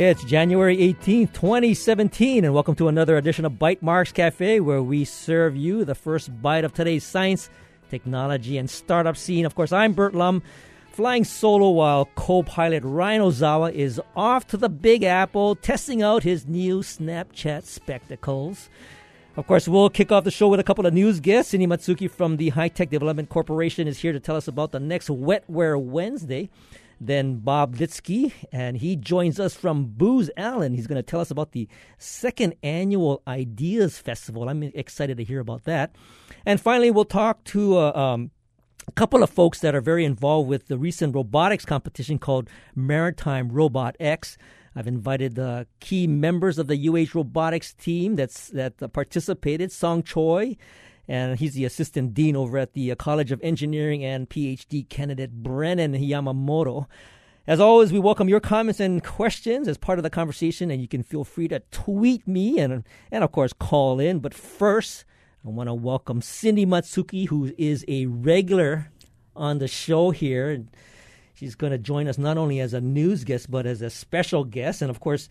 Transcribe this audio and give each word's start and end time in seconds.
It's 0.00 0.24
January 0.24 0.78
18th, 0.78 1.34
2017, 1.34 2.46
and 2.46 2.54
welcome 2.54 2.74
to 2.76 2.88
another 2.88 3.18
edition 3.18 3.44
of 3.44 3.58
Bytemarks 3.58 4.14
Cafe, 4.14 4.58
where 4.60 4.82
we 4.82 5.04
serve 5.04 5.54
you 5.54 5.84
the 5.84 5.94
first 5.94 6.40
bite 6.40 6.64
of 6.64 6.72
today's 6.72 7.04
science, 7.04 7.50
technology, 7.90 8.56
and 8.56 8.70
startup 8.70 9.18
scene. 9.18 9.44
Of 9.44 9.54
course, 9.54 9.72
I'm 9.72 9.92
Burt 9.92 10.14
Lum, 10.14 10.42
flying 10.90 11.24
solo 11.24 11.68
while 11.68 12.08
co 12.14 12.42
pilot 12.42 12.82
Ryan 12.82 13.20
Ozawa 13.20 13.74
is 13.74 14.00
off 14.16 14.46
to 14.46 14.56
the 14.56 14.70
Big 14.70 15.02
Apple 15.02 15.54
testing 15.54 16.00
out 16.00 16.22
his 16.22 16.48
new 16.48 16.78
Snapchat 16.78 17.64
spectacles. 17.64 18.70
Of 19.36 19.46
course, 19.46 19.68
we'll 19.68 19.90
kick 19.90 20.10
off 20.10 20.24
the 20.24 20.30
show 20.30 20.48
with 20.48 20.60
a 20.60 20.64
couple 20.64 20.86
of 20.86 20.94
news 20.94 21.20
guests. 21.20 21.50
Cindy 21.50 21.66
Matsuki 21.66 22.10
from 22.10 22.38
the 22.38 22.48
High 22.48 22.68
Tech 22.68 22.88
Development 22.88 23.28
Corporation 23.28 23.86
is 23.86 23.98
here 23.98 24.14
to 24.14 24.20
tell 24.20 24.36
us 24.36 24.48
about 24.48 24.72
the 24.72 24.80
next 24.80 25.08
Wetware 25.08 25.78
Wednesday. 25.78 26.48
Then 27.00 27.36
Bob 27.36 27.76
Litsky, 27.76 28.32
and 28.52 28.76
he 28.76 28.94
joins 28.94 29.40
us 29.40 29.54
from 29.54 29.86
Booz 29.86 30.30
Allen. 30.36 30.74
He's 30.74 30.86
going 30.86 30.96
to 30.96 31.02
tell 31.02 31.20
us 31.20 31.30
about 31.30 31.52
the 31.52 31.66
second 31.96 32.54
annual 32.62 33.22
Ideas 33.26 33.98
Festival. 33.98 34.48
I'm 34.48 34.62
excited 34.62 35.16
to 35.16 35.24
hear 35.24 35.40
about 35.40 35.64
that. 35.64 35.96
And 36.44 36.60
finally, 36.60 36.90
we'll 36.90 37.06
talk 37.06 37.42
to 37.44 37.78
uh, 37.78 37.92
um, 37.92 38.30
a 38.86 38.92
couple 38.92 39.22
of 39.22 39.30
folks 39.30 39.60
that 39.60 39.74
are 39.74 39.80
very 39.80 40.04
involved 40.04 40.48
with 40.48 40.68
the 40.68 40.76
recent 40.76 41.14
robotics 41.14 41.64
competition 41.64 42.18
called 42.18 42.50
Maritime 42.74 43.48
Robot 43.48 43.96
X. 43.98 44.36
I've 44.76 44.86
invited 44.86 45.36
the 45.36 45.66
key 45.80 46.06
members 46.06 46.58
of 46.58 46.66
the 46.66 46.88
UH 46.88 47.16
robotics 47.16 47.72
team 47.72 48.16
that's 48.16 48.48
that 48.48 48.92
participated. 48.92 49.72
Song 49.72 50.02
Choi 50.02 50.56
and 51.10 51.40
he's 51.40 51.54
the 51.54 51.64
assistant 51.64 52.14
dean 52.14 52.36
over 52.36 52.56
at 52.56 52.72
the 52.72 52.92
uh, 52.92 52.94
College 52.94 53.32
of 53.32 53.40
Engineering 53.42 54.04
and 54.04 54.30
PhD 54.30 54.88
candidate 54.88 55.42
Brennan 55.42 55.92
Yamamoto. 55.92 56.86
As 57.48 57.58
always, 57.58 57.92
we 57.92 57.98
welcome 57.98 58.28
your 58.28 58.38
comments 58.38 58.78
and 58.78 59.02
questions 59.02 59.66
as 59.66 59.76
part 59.76 59.98
of 59.98 60.04
the 60.04 60.08
conversation, 60.08 60.70
and 60.70 60.80
you 60.80 60.86
can 60.86 61.02
feel 61.02 61.24
free 61.24 61.48
to 61.48 61.64
tweet 61.72 62.28
me 62.28 62.60
and, 62.60 62.84
and 63.10 63.24
of 63.24 63.32
course, 63.32 63.52
call 63.52 63.98
in. 63.98 64.20
But 64.20 64.32
first, 64.32 65.04
I 65.44 65.48
want 65.48 65.68
to 65.68 65.74
welcome 65.74 66.22
Cindy 66.22 66.64
Matsuki, 66.64 67.26
who 67.26 67.52
is 67.58 67.84
a 67.88 68.06
regular 68.06 68.92
on 69.34 69.58
the 69.58 69.66
show 69.66 70.12
here. 70.12 70.64
She's 71.34 71.56
going 71.56 71.72
to 71.72 71.78
join 71.78 72.06
us 72.06 72.18
not 72.18 72.38
only 72.38 72.60
as 72.60 72.72
a 72.72 72.80
news 72.80 73.24
guest, 73.24 73.50
but 73.50 73.66
as 73.66 73.82
a 73.82 73.90
special 73.90 74.44
guest. 74.44 74.80
And 74.80 74.90
of 74.92 75.00
course, 75.00 75.28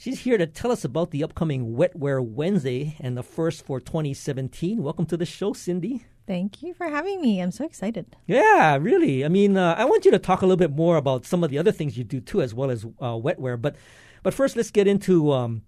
She's 0.00 0.20
here 0.20 0.38
to 0.38 0.46
tell 0.46 0.72
us 0.72 0.82
about 0.82 1.10
the 1.10 1.22
upcoming 1.22 1.76
Wetware 1.76 2.24
Wednesday 2.24 2.96
and 3.00 3.18
the 3.18 3.22
first 3.22 3.66
for 3.66 3.80
2017. 3.80 4.82
Welcome 4.82 5.04
to 5.04 5.16
the 5.18 5.26
show, 5.26 5.52
Cindy. 5.52 6.06
Thank 6.26 6.62
you 6.62 6.72
for 6.72 6.88
having 6.88 7.20
me. 7.20 7.38
I'm 7.38 7.50
so 7.50 7.66
excited. 7.66 8.16
Yeah, 8.26 8.78
really. 8.80 9.26
I 9.26 9.28
mean, 9.28 9.58
uh, 9.58 9.74
I 9.76 9.84
want 9.84 10.06
you 10.06 10.10
to 10.12 10.18
talk 10.18 10.40
a 10.40 10.46
little 10.46 10.56
bit 10.56 10.74
more 10.74 10.96
about 10.96 11.26
some 11.26 11.44
of 11.44 11.50
the 11.50 11.58
other 11.58 11.70
things 11.70 11.98
you 11.98 12.04
do 12.04 12.18
too, 12.18 12.40
as 12.40 12.54
well 12.54 12.70
as 12.70 12.86
uh, 12.98 13.12
wetware. 13.12 13.60
But, 13.60 13.76
but 14.22 14.32
first, 14.32 14.56
let's 14.56 14.70
get 14.70 14.88
into 14.88 15.32
um, 15.32 15.64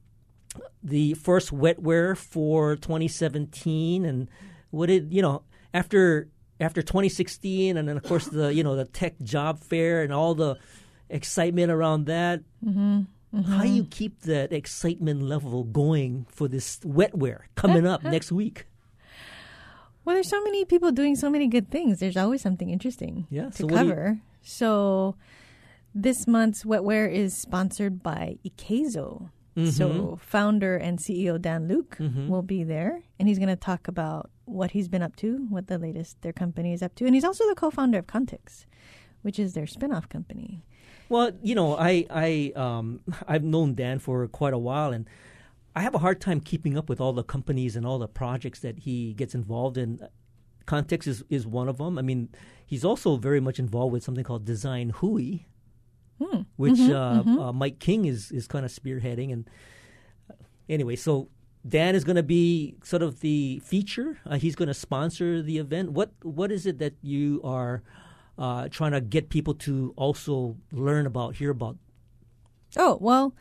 the 0.83 1.13
first 1.13 1.51
wetware 1.51 2.17
for 2.17 2.77
2017 2.77 4.07
and 4.07 4.31
what 4.71 4.89
it, 4.89 5.13
you 5.13 5.21
know, 5.21 5.43
after 5.75 6.31
after 6.59 6.81
2016, 6.81 7.77
and 7.77 7.87
then 7.87 7.99
of 7.99 8.03
course 8.05 8.29
the 8.29 8.55
you 8.55 8.65
know 8.65 8.77
the 8.77 8.87
tech 8.87 9.21
job 9.21 9.59
fair 9.59 10.03
and 10.03 10.11
all 10.11 10.35
the 10.35 10.57
excitement 11.11 11.71
around 11.71 12.07
that. 12.07 12.41
Mm-hmm. 12.65 13.03
Mm-hmm. 13.35 13.53
How 13.53 13.63
do 13.63 13.69
you 13.69 13.85
keep 13.85 14.23
that 14.23 14.53
excitement 14.53 15.23
level 15.23 15.65
going 15.65 16.27
for 16.29 16.49
this 16.49 16.79
wetware 16.81 17.43
coming 17.55 17.87
up 17.87 18.05
next 18.05 18.31
week? 18.31 18.67
Well, 20.05 20.17
there's 20.17 20.29
so 20.29 20.43
many 20.43 20.65
people 20.65 20.93
doing 20.93 21.17
so 21.17 21.31
many 21.31 21.47
good 21.47 21.71
things. 21.71 22.01
There's 22.01 22.17
always 22.17 22.43
something 22.43 22.69
interesting 22.71 23.27
yeah, 23.31 23.51
to 23.51 23.63
so 23.63 23.67
cover. 23.69 24.17
You... 24.17 24.21
So 24.43 25.17
this 25.95 26.27
month's 26.27 26.65
wetware 26.65 27.11
is 27.11 27.37
sponsored 27.37 28.03
by 28.03 28.39
Ikezo. 28.45 29.31
Mm-hmm. 29.57 29.69
So 29.69 30.19
founder 30.21 30.77
and 30.77 30.99
CEO 30.99 31.41
Dan 31.41 31.69
Leuck 31.69 31.97
mm-hmm. 31.99 32.29
will 32.29 32.43
be 32.43 32.65
there, 32.65 33.03
and 33.19 33.29
he's 33.29 33.39
going 33.39 33.51
to 33.51 33.57
talk 33.57 33.87
about 33.87 34.31
what 34.47 34.71
he's 34.71 34.89
been 34.89 35.03
up 35.03 35.15
to, 35.17 35.47
what 35.51 35.67
the 35.67 35.79
latest 35.79 36.23
their 36.23 36.33
company 36.33 36.73
is 36.73 36.83
up 36.83 36.95
to, 36.97 37.05
and 37.07 37.15
he's 37.15 37.25
also 37.25 37.47
the 37.47 37.55
co-founder 37.55 37.99
of 37.99 38.07
Contix, 38.07 38.65
which 39.21 39.39
is 39.39 39.53
their 39.53 39.67
spin-off 39.67 40.09
company. 40.09 40.65
Well, 41.13 41.33
you 41.43 41.55
know, 41.55 41.77
I 41.77 42.07
I 42.09 42.53
um, 42.57 43.01
I've 43.29 43.45
known 43.45 43.75
Dan 43.75 43.99
for 43.99 44.27
quite 44.29 44.55
a 44.55 44.59
while, 44.59 44.95
and 44.95 45.07
I 45.77 45.83
have 45.83 45.95
a 45.95 45.99
hard 45.99 46.23
time 46.23 46.41
keeping 46.41 46.79
up 46.79 46.89
with 46.89 47.03
all 47.03 47.13
the 47.13 47.23
companies 47.23 47.77
and 47.77 47.85
all 47.85 47.99
the 47.99 48.09
projects 48.09 48.61
that 48.61 48.79
he 48.79 49.13
gets 49.13 49.35
involved 49.35 49.77
in. 49.77 50.01
Context 50.65 51.07
is, 51.07 51.23
is 51.29 51.47
one 51.47 51.69
of 51.69 51.77
them. 51.77 51.99
I 51.99 52.03
mean, 52.03 52.31
he's 52.65 52.83
also 52.83 53.17
very 53.17 53.41
much 53.41 53.59
involved 53.59 53.93
with 53.93 54.03
something 54.03 54.25
called 54.25 54.47
Design 54.47 54.89
Hui, 54.89 55.41
hmm. 56.19 56.43
which 56.57 56.75
mm-hmm, 56.75 56.93
uh, 56.95 57.21
mm-hmm. 57.21 57.39
Uh, 57.39 57.53
Mike 57.53 57.79
King 57.79 58.07
is 58.07 58.33
is 58.33 58.47
kind 58.47 58.65
of 58.65 58.71
spearheading. 58.71 59.35
And 59.35 59.51
uh, 60.31 60.35
anyway, 60.67 60.97
so 60.97 61.29
Dan 61.69 61.95
is 61.95 62.05
going 62.05 62.17
to 62.17 62.23
be 62.23 62.77
sort 62.85 63.03
of 63.03 63.21
the 63.21 63.61
feature. 63.63 64.19
Uh, 64.25 64.39
he's 64.39 64.57
going 64.57 64.69
to 64.69 64.75
sponsor 64.89 65.43
the 65.43 65.59
event. 65.59 65.93
What 65.93 66.13
what 66.23 66.51
is 66.51 66.65
it 66.65 66.79
that 66.79 66.95
you 67.03 67.43
are 67.45 67.83
uh, 68.39 68.69
trying 68.69 68.93
to 68.93 69.01
get 69.01 69.29
people 69.29 69.55
to 69.55 69.93
also 69.97 70.57
learn 70.73 71.07
about, 71.07 71.37
hear 71.37 71.51
about? 71.51 71.77
Oh, 72.77 72.99
well, 73.01 73.35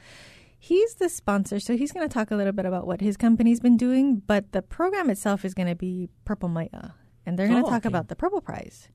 he's 0.59 0.95
the 0.95 1.09
sponsor, 1.09 1.59
so 1.59 1.75
he's 1.77 1.91
going 1.91 2.07
to 2.07 2.13
talk 2.13 2.31
a 2.31 2.35
little 2.35 2.53
bit 2.53 2.65
about 2.65 2.85
what 2.85 3.01
his 3.01 3.17
company's 3.17 3.59
been 3.59 3.77
doing, 3.77 4.17
but 4.27 4.51
the 4.51 4.61
program 4.61 5.09
itself 5.09 5.45
is 5.45 5.53
going 5.53 5.69
to 5.69 5.75
be 5.75 6.09
Purple 6.25 6.49
Mai'a, 6.49 6.93
and 7.25 7.37
they're 7.37 7.47
going 7.47 7.61
to 7.61 7.67
oh, 7.67 7.69
talk 7.69 7.85
okay. 7.85 7.89
about 7.89 8.09
the 8.09 8.15
Purple 8.15 8.41
Prize, 8.41 8.89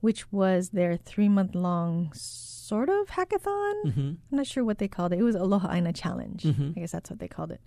which 0.00 0.30
was 0.32 0.70
their 0.70 0.96
three 0.96 1.28
month 1.28 1.54
long 1.54 2.12
sort 2.14 2.88
of 2.88 3.08
hackathon. 3.08 3.74
Mm-hmm. 3.84 4.00
I'm 4.00 4.18
not 4.30 4.46
sure 4.46 4.64
what 4.64 4.78
they 4.78 4.88
called 4.88 5.12
it. 5.12 5.18
It 5.18 5.24
was 5.24 5.34
Aloha 5.34 5.72
Aina 5.72 5.92
Challenge. 5.92 6.42
Mm-hmm. 6.44 6.70
I 6.76 6.80
guess 6.80 6.92
that's 6.92 7.10
what 7.10 7.18
they 7.18 7.28
called 7.28 7.50
it. 7.50 7.60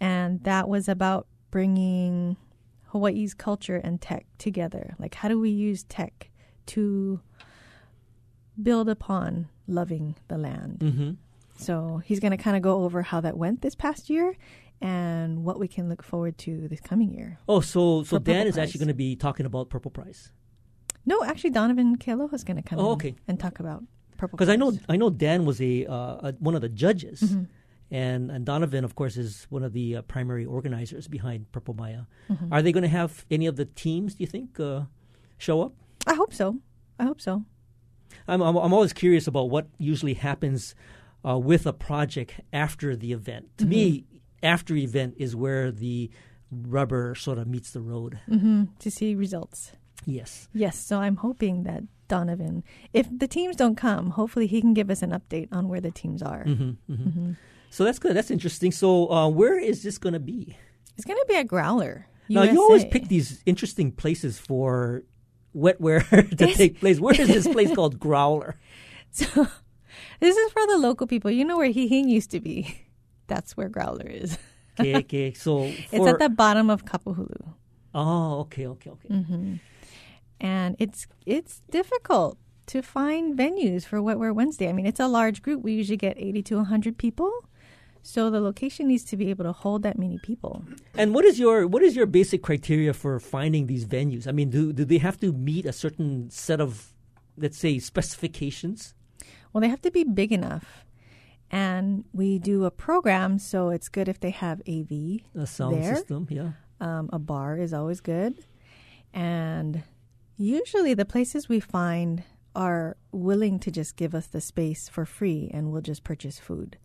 And 0.00 0.42
that 0.42 0.68
was 0.68 0.88
about 0.88 1.28
bringing 1.52 2.36
Hawaii's 2.88 3.32
culture 3.32 3.76
and 3.76 4.00
tech 4.00 4.26
together. 4.38 4.96
Like, 4.98 5.14
how 5.14 5.28
do 5.28 5.38
we 5.38 5.50
use 5.50 5.84
tech 5.84 6.30
to 6.66 7.20
build 8.60 8.88
upon 8.88 9.48
loving 9.66 10.16
the 10.28 10.38
land. 10.38 10.78
Mm-hmm. 10.80 11.10
So 11.56 12.02
he's 12.04 12.20
going 12.20 12.32
to 12.32 12.36
kind 12.36 12.56
of 12.56 12.62
go 12.62 12.84
over 12.84 13.02
how 13.02 13.20
that 13.20 13.36
went 13.36 13.62
this 13.62 13.74
past 13.74 14.10
year 14.10 14.36
and 14.80 15.44
what 15.44 15.58
we 15.58 15.68
can 15.68 15.88
look 15.88 16.02
forward 16.02 16.36
to 16.38 16.68
this 16.68 16.80
coming 16.80 17.12
year. 17.12 17.38
Oh, 17.48 17.60
so 17.60 18.02
so 18.02 18.18
Dan 18.18 18.46
is 18.46 18.54
Prize. 18.54 18.68
actually 18.68 18.80
going 18.80 18.88
to 18.88 18.94
be 18.94 19.16
talking 19.16 19.46
about 19.46 19.70
Purple 19.70 19.90
Prize. 19.90 20.32
No, 21.06 21.22
actually, 21.22 21.50
Donovan 21.50 21.96
Kealoha 21.96 22.34
is 22.34 22.44
going 22.44 22.56
to 22.56 22.62
come 22.62 22.78
oh, 22.78 22.92
okay. 22.92 23.14
and 23.28 23.38
talk 23.38 23.60
about 23.60 23.84
Purple 24.16 24.36
Because 24.36 24.48
I 24.48 24.56
know 24.56 24.76
I 24.88 24.96
know 24.96 25.10
Dan 25.10 25.44
was 25.44 25.60
a, 25.60 25.86
uh, 25.86 26.28
a 26.28 26.34
one 26.38 26.54
of 26.54 26.60
the 26.60 26.68
judges, 26.68 27.20
mm-hmm. 27.20 27.44
and 27.90 28.30
and 28.30 28.44
Donovan, 28.44 28.84
of 28.84 28.94
course, 28.94 29.16
is 29.16 29.46
one 29.50 29.62
of 29.62 29.72
the 29.72 29.96
uh, 29.96 30.02
primary 30.02 30.44
organizers 30.44 31.08
behind 31.08 31.50
Purple 31.52 31.74
Mai'a. 31.74 32.06
Mm-hmm. 32.30 32.52
Are 32.52 32.62
they 32.62 32.72
going 32.72 32.82
to 32.82 32.88
have 32.88 33.24
any 33.30 33.46
of 33.46 33.56
the 33.56 33.66
teams? 33.66 34.14
Do 34.14 34.22
you 34.22 34.28
think 34.28 34.58
uh, 34.58 34.82
show 35.38 35.62
up? 35.62 35.74
So. 36.34 36.58
I 36.98 37.04
hope 37.04 37.20
so. 37.20 37.44
I'm 38.28 38.42
I'm, 38.42 38.56
I'm 38.56 38.72
always 38.72 38.92
curious 38.92 39.26
about 39.26 39.50
what 39.50 39.66
usually 39.78 40.14
happens 40.14 40.74
uh, 41.26 41.38
with 41.38 41.66
a 41.66 41.72
project 41.72 42.40
after 42.52 42.96
the 42.96 43.12
event. 43.12 43.56
To 43.58 43.64
mm-hmm. 43.64 43.70
me, 43.70 44.04
after 44.42 44.76
event 44.76 45.14
is 45.16 45.34
where 45.34 45.72
the 45.72 46.10
rubber 46.50 47.14
sort 47.14 47.38
of 47.38 47.48
meets 47.48 47.70
the 47.70 47.80
road 47.80 48.20
mm-hmm. 48.28 48.64
to 48.78 48.90
see 48.90 49.14
results. 49.14 49.72
Yes. 50.04 50.48
Yes. 50.52 50.78
So 50.78 51.00
I'm 51.00 51.16
hoping 51.16 51.64
that 51.64 51.82
Donovan, 52.08 52.62
if 52.92 53.08
the 53.10 53.26
teams 53.26 53.56
don't 53.56 53.76
come, 53.76 54.10
hopefully 54.10 54.46
he 54.46 54.60
can 54.60 54.74
give 54.74 54.90
us 54.90 55.02
an 55.02 55.10
update 55.10 55.48
on 55.50 55.68
where 55.68 55.80
the 55.80 55.90
teams 55.90 56.22
are. 56.22 56.44
Mm-hmm, 56.44 56.92
mm-hmm. 56.92 57.32
So 57.70 57.84
that's 57.84 57.98
good. 57.98 58.14
That's 58.14 58.30
interesting. 58.30 58.70
So 58.70 59.10
uh, 59.10 59.28
where 59.28 59.58
is 59.58 59.82
this 59.82 59.98
going 59.98 60.12
to 60.12 60.20
be? 60.20 60.56
It's 60.96 61.06
going 61.06 61.18
to 61.18 61.26
be 61.26 61.34
a 61.34 61.44
Growler. 61.44 62.06
Now 62.28 62.42
you 62.42 62.60
always 62.60 62.84
pick 62.84 63.08
these 63.08 63.42
interesting 63.44 63.92
places 63.92 64.38
for 64.38 65.02
wetware 65.54 66.06
to 66.38 66.54
take 66.54 66.80
place. 66.80 67.00
Where 67.00 67.18
is 67.18 67.28
this 67.28 67.48
place 67.48 67.74
called 67.74 67.98
Growler? 67.98 68.56
So 69.10 69.48
this 70.20 70.36
is 70.36 70.52
for 70.52 70.66
the 70.66 70.78
local 70.78 71.06
people. 71.06 71.30
You 71.30 71.44
know 71.44 71.56
where 71.56 71.72
Hihing 71.72 72.08
used 72.08 72.30
to 72.32 72.40
be. 72.40 72.86
That's 73.26 73.56
where 73.56 73.68
Growler 73.68 74.06
is. 74.06 74.38
okay, 74.78 74.96
okay. 75.04 75.32
So 75.34 75.64
it's 75.64 76.06
at 76.06 76.18
the 76.18 76.28
bottom 76.28 76.70
of 76.70 76.84
Kapahulu. 76.84 77.54
Oh, 77.94 78.40
okay, 78.40 78.66
okay, 78.66 78.90
okay. 78.90 79.08
Mm-hmm. 79.08 79.54
And 80.40 80.76
it's 80.78 81.06
it's 81.24 81.62
difficult 81.70 82.38
to 82.66 82.82
find 82.82 83.38
venues 83.38 83.84
for 83.84 83.98
Wetware 84.00 84.34
Wednesday. 84.34 84.68
I 84.68 84.72
mean, 84.72 84.86
it's 84.86 85.00
a 85.00 85.06
large 85.06 85.42
group. 85.42 85.62
We 85.62 85.72
usually 85.72 85.96
get 85.96 86.18
80 86.18 86.42
to 86.42 86.56
100 86.56 86.98
people. 86.98 87.30
So 88.06 88.28
the 88.28 88.38
location 88.38 88.88
needs 88.88 89.02
to 89.04 89.16
be 89.16 89.30
able 89.30 89.44
to 89.44 89.52
hold 89.52 89.82
that 89.82 89.98
many 89.98 90.18
people. 90.18 90.62
And 90.94 91.14
what 91.14 91.24
is 91.24 91.38
your 91.38 91.66
what 91.66 91.82
is 91.82 91.96
your 91.96 92.04
basic 92.04 92.42
criteria 92.42 92.92
for 92.92 93.18
finding 93.18 93.66
these 93.66 93.86
venues? 93.86 94.28
I 94.28 94.32
mean, 94.32 94.50
do 94.50 94.74
do 94.74 94.84
they 94.84 94.98
have 94.98 95.18
to 95.20 95.32
meet 95.32 95.64
a 95.64 95.72
certain 95.72 96.28
set 96.28 96.60
of 96.60 96.92
let's 97.38 97.56
say 97.56 97.78
specifications? 97.78 98.94
Well, 99.52 99.62
they 99.62 99.68
have 99.68 99.80
to 99.82 99.90
be 99.90 100.04
big 100.04 100.32
enough. 100.32 100.84
And 101.50 102.04
we 102.12 102.38
do 102.38 102.64
a 102.64 102.70
program, 102.70 103.38
so 103.38 103.70
it's 103.70 103.88
good 103.88 104.08
if 104.08 104.20
they 104.20 104.30
have 104.30 104.60
AV. 104.68 105.20
A 105.34 105.46
sound 105.46 105.82
there. 105.82 105.96
system, 105.96 106.26
yeah. 106.30 106.50
Um, 106.80 107.08
a 107.10 107.18
bar 107.18 107.56
is 107.56 107.72
always 107.72 108.00
good. 108.00 108.44
And 109.14 109.82
usually 110.36 110.92
the 110.92 111.04
places 111.06 111.48
we 111.48 111.60
find 111.60 112.24
are 112.54 112.96
willing 113.12 113.58
to 113.60 113.70
just 113.70 113.96
give 113.96 114.14
us 114.14 114.26
the 114.26 114.40
space 114.40 114.88
for 114.88 115.06
free 115.06 115.50
and 115.54 115.70
we'll 115.70 115.80
just 115.80 116.04
purchase 116.04 116.38
food. 116.38 116.76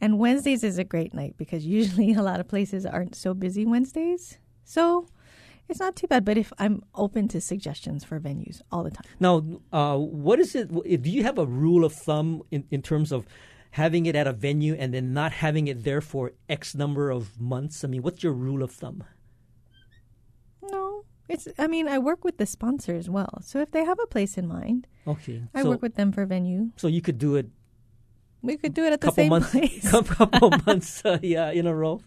And 0.00 0.18
Wednesdays 0.18 0.62
is 0.62 0.78
a 0.78 0.84
great 0.84 1.12
night 1.12 1.34
because 1.36 1.66
usually 1.66 2.12
a 2.20 2.22
lot 2.22 2.38
of 2.40 2.46
places 2.48 2.86
aren't 2.86 3.14
so 3.16 3.34
busy 3.34 3.66
Wednesdays. 3.66 4.38
So 4.64 5.06
it's 5.68 5.80
not 5.80 5.96
too 5.96 6.06
bad. 6.06 6.24
But 6.24 6.38
if 6.38 6.52
I'm 6.58 6.82
open 6.94 7.26
to 7.28 7.40
suggestions 7.40 8.04
for 8.04 8.20
venues 8.20 8.62
all 8.70 8.84
the 8.84 8.90
time. 8.90 9.04
Now, 9.18 9.44
uh, 9.72 9.96
what 9.98 10.38
is 10.38 10.54
it? 10.54 10.68
Do 11.02 11.10
you 11.10 11.24
have 11.24 11.38
a 11.38 11.46
rule 11.46 11.84
of 11.84 11.92
thumb 11.92 12.42
in, 12.50 12.64
in 12.70 12.80
terms 12.82 13.10
of 13.12 13.26
having 13.72 14.06
it 14.06 14.14
at 14.16 14.26
a 14.26 14.32
venue 14.32 14.74
and 14.74 14.92
then 14.94 15.12
not 15.12 15.32
having 15.32 15.66
it 15.68 15.82
there 15.84 16.00
for 16.00 16.32
X 16.48 16.74
number 16.74 17.10
of 17.10 17.40
months? 17.40 17.82
I 17.84 17.88
mean, 17.88 18.02
what's 18.02 18.22
your 18.22 18.32
rule 18.32 18.62
of 18.62 18.70
thumb? 18.70 19.02
No, 20.62 21.04
it's. 21.28 21.48
I 21.58 21.66
mean, 21.66 21.88
I 21.88 21.98
work 21.98 22.24
with 22.24 22.36
the 22.38 22.46
sponsor 22.46 22.94
as 22.94 23.08
well. 23.08 23.40
So 23.42 23.60
if 23.60 23.70
they 23.70 23.84
have 23.84 23.98
a 24.02 24.06
place 24.06 24.36
in 24.38 24.46
mind, 24.46 24.86
Okay, 25.06 25.42
I 25.54 25.62
so, 25.62 25.70
work 25.70 25.82
with 25.82 25.94
them 25.96 26.12
for 26.12 26.26
venue. 26.26 26.70
so 26.76 26.86
you 26.88 27.00
could 27.00 27.18
do 27.18 27.36
it 27.36 27.48
We 28.42 28.56
could 28.56 28.74
do 28.74 28.84
it 28.84 28.92
at 28.92 29.00
the 29.00 29.08
couple 29.08 29.22
same 29.22 29.28
months, 29.30 29.50
place. 29.50 29.90
couple 29.90 30.50
months, 30.66 31.04
uh, 31.04 31.18
yeah, 31.22 31.50
in 31.50 31.66
a 31.66 31.74
row. 31.74 32.00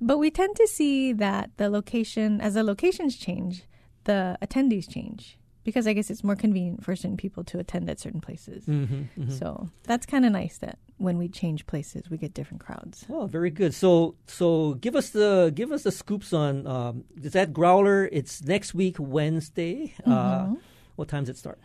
But 0.00 0.18
we 0.18 0.30
tend 0.30 0.56
to 0.56 0.66
see 0.66 1.12
that 1.14 1.50
the 1.56 1.68
location, 1.68 2.40
as 2.40 2.54
the 2.54 2.62
locations 2.64 3.16
change, 3.16 3.64
the 4.04 4.36
attendees 4.42 4.88
change 4.88 5.38
because 5.64 5.86
I 5.86 5.94
guess 5.94 6.10
it's 6.10 6.22
more 6.22 6.36
convenient 6.36 6.84
for 6.84 6.94
certain 6.94 7.16
people 7.16 7.42
to 7.44 7.58
attend 7.58 7.88
at 7.88 7.98
certain 7.98 8.20
places. 8.20 8.66
Mm-hmm, 8.66 9.30
So 9.30 9.70
that's 9.84 10.04
kind 10.04 10.26
of 10.26 10.32
nice 10.32 10.58
that 10.58 10.78
when 10.98 11.16
we 11.16 11.26
change 11.26 11.66
places, 11.66 12.10
we 12.10 12.18
get 12.18 12.34
different 12.34 12.60
crowds. 12.62 13.06
Oh, 13.08 13.26
very 13.26 13.48
good. 13.50 13.72
So, 13.74 14.14
so 14.26 14.74
give 14.74 14.94
us 14.94 15.08
the 15.10 15.50
give 15.54 15.72
us 15.72 15.82
the 15.84 15.90
scoops 15.90 16.32
on 16.34 16.66
um, 16.66 17.04
is 17.22 17.32
that 17.32 17.52
Growler? 17.54 18.08
It's 18.12 18.42
next 18.44 18.74
week 18.74 18.96
Wednesday. 18.98 19.94
Uh, 20.06 20.10
Mm-hmm. 20.10 20.54
what 20.96 21.08
time 21.08 21.22
does 21.24 21.30
it 21.30 21.38
start? 21.38 21.58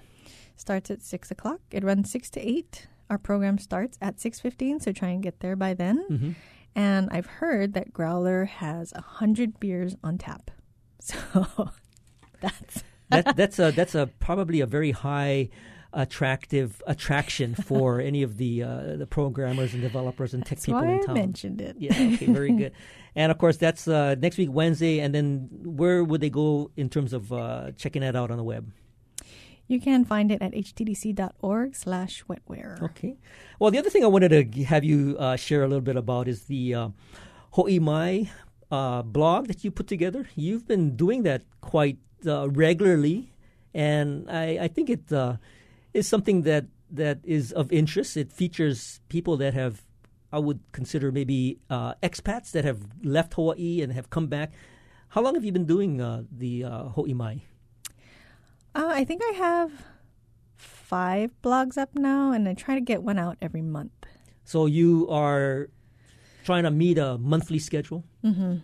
Starts 0.55 0.89
at 0.89 1.01
six 1.03 1.29
o'clock. 1.29 1.59
It 1.71 1.83
runs 1.83 2.09
six 2.09 2.29
to 2.31 2.39
eight. 2.39 2.87
Our 3.09 3.17
program 3.17 3.57
starts 3.57 3.97
at 4.01 4.19
six 4.19 4.39
fifteen, 4.39 4.79
so 4.79 4.91
try 4.91 5.09
and 5.09 5.23
get 5.23 5.39
there 5.39 5.55
by 5.55 5.73
then. 5.73 6.05
Mm-hmm. 6.09 6.31
And 6.75 7.09
I've 7.11 7.25
heard 7.25 7.73
that 7.73 7.91
Growler 7.91 8.45
has 8.45 8.93
a 8.95 9.01
hundred 9.01 9.59
beers 9.59 9.95
on 10.03 10.17
tap. 10.17 10.51
So 11.01 11.71
that's 12.41 12.83
that 13.09 13.35
that's 13.35 13.57
a 13.57 13.71
that's 13.71 13.95
a 13.95 14.07
probably 14.19 14.59
a 14.59 14.65
very 14.65 14.91
high 14.91 15.49
attractive 15.93 16.83
attraction 16.85 17.55
for 17.55 17.99
any 18.11 18.21
of 18.21 18.37
the 18.37 18.63
uh, 18.63 18.95
the 18.97 19.07
programmers 19.07 19.73
and 19.73 19.81
developers 19.81 20.33
and 20.33 20.45
tech 20.45 20.57
that's 20.57 20.65
people 20.65 20.81
in 20.81 20.89
I 20.89 20.99
town. 20.99 21.15
mentioned 21.15 21.61
it. 21.61 21.77
Yeah, 21.79 21.93
okay, 21.93 22.27
very 22.27 22.51
good. 22.51 22.73
And 23.15 23.31
of 23.31 23.39
course, 23.39 23.57
that's 23.57 23.87
uh, 23.87 24.15
next 24.19 24.37
week 24.37 24.49
Wednesday. 24.51 24.99
And 24.99 25.13
then 25.13 25.49
where 25.51 26.03
would 26.03 26.21
they 26.21 26.29
go 26.29 26.69
in 26.77 26.89
terms 26.89 27.11
of 27.11 27.33
uh, 27.33 27.71
checking 27.75 28.01
that 28.03 28.15
out 28.15 28.29
on 28.29 28.37
the 28.37 28.43
web? 28.43 28.71
You 29.69 29.79
can 29.79 30.03
find 30.03 30.31
it 30.33 30.41
at 30.41 30.51
htdc.org 30.51 31.75
slash 31.75 32.25
wetware. 32.25 32.81
Okay. 32.81 33.21
Well, 33.59 33.69
the 33.69 33.77
other 33.77 33.91
thing 33.91 34.03
I 34.03 34.09
wanted 34.09 34.33
to 34.33 34.63
have 34.65 34.83
you 34.83 35.15
uh, 35.19 35.37
share 35.37 35.61
a 35.61 35.67
little 35.69 35.85
bit 35.85 35.95
about 35.95 36.27
is 36.27 36.45
the 36.49 36.73
uh, 36.73 36.89
Ho'i 37.53 37.79
Mai 37.79 38.31
uh, 38.71 39.03
blog 39.03 39.45
that 39.45 39.63
you 39.63 39.69
put 39.69 39.85
together. 39.85 40.25
You've 40.33 40.65
been 40.65 40.97
doing 40.97 41.21
that 41.29 41.43
quite 41.61 41.99
uh, 42.25 42.49
regularly, 42.49 43.31
and 43.71 44.25
I, 44.25 44.57
I 44.65 44.67
think 44.69 44.89
it 44.89 45.13
uh, 45.13 45.37
is 45.93 46.07
something 46.07 46.41
that, 46.49 46.65
that 46.89 47.19
is 47.23 47.51
of 47.53 47.71
interest. 47.71 48.17
It 48.17 48.33
features 48.33 49.01
people 49.07 49.37
that 49.37 49.53
have, 49.53 49.85
I 50.33 50.39
would 50.39 50.61
consider 50.71 51.11
maybe 51.11 51.59
uh, 51.69 51.93
expats 52.01 52.49
that 52.57 52.65
have 52.65 52.81
left 53.03 53.35
Hawaii 53.35 53.81
and 53.81 53.93
have 53.93 54.09
come 54.09 54.25
back. 54.25 54.51
How 55.09 55.21
long 55.21 55.35
have 55.35 55.45
you 55.45 55.51
been 55.51 55.65
doing 55.65 56.01
uh, 56.01 56.23
the 56.31 56.63
uh, 56.63 56.83
Ho'i 56.89 57.13
Mai? 57.13 57.43
Uh, 58.75 58.89
I 58.91 59.03
think 59.03 59.21
I 59.23 59.33
have 59.33 59.71
five 60.55 61.31
blogs 61.41 61.77
up 61.77 61.95
now, 61.95 62.31
and 62.31 62.47
I 62.47 62.53
try 62.53 62.75
to 62.75 62.81
get 62.81 63.03
one 63.03 63.19
out 63.19 63.37
every 63.41 63.61
month. 63.61 63.91
So 64.43 64.65
you 64.65 65.07
are 65.09 65.69
trying 66.43 66.63
to 66.63 66.71
meet 66.71 66.97
a 66.97 67.17
monthly 67.17 67.59
schedule? 67.59 68.03
Mm-hmm. 68.23 68.57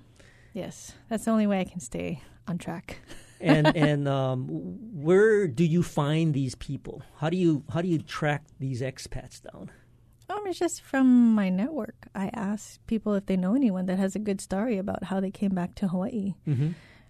Yes, 0.54 0.94
that's 1.10 1.26
the 1.26 1.32
only 1.32 1.48
way 1.48 1.60
I 1.60 1.66
can 1.66 1.80
stay 1.80 2.22
on 2.48 2.58
track. 2.58 3.00
and 3.42 3.76
and 3.76 4.08
um, 4.08 4.48
where 4.48 5.48
do 5.48 5.64
you 5.64 5.84
find 5.84 6.34
these 6.34 6.56
people? 6.56 7.04
How 7.18 7.30
do 7.30 7.38
you 7.38 7.64
how 7.72 7.82
do 7.82 7.88
you 7.88 8.00
track 8.00 8.44
these 8.60 8.82
expats 8.82 9.42
down? 9.42 9.70
Um, 10.30 10.48
it's 10.48 10.58
just 10.58 10.82
from 10.82 11.36
my 11.36 11.50
network. 11.50 12.08
I 12.16 12.32
ask 12.34 12.80
people 12.88 13.14
if 13.14 13.28
they 13.28 13.38
know 13.38 13.54
anyone 13.54 13.86
that 13.86 14.00
has 14.00 14.16
a 14.16 14.20
good 14.20 14.42
story 14.42 14.78
about 14.78 15.06
how 15.06 15.20
they 15.20 15.30
came 15.30 15.54
back 15.54 15.76
to 15.76 15.90
Hawaii. 15.90 16.34
Mm-hmm. 16.48 16.70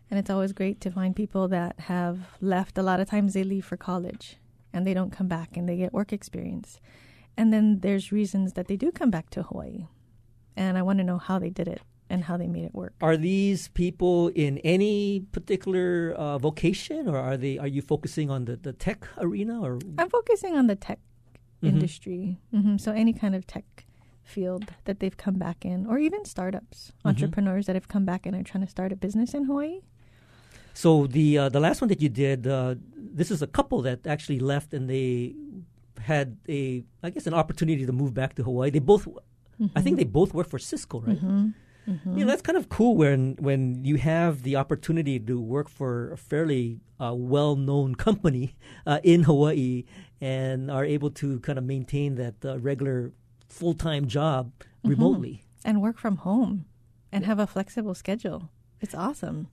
And 0.09 0.19
it's 0.19 0.29
always 0.29 0.53
great 0.53 0.79
to 0.81 0.91
find 0.91 1.15
people 1.15 1.47
that 1.49 1.79
have 1.81 2.19
left. 2.41 2.77
A 2.77 2.83
lot 2.83 2.99
of 2.99 3.09
times 3.09 3.33
they 3.33 3.43
leave 3.43 3.65
for 3.65 3.77
college 3.77 4.37
and 4.71 4.85
they 4.85 4.93
don't 4.93 5.11
come 5.11 5.27
back 5.27 5.57
and 5.57 5.67
they 5.67 5.77
get 5.77 5.93
work 5.93 6.13
experience. 6.13 6.79
And 7.37 7.51
then 7.51 7.79
there's 7.79 8.11
reasons 8.11 8.53
that 8.53 8.67
they 8.67 8.77
do 8.77 8.91
come 8.91 9.09
back 9.11 9.29
to 9.31 9.43
Hawaii. 9.43 9.87
And 10.55 10.77
I 10.77 10.83
want 10.83 10.99
to 10.99 11.03
know 11.03 11.17
how 11.17 11.39
they 11.39 11.49
did 11.49 11.67
it 11.67 11.81
and 12.09 12.23
how 12.25 12.37
they 12.37 12.47
made 12.47 12.65
it 12.65 12.73
work. 12.75 12.93
Are 13.01 13.17
these 13.17 13.67
people 13.69 14.27
in 14.29 14.59
any 14.59 15.21
particular 15.31 16.13
uh, 16.15 16.37
vocation, 16.37 17.09
or 17.09 17.17
are 17.17 17.35
they 17.35 17.57
are 17.57 17.67
you 17.67 17.81
focusing 17.81 18.29
on 18.29 18.45
the, 18.45 18.55
the 18.57 18.73
tech 18.73 19.07
arena? 19.17 19.59
Or 19.59 19.79
I'm 19.97 20.09
focusing 20.09 20.55
on 20.55 20.67
the 20.67 20.75
tech 20.75 20.99
Mhm. 21.63 21.69
industry. 21.69 22.37
hmm 22.51 22.77
So 22.77 22.91
any 22.91 23.11
kind 23.13 23.33
of 23.33 23.47
tech 23.47 23.85
field 24.23 24.73
that 24.83 24.99
they've 24.99 25.17
come 25.17 25.35
back 25.39 25.65
in, 25.65 25.85
or 25.87 25.97
even 25.97 26.25
startups, 26.25 26.91
Mhm. 27.03 27.09
entrepreneurs 27.09 27.65
that 27.65 27.75
have 27.75 27.87
come 27.87 28.05
back 28.05 28.25
and 28.27 28.35
are 28.35 28.43
trying 28.43 28.63
to 28.63 28.69
start 28.69 28.91
a 28.91 28.95
business 28.95 29.33
in 29.33 29.45
Hawaii. 29.45 29.81
So 30.75 31.07
the 31.07 31.27
uh, 31.41 31.49
the 31.55 31.59
last 31.59 31.81
one 31.81 31.89
that 31.93 32.01
you 32.05 32.09
did, 32.09 32.45
uh, 32.45 32.75
this 33.19 33.29
is 33.31 33.41
a 33.41 33.47
couple 33.57 33.81
that 33.87 34.05
actually 34.05 34.39
left 34.53 34.69
and 34.75 34.83
they 34.93 35.33
had 36.11 36.27
a 36.47 36.83
I 37.01 37.09
guess 37.13 37.25
an 37.31 37.33
opportunity 37.33 37.83
to 37.85 37.91
move 38.01 38.13
back 38.13 38.35
to 38.35 38.43
Hawaii. 38.43 38.69
They 38.69 38.83
both, 38.93 39.07
I 39.75 39.81
think 39.81 39.95
they 39.97 40.03
both 40.19 40.31
work 40.37 40.47
for 40.53 40.59
Cisco, 40.59 40.99
right? 41.01 41.17
hmm 41.17 41.49
You 42.17 42.25
know, 42.25 42.29
that's 42.31 42.41
kind 42.41 42.57
of 42.57 42.65
cool 42.77 42.93
when 42.97 43.37
when 43.47 43.85
you 43.89 43.97
have 44.13 44.41
the 44.47 44.55
opportunity 44.63 45.15
to 45.29 45.35
work 45.55 45.69
for 45.69 45.91
a 46.11 46.17
fairly 46.17 46.65
uh, 46.99 47.13
well-known 47.13 47.89
company 48.07 48.45
uh, 48.89 48.99
in 49.03 49.23
Hawaii 49.29 49.83
and 50.19 50.71
are 50.71 50.85
able 50.95 51.11
to 51.21 51.39
kind 51.47 51.57
of 51.61 51.63
maintain 51.75 52.15
that 52.15 52.35
uh, 52.43 52.57
regular 52.71 53.13
full-time 53.47 54.07
job 54.17 54.51
remotely. 54.83 55.35
and 55.63 55.75
work 55.81 55.97
from 55.97 56.15
home 56.27 56.65
and 57.13 57.23
have 57.29 57.39
a 57.39 57.45
flexible 57.47 57.93
schedule. 57.93 58.49
It's 58.81 58.95
awesome. 59.07 59.47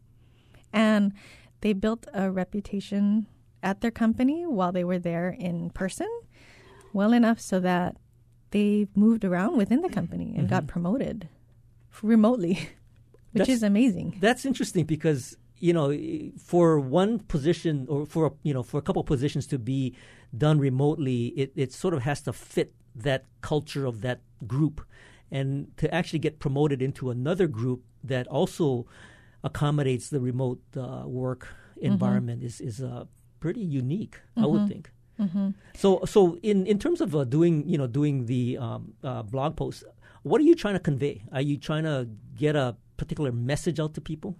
And 0.73 1.13
they 1.61 1.73
built 1.73 2.07
a 2.13 2.31
reputation 2.31 3.27
at 3.63 3.81
their 3.81 3.91
company 3.91 4.45
while 4.47 4.73
they 4.73 4.85
were 4.85 4.99
there 4.99 5.31
in 5.31 5.71
person 5.71 6.09
well 6.93 7.13
enough 7.13 7.41
so 7.41 7.61
that 7.61 7.97
they 8.51 8.87
moved 8.95 9.25
around 9.25 9.57
within 9.57 9.81
the 9.81 9.89
company 9.89 10.35
and 10.37 10.49
got 10.49 10.65
mm-hmm. 10.65 10.73
promoted 10.73 11.29
remotely, 12.03 12.55
which 13.33 13.41
That's- 13.41 13.57
is 13.57 13.63
amazing. 13.63 14.17
That's 14.21 14.45
interesting 14.45 14.85
because 14.85 15.37
you 15.59 15.73
know 15.73 15.97
for 16.39 16.81
one 16.81 17.21
position 17.21 17.87
or 17.89 18.05
for 18.07 18.35
you 18.43 18.53
know 18.53 18.63
for 18.63 18.79
a 18.79 18.83
couple 18.83 19.03
positions 19.05 19.47
to 19.49 19.59
be 19.59 19.95
done 20.37 20.59
remotely, 20.59 21.27
it, 21.29 21.53
it 21.57 21.73
sort 21.73 21.95
of 21.95 22.03
has 22.03 22.21
to 22.23 22.33
fit 22.33 22.75
that 22.95 23.25
culture 23.41 23.87
of 23.87 24.03
that 24.03 24.21
group, 24.47 24.83
and 25.31 25.75
to 25.79 25.93
actually 25.95 26.19
get 26.19 26.39
promoted 26.39 26.83
into 26.83 27.11
another 27.11 27.47
group 27.47 27.83
that 28.05 28.27
also 28.29 28.87
accommodates 29.45 30.09
the 30.11 30.21
remote 30.21 30.61
uh, 30.77 31.03
work 31.07 31.49
environment 31.81 32.43
is 32.43 32.61
is 32.61 32.81
uh, 32.81 33.05
pretty 33.41 33.61
unique, 33.61 34.21
I 34.37 34.47
would 34.47 34.69
think. 34.69 34.91
hmm 35.19 35.51
So, 35.75 36.05
so 36.07 36.39
in, 36.43 36.67
in 36.67 36.79
terms 36.79 37.01
of 37.01 37.15
uh, 37.15 37.25
doing, 37.25 37.67
you 37.69 37.77
know, 37.77 37.87
doing 37.87 38.27
the 38.27 38.57
um, 38.59 38.95
uh, 39.03 39.23
blog 39.23 39.57
post, 39.57 39.83
what 40.23 40.41
are 40.41 40.45
you 40.45 40.55
trying 40.55 40.75
to 40.75 40.81
convey? 40.81 41.23
Are 41.33 41.43
you 41.43 41.57
trying 41.59 41.83
to 41.85 42.07
get 42.39 42.55
a 42.55 42.77
particular 42.97 43.33
message 43.33 43.81
out 43.83 43.95
to 43.95 44.01
people? 44.01 44.37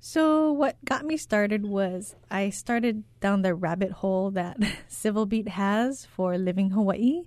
So 0.00 0.52
what 0.52 0.76
got 0.84 1.04
me 1.04 1.16
started 1.16 1.66
was 1.66 2.14
I 2.30 2.50
started 2.50 3.02
down 3.20 3.42
the 3.42 3.54
rabbit 3.54 3.92
hole 4.02 4.30
that 4.32 4.58
Civil 4.88 5.26
Beat 5.26 5.48
has 5.48 6.06
for 6.06 6.38
living 6.38 6.70
Hawaii, 6.70 7.22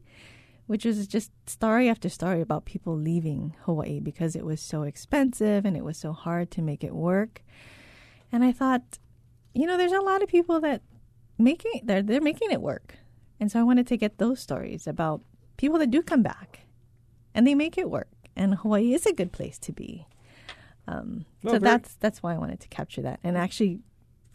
which 0.68 0.86
was 0.86 1.08
just 1.08 1.32
story 1.50 1.89
after 1.89 2.10
story 2.10 2.41
about 2.41 2.65
people 2.65 2.96
leaving 2.96 3.56
Hawaii 3.65 4.00
because 4.00 4.36
it 4.36 4.46
was 4.46 4.62
so 4.62 4.84
expensive 4.84 5.65
and 5.65 5.75
it 5.75 5.84
was 5.84 5.98
so 5.98 6.13
hard 6.13 6.50
to 6.51 6.62
make 6.62 6.84
it 6.84 6.96
work. 6.96 7.44
And 8.32 8.44
I 8.44 8.51
thought, 8.51 8.98
you 9.53 9.65
know, 9.65 9.77
there's 9.77 9.91
a 9.91 10.00
lot 10.01 10.24
of 10.24 10.30
people 10.30 10.60
that 10.62 10.82
making 11.38 11.82
they're 11.84 12.01
they're 12.01 12.22
making 12.22 12.51
it 12.51 12.62
work. 12.62 12.96
And 13.39 13.51
so 13.51 13.60
I 13.60 13.63
wanted 13.63 13.88
to 13.88 13.98
get 13.98 14.18
those 14.20 14.39
stories 14.39 14.88
about 14.88 15.22
people 15.58 15.80
that 15.80 15.91
do 15.91 16.01
come 16.01 16.22
back 16.24 16.62
and 17.34 17.46
they 17.46 17.56
make 17.56 17.77
it 17.77 17.89
work. 17.89 18.08
And 18.36 18.56
Hawaii 18.56 18.94
is 18.94 19.06
a 19.06 19.13
good 19.13 19.32
place 19.32 19.58
to 19.60 19.72
be. 19.74 20.06
Um, 20.88 21.25
so 21.44 21.50
very- 21.51 21.60
that's 21.62 21.96
that's 21.96 22.24
why 22.24 22.34
I 22.34 22.38
wanted 22.38 22.60
to 22.62 22.68
capture 22.70 23.01
that 23.01 23.20
and 23.24 23.38
actually 23.38 23.80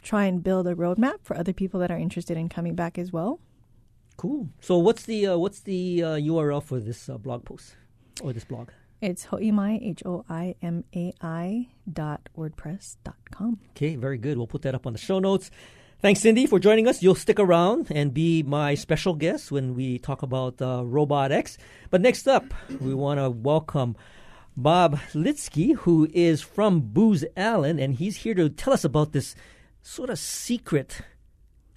try 0.03 0.27
and 0.27 0.43
build 0.43 0.67
a 0.69 0.75
roadmap 0.75 1.19
for 1.23 1.37
other 1.37 1.53
people 1.53 1.81
that 1.81 1.91
are 1.91 1.99
interested 1.99 2.37
in 2.37 2.49
coming 2.49 2.75
back 2.75 2.99
as 2.99 3.13
well. 3.13 3.41
Cool. 4.17 4.49
So, 4.61 4.79
what's 4.79 5.05
the 5.05 5.27
uh, 5.27 5.37
what's 5.37 5.61
the 5.61 6.03
uh, 6.03 6.09
URL 6.17 6.63
for 6.63 6.81
this 6.81 7.09
uh, 7.09 7.19
blog 7.19 7.45
post 7.45 7.77
or 8.23 8.33
this 8.33 8.45
blog? 8.45 8.71
It's 9.03 9.27
hoimai 9.27 9.79
h 9.83 10.03
o 10.07 10.25
i 10.29 10.55
m 10.63 10.85
a 10.95 11.13
i 11.21 11.69
dot 11.91 12.29
wordpress 12.37 12.97
dot 13.05 13.21
com. 13.31 13.61
Okay, 13.77 13.97
very 13.97 14.17
good. 14.17 14.39
We'll 14.39 14.47
put 14.47 14.63
that 14.63 14.75
up 14.75 14.87
on 14.87 14.95
the 14.95 14.99
show 14.99 15.19
notes. 15.19 15.51
Thanks, 16.01 16.21
Cindy, 16.21 16.47
for 16.47 16.59
joining 16.59 16.89
us. 16.89 17.03
You'll 17.03 17.15
stick 17.15 17.41
around 17.41 17.89
and 17.91 18.13
be 18.13 18.43
my 18.43 18.75
special 18.75 19.15
guest 19.15 19.51
when 19.51 19.75
we 19.75 19.99
talk 19.99 20.23
about 20.23 20.61
uh, 20.61 20.85
Robot 20.85 21.33
X. 21.33 21.57
But 21.91 22.01
next 22.01 22.29
up, 22.29 22.53
we 22.81 22.95
want 22.95 23.19
to 23.19 23.31
welcome 23.31 23.97
Bob 24.57 24.99
Litsky, 25.15 25.75
who 25.75 26.09
is 26.13 26.43
from 26.43 26.81
Booz 26.81 27.25
Allen, 27.37 27.79
and 27.79 27.95
he's 27.95 28.17
here 28.17 28.35
to 28.35 28.49
tell 28.49 28.73
us 28.73 28.85
about 28.85 29.13
this 29.13 29.35
sort 29.83 30.11
of 30.11 30.19
secret 30.19 31.01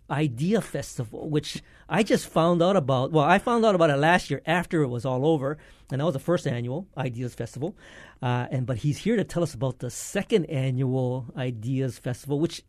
idea 0.10 0.62
festival, 0.62 1.30
which 1.30 1.62
I 1.88 2.04
just 2.04 2.28
found 2.28 2.62
out 2.62 2.76
about. 2.76 3.12
Well, 3.12 3.26
I 3.26 3.40
found 3.40 3.66
out 3.66 3.76
about 3.76 3.90
it 3.90 3.98
last 3.98 4.30
year 4.30 4.42
after 4.46 4.82
it 4.84 4.88
was 4.88 5.06
all 5.06 5.26
over, 5.26 5.58
and 5.92 6.00
that 6.02 6.06
was 6.06 6.14
the 6.14 6.20
first 6.20 6.48
annual 6.48 6.88
Ideas 6.98 7.34
Festival. 7.34 7.76
Uh, 8.22 8.48
and 8.52 8.66
but 8.66 8.78
he's 8.78 8.98
here 8.98 9.16
to 9.16 9.24
tell 9.24 9.44
us 9.44 9.54
about 9.54 9.80
the 9.80 9.90
second 9.90 10.46
annual 10.46 11.26
Ideas 11.38 12.00
Festival, 12.00 12.40
which 12.40 12.64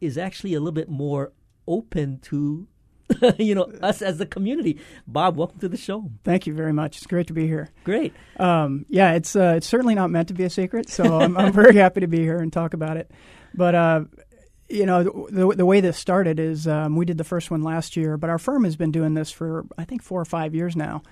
is 0.00 0.16
actually 0.16 0.54
a 0.54 0.60
little 0.60 0.72
bit 0.72 0.88
more 0.88 1.32
open 1.66 2.18
to. 2.20 2.66
you 3.38 3.56
know 3.56 3.64
us 3.82 4.02
as 4.02 4.18
the 4.18 4.26
community. 4.26 4.78
Bob, 5.04 5.36
welcome 5.36 5.58
to 5.58 5.68
the 5.68 5.76
show. 5.76 6.08
Thank 6.22 6.46
you 6.46 6.54
very 6.54 6.72
much. 6.72 6.96
It's 6.98 7.06
great 7.06 7.26
to 7.26 7.32
be 7.32 7.44
here. 7.44 7.70
Great. 7.82 8.14
Um, 8.38 8.86
yeah, 8.88 9.14
it's 9.14 9.34
uh, 9.34 9.54
it's 9.56 9.66
certainly 9.66 9.96
not 9.96 10.10
meant 10.10 10.28
to 10.28 10.34
be 10.34 10.44
a 10.44 10.50
secret, 10.50 10.88
so 10.88 11.18
I'm, 11.18 11.36
I'm 11.36 11.52
very 11.52 11.74
happy 11.84 12.00
to 12.00 12.06
be 12.06 12.20
here 12.20 12.38
and 12.38 12.52
talk 12.52 12.72
about 12.72 12.96
it. 12.96 13.10
But 13.52 13.74
uh, 13.74 14.04
you 14.70 14.86
know, 14.86 15.26
the, 15.30 15.54
the 15.56 15.66
way 15.66 15.80
this 15.80 15.98
started 15.98 16.38
is 16.38 16.66
um, 16.66 16.96
we 16.96 17.04
did 17.04 17.18
the 17.18 17.24
first 17.24 17.50
one 17.50 17.62
last 17.62 17.96
year, 17.96 18.16
but 18.16 18.30
our 18.30 18.38
firm 18.38 18.64
has 18.64 18.76
been 18.76 18.92
doing 18.92 19.14
this 19.14 19.30
for 19.30 19.66
I 19.76 19.84
think 19.84 20.02
four 20.02 20.20
or 20.20 20.24
five 20.24 20.54
years 20.54 20.76
now. 20.76 21.02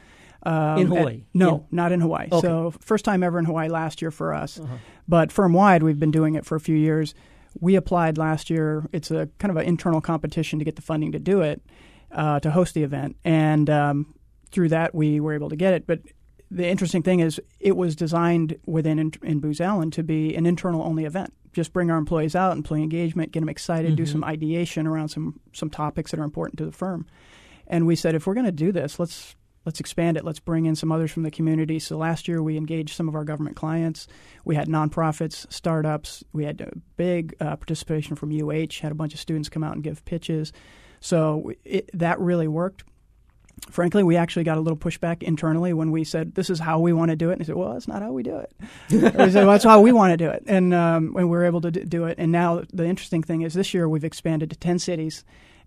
Um, 0.44 0.78
in 0.78 0.86
Hawaii? 0.86 1.14
At, 1.16 1.34
no, 1.34 1.54
in, 1.56 1.64
not 1.72 1.92
in 1.92 2.00
Hawaii. 2.00 2.28
Okay. 2.30 2.46
So 2.46 2.72
first 2.80 3.04
time 3.04 3.22
ever 3.22 3.38
in 3.38 3.44
Hawaii 3.44 3.68
last 3.68 4.00
year 4.00 4.12
for 4.12 4.32
us, 4.32 4.60
uh-huh. 4.60 4.76
but 5.08 5.32
firm 5.32 5.52
wide 5.52 5.82
we've 5.82 5.98
been 5.98 6.12
doing 6.12 6.36
it 6.36 6.46
for 6.46 6.54
a 6.54 6.60
few 6.60 6.76
years. 6.76 7.14
We 7.60 7.74
applied 7.74 8.18
last 8.18 8.48
year. 8.48 8.88
It's 8.92 9.10
a 9.10 9.28
kind 9.38 9.50
of 9.50 9.56
an 9.56 9.64
internal 9.64 10.00
competition 10.00 10.60
to 10.60 10.64
get 10.64 10.76
the 10.76 10.82
funding 10.82 11.12
to 11.12 11.18
do 11.18 11.40
it, 11.42 11.60
uh, 12.12 12.38
to 12.40 12.52
host 12.52 12.74
the 12.74 12.84
event, 12.84 13.16
and 13.24 13.68
um, 13.68 14.14
through 14.52 14.68
that 14.68 14.94
we 14.94 15.18
were 15.18 15.34
able 15.34 15.48
to 15.48 15.56
get 15.56 15.74
it. 15.74 15.86
But 15.86 16.02
the 16.50 16.68
interesting 16.68 17.02
thing 17.02 17.18
is, 17.18 17.40
it 17.58 17.76
was 17.76 17.96
designed 17.96 18.58
within 18.64 19.00
in, 19.00 19.12
in 19.24 19.40
Booz 19.40 19.60
Allen 19.60 19.90
to 19.90 20.04
be 20.04 20.36
an 20.36 20.46
internal 20.46 20.82
only 20.82 21.04
event 21.04 21.32
just 21.52 21.72
bring 21.72 21.90
our 21.90 21.98
employees 21.98 22.34
out, 22.34 22.56
employee 22.56 22.82
engagement, 22.82 23.32
get 23.32 23.40
them 23.40 23.48
excited, 23.48 23.90
mm-hmm. 23.90 23.96
do 23.96 24.06
some 24.06 24.24
ideation 24.24 24.86
around 24.86 25.08
some 25.08 25.40
some 25.52 25.70
topics 25.70 26.10
that 26.10 26.20
are 26.20 26.24
important 26.24 26.58
to 26.58 26.64
the 26.64 26.72
firm. 26.72 27.06
And 27.66 27.86
we 27.86 27.96
said, 27.96 28.14
if 28.14 28.26
we're 28.26 28.34
going 28.34 28.46
to 28.46 28.52
do 28.52 28.72
this, 28.72 28.98
let's 28.98 29.36
let's 29.64 29.80
expand 29.80 30.16
it. 30.16 30.24
Let's 30.24 30.40
bring 30.40 30.64
in 30.64 30.74
some 30.74 30.90
others 30.90 31.10
from 31.10 31.24
the 31.24 31.30
community. 31.30 31.78
So 31.78 31.98
last 31.98 32.26
year 32.26 32.42
we 32.42 32.56
engaged 32.56 32.94
some 32.94 33.08
of 33.08 33.14
our 33.14 33.24
government 33.24 33.56
clients. 33.56 34.06
We 34.44 34.54
had 34.54 34.68
nonprofits, 34.68 35.50
startups. 35.52 36.24
We 36.32 36.44
had 36.44 36.60
a 36.62 36.72
big 36.96 37.34
uh, 37.40 37.56
participation 37.56 38.16
from 38.16 38.32
UH. 38.32 38.80
Had 38.80 38.92
a 38.92 38.94
bunch 38.94 39.12
of 39.12 39.20
students 39.20 39.50
come 39.50 39.62
out 39.62 39.74
and 39.74 39.84
give 39.84 40.04
pitches. 40.06 40.52
So 41.00 41.52
it, 41.64 41.90
that 41.92 42.18
really 42.18 42.48
worked 42.48 42.84
frankly, 43.70 44.02
we 44.02 44.16
actually 44.16 44.44
got 44.44 44.58
a 44.58 44.60
little 44.60 44.76
pushback 44.76 45.22
internally 45.22 45.72
when 45.72 45.90
we 45.90 46.04
said, 46.04 46.34
"This 46.34 46.50
is 46.50 46.58
how 46.58 46.78
we 46.78 46.92
want 46.92 47.10
to 47.10 47.16
do 47.16 47.30
it." 47.30 47.34
And 47.34 47.42
he 47.42 47.46
said, 47.46 47.56
"Well, 47.56 47.72
that's 47.72 47.88
not 47.88 48.02
how 48.02 48.12
we 48.12 48.22
do 48.22 48.36
it." 48.36 48.52
we 48.90 49.00
said, 49.00 49.34
well, 49.34 49.52
"That's 49.52 49.64
how 49.64 49.80
we 49.80 49.92
want 49.92 50.12
to 50.12 50.16
do 50.16 50.30
it," 50.30 50.44
and 50.46 50.74
um, 50.74 51.12
we 51.14 51.24
were 51.24 51.44
able 51.44 51.60
to 51.62 51.70
do 51.70 52.04
it. 52.04 52.18
And 52.18 52.32
now 52.32 52.62
the 52.72 52.86
interesting 52.86 53.22
thing 53.22 53.42
is, 53.42 53.54
this 53.54 53.74
year 53.74 53.88
we've 53.88 54.04
expanded 54.04 54.50
to 54.50 54.56
ten 54.56 54.78
cities, 54.78 55.24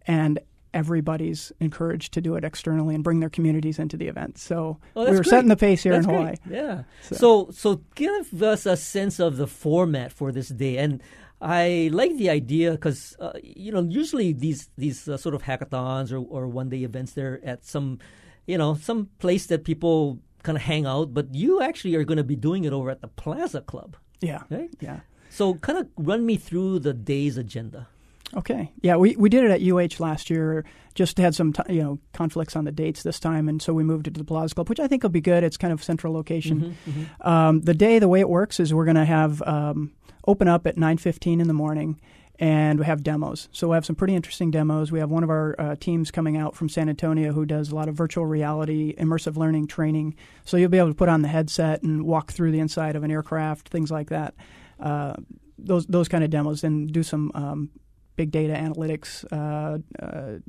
and 0.08 0.40
everybody's 0.74 1.52
encouraged 1.60 2.14
to 2.14 2.22
do 2.22 2.36
it 2.36 2.44
externally 2.44 2.96
and 2.96 3.04
bring 3.04 3.20
their 3.20 3.30
communities 3.30 3.80
into 3.80 3.98
the 3.98 4.08
event. 4.08 4.38
So 4.38 4.78
oh, 4.96 5.10
we 5.10 5.18
were 5.18 5.24
setting 5.24 5.50
the 5.50 5.58
pace 5.58 5.84
here 5.84 5.94
that's 5.94 6.06
in 6.06 6.14
Hawaii. 6.14 6.36
Great. 6.48 6.58
Yeah. 6.58 6.84
So. 7.02 7.16
so 7.16 7.50
so 7.52 7.82
give 7.96 8.42
us 8.42 8.66
a 8.66 8.78
sense 8.78 9.20
of 9.20 9.38
the 9.38 9.48
format 9.48 10.12
for 10.12 10.32
this 10.32 10.50
day 10.50 10.78
and 10.78 11.02
I 11.42 11.90
like 11.92 12.18
the 12.18 12.30
idea 12.30 12.72
because 12.72 13.16
uh, 13.20 13.34
you 13.42 13.72
know 13.72 13.82
usually 13.82 14.32
these 14.32 14.70
these 14.78 15.08
uh, 15.08 15.18
sort 15.18 15.34
of 15.34 15.42
hackathons 15.42 16.12
or, 16.12 16.18
or 16.18 16.48
one 16.48 16.70
day 16.70 16.84
events 16.84 17.14
they're 17.14 17.42
at 17.44 17.66
some 17.66 18.00
you 18.46 18.58
know 18.58 18.76
some 18.76 19.10
place 19.20 19.48
that 19.48 19.64
people 19.64 20.20
kind 20.44 20.58
of 20.58 20.64
hang 20.64 20.86
out, 20.86 21.14
but 21.14 21.34
you 21.34 21.62
actually 21.62 21.96
are 21.96 22.04
going 22.04 22.18
to 22.18 22.24
be 22.24 22.36
doing 22.36 22.64
it 22.64 22.74
over 22.74 22.90
at 22.90 23.02
the 23.02 23.08
Plaza 23.08 23.62
Club. 23.62 23.96
Yeah, 24.22 24.44
right. 24.50 24.70
Yeah. 24.80 25.02
So 25.30 25.56
kind 25.56 25.80
of 25.80 25.88
run 25.98 26.26
me 26.26 26.36
through 26.36 26.80
the 26.80 26.94
day's 26.94 27.38
agenda. 27.38 27.88
Okay. 28.36 28.72
Yeah, 28.82 28.96
we, 28.96 29.16
we 29.18 29.30
did 29.30 29.44
it 29.44 29.52
at 29.52 29.62
UH 29.62 30.02
last 30.02 30.30
year. 30.30 30.64
Just 30.94 31.18
had 31.18 31.36
some 31.36 31.54
t- 31.54 31.74
you 31.74 31.82
know 31.82 32.00
conflicts 32.14 32.56
on 32.56 32.66
the 32.66 32.72
dates 32.72 33.04
this 33.04 33.20
time, 33.20 33.48
and 33.50 33.62
so 33.62 33.74
we 33.74 33.84
moved 33.84 34.08
it 34.08 34.14
to 34.14 34.20
the 34.20 34.26
Plaza 34.26 34.56
Club, 34.56 34.70
which 34.70 34.80
I 34.80 34.88
think 34.88 35.04
will 35.04 35.10
be 35.10 35.22
good. 35.22 35.44
It's 35.44 35.58
kind 35.58 35.74
of 35.74 35.84
central 35.84 36.14
location. 36.14 36.76
Mm-hmm, 36.86 36.92
mm-hmm. 36.92 37.28
Um, 37.28 37.62
the 37.62 37.74
day, 37.74 38.00
the 38.00 38.08
way 38.08 38.20
it 38.20 38.30
works 38.30 38.60
is 38.60 38.74
we're 38.74 38.86
going 38.86 38.96
to 38.96 39.06
have 39.06 39.42
um, 39.44 39.92
open 40.28 40.48
up 40.48 40.68
at 40.68 40.76
9.15 40.76 41.42
in 41.42 41.48
the 41.48 41.54
morning 41.54 42.00
and 42.40 42.80
we 42.80 42.86
have 42.86 43.04
demos. 43.04 43.50
So 43.52 43.70
we 43.70 43.76
have 43.76 43.86
some 43.86 43.96
pretty 43.96 44.16
interesting 44.16 44.50
demos. 44.50 44.92
We 44.92 45.00
have 45.00 45.12
one 45.12 45.24
of 45.24 45.30
our 45.30 45.56
uh, 45.60 45.76
teams 45.80 46.10
coming 46.10 46.38
out 46.38 46.56
from 46.56 46.70
San 46.70 46.90
Antonio 46.90 47.34
who 47.34 47.46
does 47.46 47.72
a 47.72 47.76
lot 47.76 47.88
of 47.88 47.94
virtual 47.94 48.26
reality, 48.26 48.96
immersive 48.96 49.38
learning 49.38 49.68
training. 49.68 50.16
So 50.44 50.58
you'll 50.58 50.70
be 50.70 50.80
able 50.80 50.90
to 50.90 50.96
put 50.96 51.08
on 51.08 51.22
the 51.22 51.28
headset 51.28 51.84
and 51.84 52.04
walk 52.04 52.32
through 52.32 52.52
the 52.52 52.60
inside 52.60 52.96
of 52.96 53.04
an 53.04 53.12
aircraft, 53.12 53.70
things 53.70 53.92
like 53.92 54.10
that. 54.10 54.34
Uh, 54.80 55.14
those 55.60 55.86
those 55.86 56.08
kind 56.08 56.24
of 56.24 56.32
demos, 56.32 56.64
and 56.64 56.92
do 56.92 57.04
some 57.04 57.32
um, 57.36 57.70
big 58.16 58.32
data 58.32 58.54
analytics 58.54 59.24
uh, 59.32 59.78
uh, 60.04 60.40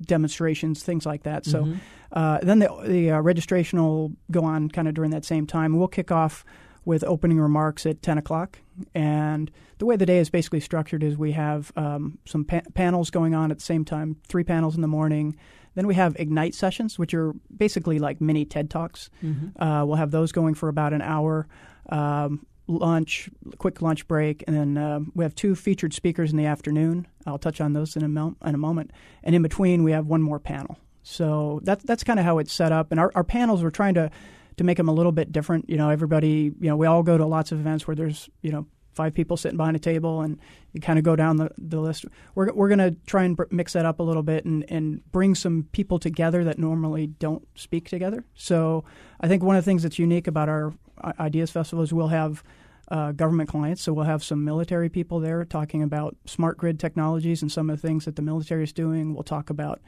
demonstrations, 0.00 0.84
things 0.84 1.04
like 1.04 1.24
that. 1.24 1.44
So 1.44 1.64
mm-hmm. 1.64 1.78
Uh, 2.12 2.38
then 2.44 2.60
the, 2.60 2.68
the 2.86 3.10
uh, 3.10 3.20
registration 3.20 3.82
will 3.82 4.12
go 4.30 4.44
on 4.44 4.68
kind 4.68 4.86
of 4.86 4.94
during 4.94 5.10
that 5.10 5.24
same 5.24 5.48
time. 5.48 5.76
We'll 5.76 5.88
kick 5.88 6.12
off 6.12 6.44
with 6.84 7.04
opening 7.04 7.40
remarks 7.40 7.86
at 7.86 8.02
10 8.02 8.18
o'clock. 8.18 8.58
And 8.94 9.50
the 9.78 9.86
way 9.86 9.96
the 9.96 10.06
day 10.06 10.18
is 10.18 10.30
basically 10.30 10.60
structured 10.60 11.02
is 11.02 11.16
we 11.16 11.32
have 11.32 11.72
um, 11.76 12.18
some 12.26 12.44
pa- 12.44 12.62
panels 12.74 13.10
going 13.10 13.34
on 13.34 13.50
at 13.50 13.58
the 13.58 13.64
same 13.64 13.84
time, 13.84 14.16
three 14.28 14.44
panels 14.44 14.74
in 14.74 14.82
the 14.82 14.88
morning. 14.88 15.36
Then 15.74 15.86
we 15.86 15.94
have 15.94 16.16
Ignite 16.18 16.54
sessions, 16.54 16.98
which 16.98 17.14
are 17.14 17.32
basically 17.56 17.98
like 17.98 18.20
mini 18.20 18.44
TED 18.44 18.70
Talks. 18.70 19.10
Mm-hmm. 19.22 19.60
Uh, 19.62 19.84
we'll 19.84 19.96
have 19.96 20.10
those 20.10 20.32
going 20.32 20.54
for 20.54 20.68
about 20.68 20.92
an 20.92 21.02
hour. 21.02 21.48
Um, 21.88 22.46
lunch, 22.66 23.28
quick 23.58 23.82
lunch 23.82 24.08
break, 24.08 24.42
and 24.46 24.56
then 24.56 24.78
uh, 24.78 25.00
we 25.14 25.24
have 25.24 25.34
two 25.34 25.54
featured 25.54 25.92
speakers 25.92 26.30
in 26.30 26.38
the 26.38 26.46
afternoon. 26.46 27.06
I'll 27.26 27.38
touch 27.38 27.60
on 27.60 27.72
those 27.72 27.96
in 27.96 28.02
a, 28.02 28.08
mo- 28.08 28.36
in 28.44 28.54
a 28.54 28.58
moment. 28.58 28.90
And 29.22 29.34
in 29.34 29.42
between, 29.42 29.82
we 29.82 29.92
have 29.92 30.06
one 30.06 30.22
more 30.22 30.38
panel. 30.38 30.78
So 31.02 31.60
that's 31.62 31.84
that's 31.84 32.02
kind 32.02 32.18
of 32.18 32.24
how 32.24 32.38
it's 32.38 32.52
set 32.52 32.72
up. 32.72 32.90
And 32.90 32.98
our, 32.98 33.12
our 33.14 33.24
panels, 33.24 33.62
we're 33.62 33.70
trying 33.70 33.94
to 33.94 34.10
to 34.56 34.64
make 34.64 34.76
them 34.76 34.88
a 34.88 34.92
little 34.92 35.12
bit 35.12 35.32
different. 35.32 35.68
You 35.68 35.76
know, 35.76 35.90
everybody, 35.90 36.52
you 36.60 36.68
know, 36.68 36.76
we 36.76 36.86
all 36.86 37.02
go 37.02 37.18
to 37.18 37.26
lots 37.26 37.52
of 37.52 37.60
events 37.60 37.86
where 37.86 37.94
there's, 37.94 38.28
you 38.42 38.52
know, 38.52 38.66
five 38.94 39.12
people 39.12 39.36
sitting 39.36 39.56
behind 39.56 39.76
a 39.76 39.80
table 39.80 40.20
and 40.20 40.38
you 40.72 40.80
kind 40.80 40.98
of 40.98 41.04
go 41.04 41.16
down 41.16 41.36
the, 41.36 41.50
the 41.58 41.80
list. 41.80 42.04
We're, 42.34 42.52
we're 42.52 42.68
going 42.68 42.78
to 42.78 42.96
try 43.06 43.24
and 43.24 43.38
mix 43.50 43.72
that 43.72 43.84
up 43.84 43.98
a 43.98 44.02
little 44.02 44.22
bit 44.22 44.44
and, 44.44 44.64
and 44.70 45.04
bring 45.10 45.34
some 45.34 45.66
people 45.72 45.98
together 45.98 46.44
that 46.44 46.58
normally 46.58 47.08
don't 47.08 47.46
speak 47.56 47.88
together. 47.88 48.24
So 48.34 48.84
I 49.20 49.28
think 49.28 49.42
one 49.42 49.56
of 49.56 49.64
the 49.64 49.68
things 49.68 49.82
that's 49.82 49.98
unique 49.98 50.26
about 50.26 50.48
our 50.48 50.72
Ideas 51.18 51.50
Festival 51.50 51.82
is 51.82 51.92
we'll 51.92 52.08
have 52.08 52.44
uh, 52.88 53.12
government 53.12 53.48
clients. 53.48 53.82
So 53.82 53.92
we'll 53.92 54.04
have 54.04 54.22
some 54.22 54.44
military 54.44 54.88
people 54.88 55.18
there 55.18 55.44
talking 55.44 55.82
about 55.82 56.16
smart 56.26 56.56
grid 56.56 56.78
technologies 56.78 57.42
and 57.42 57.50
some 57.50 57.70
of 57.70 57.80
the 57.80 57.86
things 57.86 58.04
that 58.04 58.16
the 58.16 58.22
military 58.22 58.62
is 58.62 58.72
doing. 58.72 59.14
We'll 59.14 59.24
talk 59.24 59.50
about 59.50 59.80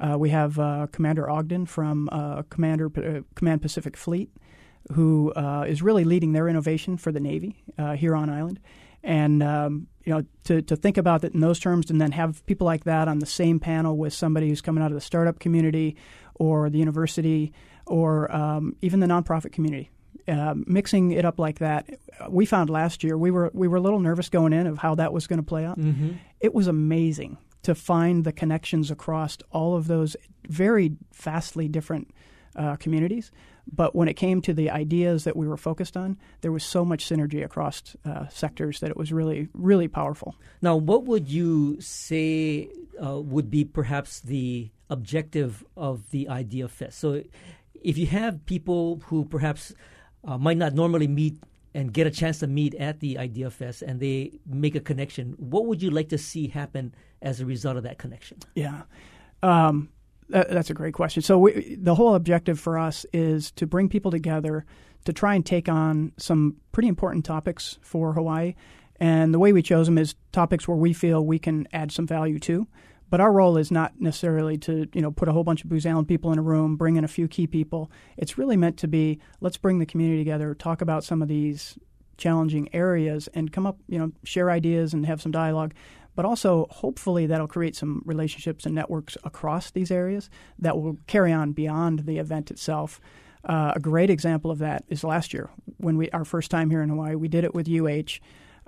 uh, 0.00 0.16
we 0.18 0.30
have 0.30 0.58
uh, 0.58 0.86
Commander 0.92 1.28
Ogden 1.30 1.66
from 1.66 2.08
uh, 2.10 2.42
Commander 2.50 2.90
uh, 2.96 3.20
Command 3.34 3.62
Pacific 3.62 3.96
Fleet, 3.96 4.30
who 4.92 5.32
uh, 5.32 5.64
is 5.66 5.82
really 5.82 6.04
leading 6.04 6.32
their 6.32 6.48
innovation 6.48 6.96
for 6.96 7.12
the 7.12 7.20
Navy 7.20 7.62
uh, 7.78 7.92
here 7.92 8.14
on 8.14 8.28
island. 8.28 8.60
And 9.02 9.42
um, 9.42 9.86
you 10.04 10.14
know, 10.14 10.24
to, 10.44 10.62
to 10.62 10.76
think 10.76 10.96
about 10.96 11.24
it 11.24 11.34
in 11.34 11.40
those 11.40 11.58
terms, 11.58 11.90
and 11.90 12.00
then 12.00 12.12
have 12.12 12.44
people 12.46 12.66
like 12.66 12.84
that 12.84 13.06
on 13.06 13.18
the 13.18 13.26
same 13.26 13.60
panel 13.60 13.96
with 13.96 14.12
somebody 14.12 14.48
who's 14.48 14.62
coming 14.62 14.82
out 14.82 14.90
of 14.90 14.94
the 14.94 15.00
startup 15.00 15.38
community, 15.38 15.96
or 16.34 16.70
the 16.70 16.78
university, 16.78 17.52
or 17.86 18.34
um, 18.34 18.76
even 18.80 19.00
the 19.00 19.06
nonprofit 19.06 19.52
community, 19.52 19.90
uh, 20.26 20.54
mixing 20.66 21.12
it 21.12 21.24
up 21.24 21.38
like 21.38 21.58
that, 21.58 21.86
we 22.28 22.46
found 22.46 22.70
last 22.70 23.04
year 23.04 23.18
we 23.18 23.30
were 23.30 23.50
we 23.52 23.68
were 23.68 23.76
a 23.76 23.80
little 23.80 24.00
nervous 24.00 24.28
going 24.28 24.52
in 24.52 24.66
of 24.66 24.78
how 24.78 24.94
that 24.94 25.12
was 25.12 25.26
going 25.26 25.38
to 25.38 25.44
play 25.44 25.64
out. 25.64 25.78
Mm-hmm. 25.78 26.12
It 26.40 26.54
was 26.54 26.66
amazing 26.66 27.36
to 27.64 27.74
find 27.74 28.24
the 28.24 28.32
connections 28.32 28.90
across 28.90 29.38
all 29.50 29.74
of 29.74 29.86
those 29.86 30.16
very 30.48 30.96
vastly 31.14 31.68
different 31.68 32.10
uh, 32.56 32.76
communities. 32.76 33.30
But 33.72 33.94
when 33.94 34.08
it 34.08 34.14
came 34.14 34.42
to 34.42 34.52
the 34.52 34.70
ideas 34.70 35.24
that 35.24 35.36
we 35.36 35.48
were 35.48 35.56
focused 35.56 35.96
on, 35.96 36.18
there 36.42 36.52
was 36.52 36.62
so 36.62 36.84
much 36.84 37.08
synergy 37.08 37.42
across 37.42 37.96
uh, 38.04 38.28
sectors 38.28 38.80
that 38.80 38.90
it 38.90 38.96
was 38.96 39.12
really, 39.12 39.48
really 39.54 39.88
powerful. 39.88 40.36
Now, 40.60 40.76
what 40.76 41.04
would 41.04 41.28
you 41.28 41.80
say 41.80 42.68
uh, 43.02 43.20
would 43.20 43.50
be 43.50 43.64
perhaps 43.64 44.20
the 44.20 44.70
objective 44.90 45.64
of 45.76 46.10
the 46.10 46.28
Idea 46.28 46.68
Fest? 46.68 46.98
So, 46.98 47.22
if 47.82 47.96
you 47.98 48.06
have 48.06 48.44
people 48.46 49.00
who 49.06 49.24
perhaps 49.24 49.74
uh, 50.24 50.38
might 50.38 50.56
not 50.58 50.74
normally 50.74 51.08
meet 51.08 51.38
and 51.74 51.92
get 51.92 52.06
a 52.06 52.10
chance 52.10 52.38
to 52.38 52.46
meet 52.46 52.74
at 52.76 53.00
the 53.00 53.18
Idea 53.18 53.50
Fest 53.50 53.82
and 53.82 54.00
they 54.00 54.38
make 54.46 54.74
a 54.74 54.80
connection, 54.80 55.34
what 55.38 55.66
would 55.66 55.82
you 55.82 55.90
like 55.90 56.08
to 56.10 56.18
see 56.18 56.48
happen 56.48 56.94
as 57.20 57.40
a 57.40 57.46
result 57.46 57.76
of 57.76 57.82
that 57.82 57.98
connection? 57.98 58.38
Yeah. 58.54 58.82
Um, 59.42 59.88
that, 60.28 60.50
that's 60.50 60.70
a 60.70 60.74
great 60.74 60.94
question. 60.94 61.22
So, 61.22 61.38
we, 61.38 61.76
the 61.80 61.94
whole 61.94 62.14
objective 62.14 62.58
for 62.60 62.78
us 62.78 63.04
is 63.12 63.50
to 63.52 63.66
bring 63.66 63.88
people 63.88 64.10
together 64.10 64.64
to 65.04 65.12
try 65.12 65.34
and 65.34 65.44
take 65.44 65.68
on 65.68 66.12
some 66.16 66.56
pretty 66.72 66.88
important 66.88 67.24
topics 67.24 67.78
for 67.82 68.14
Hawaii 68.14 68.54
And 69.00 69.34
the 69.34 69.38
way 69.38 69.52
we 69.52 69.62
chose 69.62 69.86
them 69.86 69.98
is 69.98 70.14
topics 70.32 70.68
where 70.68 70.76
we 70.76 70.92
feel 70.92 71.24
we 71.24 71.38
can 71.38 71.66
add 71.72 71.92
some 71.92 72.06
value 72.06 72.38
to. 72.40 72.66
But 73.10 73.20
our 73.20 73.32
role 73.32 73.56
is 73.56 73.70
not 73.70 74.00
necessarily 74.00 74.58
to 74.58 74.88
you 74.92 75.02
know 75.02 75.10
put 75.10 75.28
a 75.28 75.32
whole 75.32 75.44
bunch 75.44 75.62
of 75.62 75.70
Booz 75.70 75.86
Allen 75.86 76.04
people 76.04 76.32
in 76.32 76.38
a 76.38 76.42
room, 76.42 76.76
bring 76.76 76.96
in 76.96 77.04
a 77.04 77.08
few 77.08 77.28
key 77.28 77.46
people. 77.46 77.90
It's 78.16 78.38
really 78.38 78.56
meant 78.56 78.76
to 78.78 78.88
be 78.88 79.20
let's 79.40 79.56
bring 79.56 79.78
the 79.78 79.86
community 79.86 80.20
together, 80.20 80.54
talk 80.54 80.80
about 80.80 81.04
some 81.04 81.22
of 81.22 81.28
these 81.28 81.78
challenging 82.16 82.72
areas, 82.74 83.28
and 83.34 83.52
come 83.52 83.66
up 83.66 83.78
you 83.88 83.98
know 83.98 84.12
share 84.24 84.50
ideas 84.50 84.94
and 84.94 85.06
have 85.06 85.22
some 85.22 85.32
dialogue. 85.32 85.74
But 86.16 86.24
also, 86.24 86.68
hopefully, 86.70 87.26
that'll 87.26 87.48
create 87.48 87.74
some 87.74 88.02
relationships 88.04 88.66
and 88.66 88.74
networks 88.74 89.16
across 89.24 89.70
these 89.70 89.90
areas 89.90 90.30
that 90.60 90.78
will 90.78 90.96
carry 91.06 91.32
on 91.32 91.52
beyond 91.52 92.06
the 92.06 92.18
event 92.18 92.50
itself. 92.50 93.00
Uh, 93.44 93.72
a 93.74 93.80
great 93.80 94.10
example 94.10 94.50
of 94.50 94.58
that 94.58 94.84
is 94.88 95.04
last 95.04 95.34
year 95.34 95.50
when 95.78 95.96
we 95.96 96.08
our 96.10 96.24
first 96.24 96.50
time 96.50 96.70
here 96.70 96.82
in 96.82 96.88
Hawaii. 96.88 97.14
We 97.14 97.28
did 97.28 97.44
it 97.44 97.54
with 97.54 97.68
UH. 97.68 98.20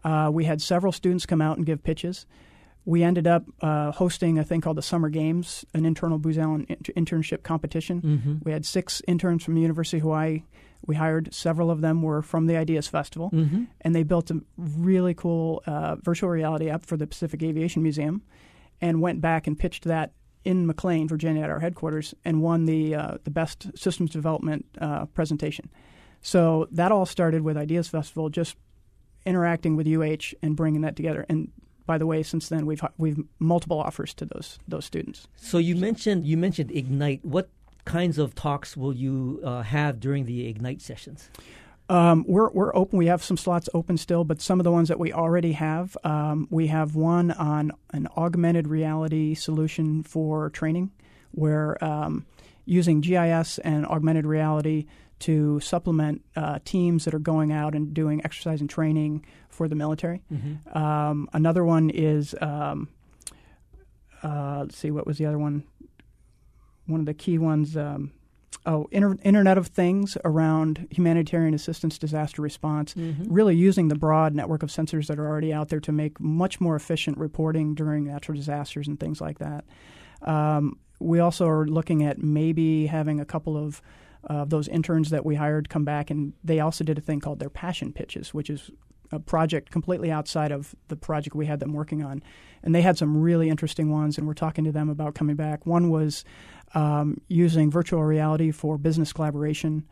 Uh, 0.06 0.30
we 0.30 0.44
had 0.44 0.60
several 0.60 0.92
students 0.92 1.24
come 1.24 1.40
out 1.40 1.56
and 1.56 1.64
give 1.64 1.82
pitches. 1.82 2.26
We 2.86 3.02
ended 3.02 3.26
up 3.26 3.44
uh, 3.60 3.90
hosting 3.90 4.38
a 4.38 4.44
thing 4.44 4.60
called 4.60 4.76
the 4.78 4.82
Summer 4.82 5.08
Games, 5.10 5.64
an 5.74 5.84
internal 5.84 6.18
Booz 6.18 6.38
Allen 6.38 6.64
inter- 6.68 6.92
internship 6.94 7.42
competition. 7.42 8.00
Mm-hmm. 8.00 8.34
We 8.44 8.52
had 8.52 8.64
six 8.64 9.02
interns 9.08 9.42
from 9.44 9.56
the 9.56 9.60
University 9.60 9.96
of 9.98 10.04
Hawaii. 10.04 10.44
We 10.86 10.94
hired 10.94 11.34
several 11.34 11.70
of 11.72 11.80
them 11.80 12.00
were 12.00 12.22
from 12.22 12.46
the 12.46 12.56
Ideas 12.56 12.86
Festival, 12.86 13.30
Mm-hmm. 13.34 13.64
and 13.80 13.92
they 13.94 14.04
built 14.04 14.30
a 14.30 14.40
really 14.56 15.14
cool 15.14 15.62
uh, 15.66 15.96
virtual 15.96 16.30
reality 16.30 16.70
app 16.70 16.86
for 16.86 16.96
the 16.96 17.08
Pacific 17.08 17.42
Aviation 17.42 17.82
Museum, 17.82 18.22
and 18.80 19.00
went 19.00 19.20
back 19.20 19.48
and 19.48 19.58
pitched 19.58 19.82
that 19.84 20.12
in 20.44 20.64
McLean, 20.64 21.08
Virginia, 21.08 21.42
at 21.42 21.50
our 21.50 21.58
headquarters, 21.58 22.14
and 22.24 22.40
won 22.40 22.66
the 22.66 22.94
uh, 22.94 23.18
the 23.24 23.32
best 23.32 23.76
systems 23.76 24.10
development 24.10 24.64
uh, 24.80 25.06
presentation. 25.06 25.68
So 26.22 26.68
that 26.70 26.92
all 26.92 27.04
started 27.04 27.42
with 27.42 27.56
Ideas 27.56 27.88
Festival, 27.88 28.28
just 28.28 28.54
interacting 29.24 29.74
with 29.74 29.88
UH 29.88 30.36
and 30.40 30.54
bringing 30.54 30.82
that 30.82 30.94
together. 30.94 31.26
And 31.28 31.50
by 31.86 31.98
the 31.98 32.06
way, 32.06 32.22
since 32.22 32.48
then 32.48 32.66
we've 32.66 32.84
we've 32.98 33.18
multiple 33.38 33.78
offers 33.78 34.12
to 34.14 34.24
those 34.26 34.58
those 34.66 34.84
students. 34.84 35.28
So 35.36 35.58
you 35.58 35.76
mentioned 35.76 36.26
you 36.26 36.36
mentioned 36.36 36.70
Ignite. 36.70 37.24
What 37.24 37.48
kinds 37.84 38.18
of 38.18 38.34
talks 38.34 38.76
will 38.76 38.92
you 38.92 39.40
uh, 39.44 39.62
have 39.62 40.00
during 40.00 40.26
the 40.26 40.48
Ignite 40.48 40.82
sessions? 40.82 41.30
Um, 41.88 42.24
we're 42.26 42.50
we're 42.50 42.74
open. 42.74 42.98
We 42.98 43.06
have 43.06 43.22
some 43.22 43.36
slots 43.36 43.68
open 43.72 43.96
still, 43.96 44.24
but 44.24 44.40
some 44.40 44.58
of 44.58 44.64
the 44.64 44.72
ones 44.72 44.88
that 44.88 44.98
we 44.98 45.12
already 45.12 45.52
have, 45.52 45.96
um, 46.02 46.48
we 46.50 46.66
have 46.66 46.96
one 46.96 47.30
on 47.30 47.70
an 47.92 48.08
augmented 48.16 48.66
reality 48.66 49.34
solution 49.34 50.02
for 50.02 50.50
training, 50.50 50.90
where 51.30 51.82
um, 51.82 52.26
using 52.64 53.00
GIS 53.00 53.58
and 53.58 53.86
augmented 53.86 54.26
reality 54.26 54.86
to 55.18 55.60
supplement 55.60 56.22
uh, 56.34 56.58
teams 56.64 57.04
that 57.04 57.14
are 57.14 57.18
going 57.20 57.52
out 57.52 57.74
and 57.74 57.94
doing 57.94 58.20
exercise 58.24 58.60
and 58.60 58.68
training 58.68 59.24
for 59.56 59.68
the 59.68 59.74
military. 59.74 60.22
Mm-hmm. 60.32 60.78
Um, 60.78 61.28
another 61.32 61.64
one 61.64 61.90
is 61.90 62.34
um, 62.40 62.88
uh, 64.22 64.60
let's 64.60 64.76
see, 64.76 64.90
what 64.90 65.06
was 65.06 65.18
the 65.18 65.26
other 65.26 65.38
one? 65.38 65.64
One 66.86 67.00
of 67.00 67.06
the 67.06 67.14
key 67.14 67.38
ones. 67.38 67.76
Um, 67.76 68.12
oh, 68.64 68.88
inter- 68.90 69.18
Internet 69.22 69.58
of 69.58 69.68
Things 69.68 70.16
around 70.24 70.88
humanitarian 70.90 71.54
assistance, 71.54 71.98
disaster 71.98 72.42
response. 72.42 72.94
Mm-hmm. 72.94 73.32
Really 73.32 73.56
using 73.56 73.88
the 73.88 73.94
broad 73.94 74.34
network 74.34 74.62
of 74.62 74.70
sensors 74.70 75.06
that 75.08 75.18
are 75.18 75.26
already 75.26 75.52
out 75.52 75.68
there 75.68 75.80
to 75.80 75.92
make 75.92 76.20
much 76.20 76.60
more 76.60 76.76
efficient 76.76 77.18
reporting 77.18 77.74
during 77.74 78.04
natural 78.04 78.36
disasters 78.36 78.88
and 78.88 78.98
things 78.98 79.20
like 79.20 79.38
that. 79.38 79.64
Um, 80.22 80.78
we 80.98 81.20
also 81.20 81.46
are 81.46 81.66
looking 81.66 82.02
at 82.04 82.18
maybe 82.18 82.86
having 82.86 83.20
a 83.20 83.24
couple 83.24 83.56
of 83.56 83.82
uh, 84.28 84.44
those 84.44 84.66
interns 84.66 85.10
that 85.10 85.24
we 85.24 85.36
hired 85.36 85.68
come 85.68 85.84
back, 85.84 86.10
and 86.10 86.32
they 86.42 86.58
also 86.58 86.82
did 86.82 86.98
a 86.98 87.00
thing 87.00 87.20
called 87.20 87.38
their 87.38 87.50
passion 87.50 87.92
pitches, 87.92 88.34
which 88.34 88.50
is 88.50 88.70
a 89.12 89.18
project 89.18 89.70
completely 89.70 90.10
outside 90.10 90.52
of 90.52 90.74
the 90.88 90.96
project 90.96 91.36
we 91.36 91.46
had 91.46 91.60
them 91.60 91.72
working 91.72 92.02
on. 92.02 92.22
And 92.62 92.74
they 92.74 92.82
had 92.82 92.98
some 92.98 93.20
really 93.20 93.48
interesting 93.48 93.90
ones, 93.90 94.18
and 94.18 94.26
we're 94.26 94.34
talking 94.34 94.64
to 94.64 94.72
them 94.72 94.88
about 94.88 95.14
coming 95.14 95.36
back. 95.36 95.66
One 95.66 95.90
was 95.90 96.24
um, 96.74 97.20
using 97.28 97.70
virtual 97.70 98.02
reality 98.04 98.50
for 98.50 98.76
business 98.78 99.12
collaboration. 99.12 99.84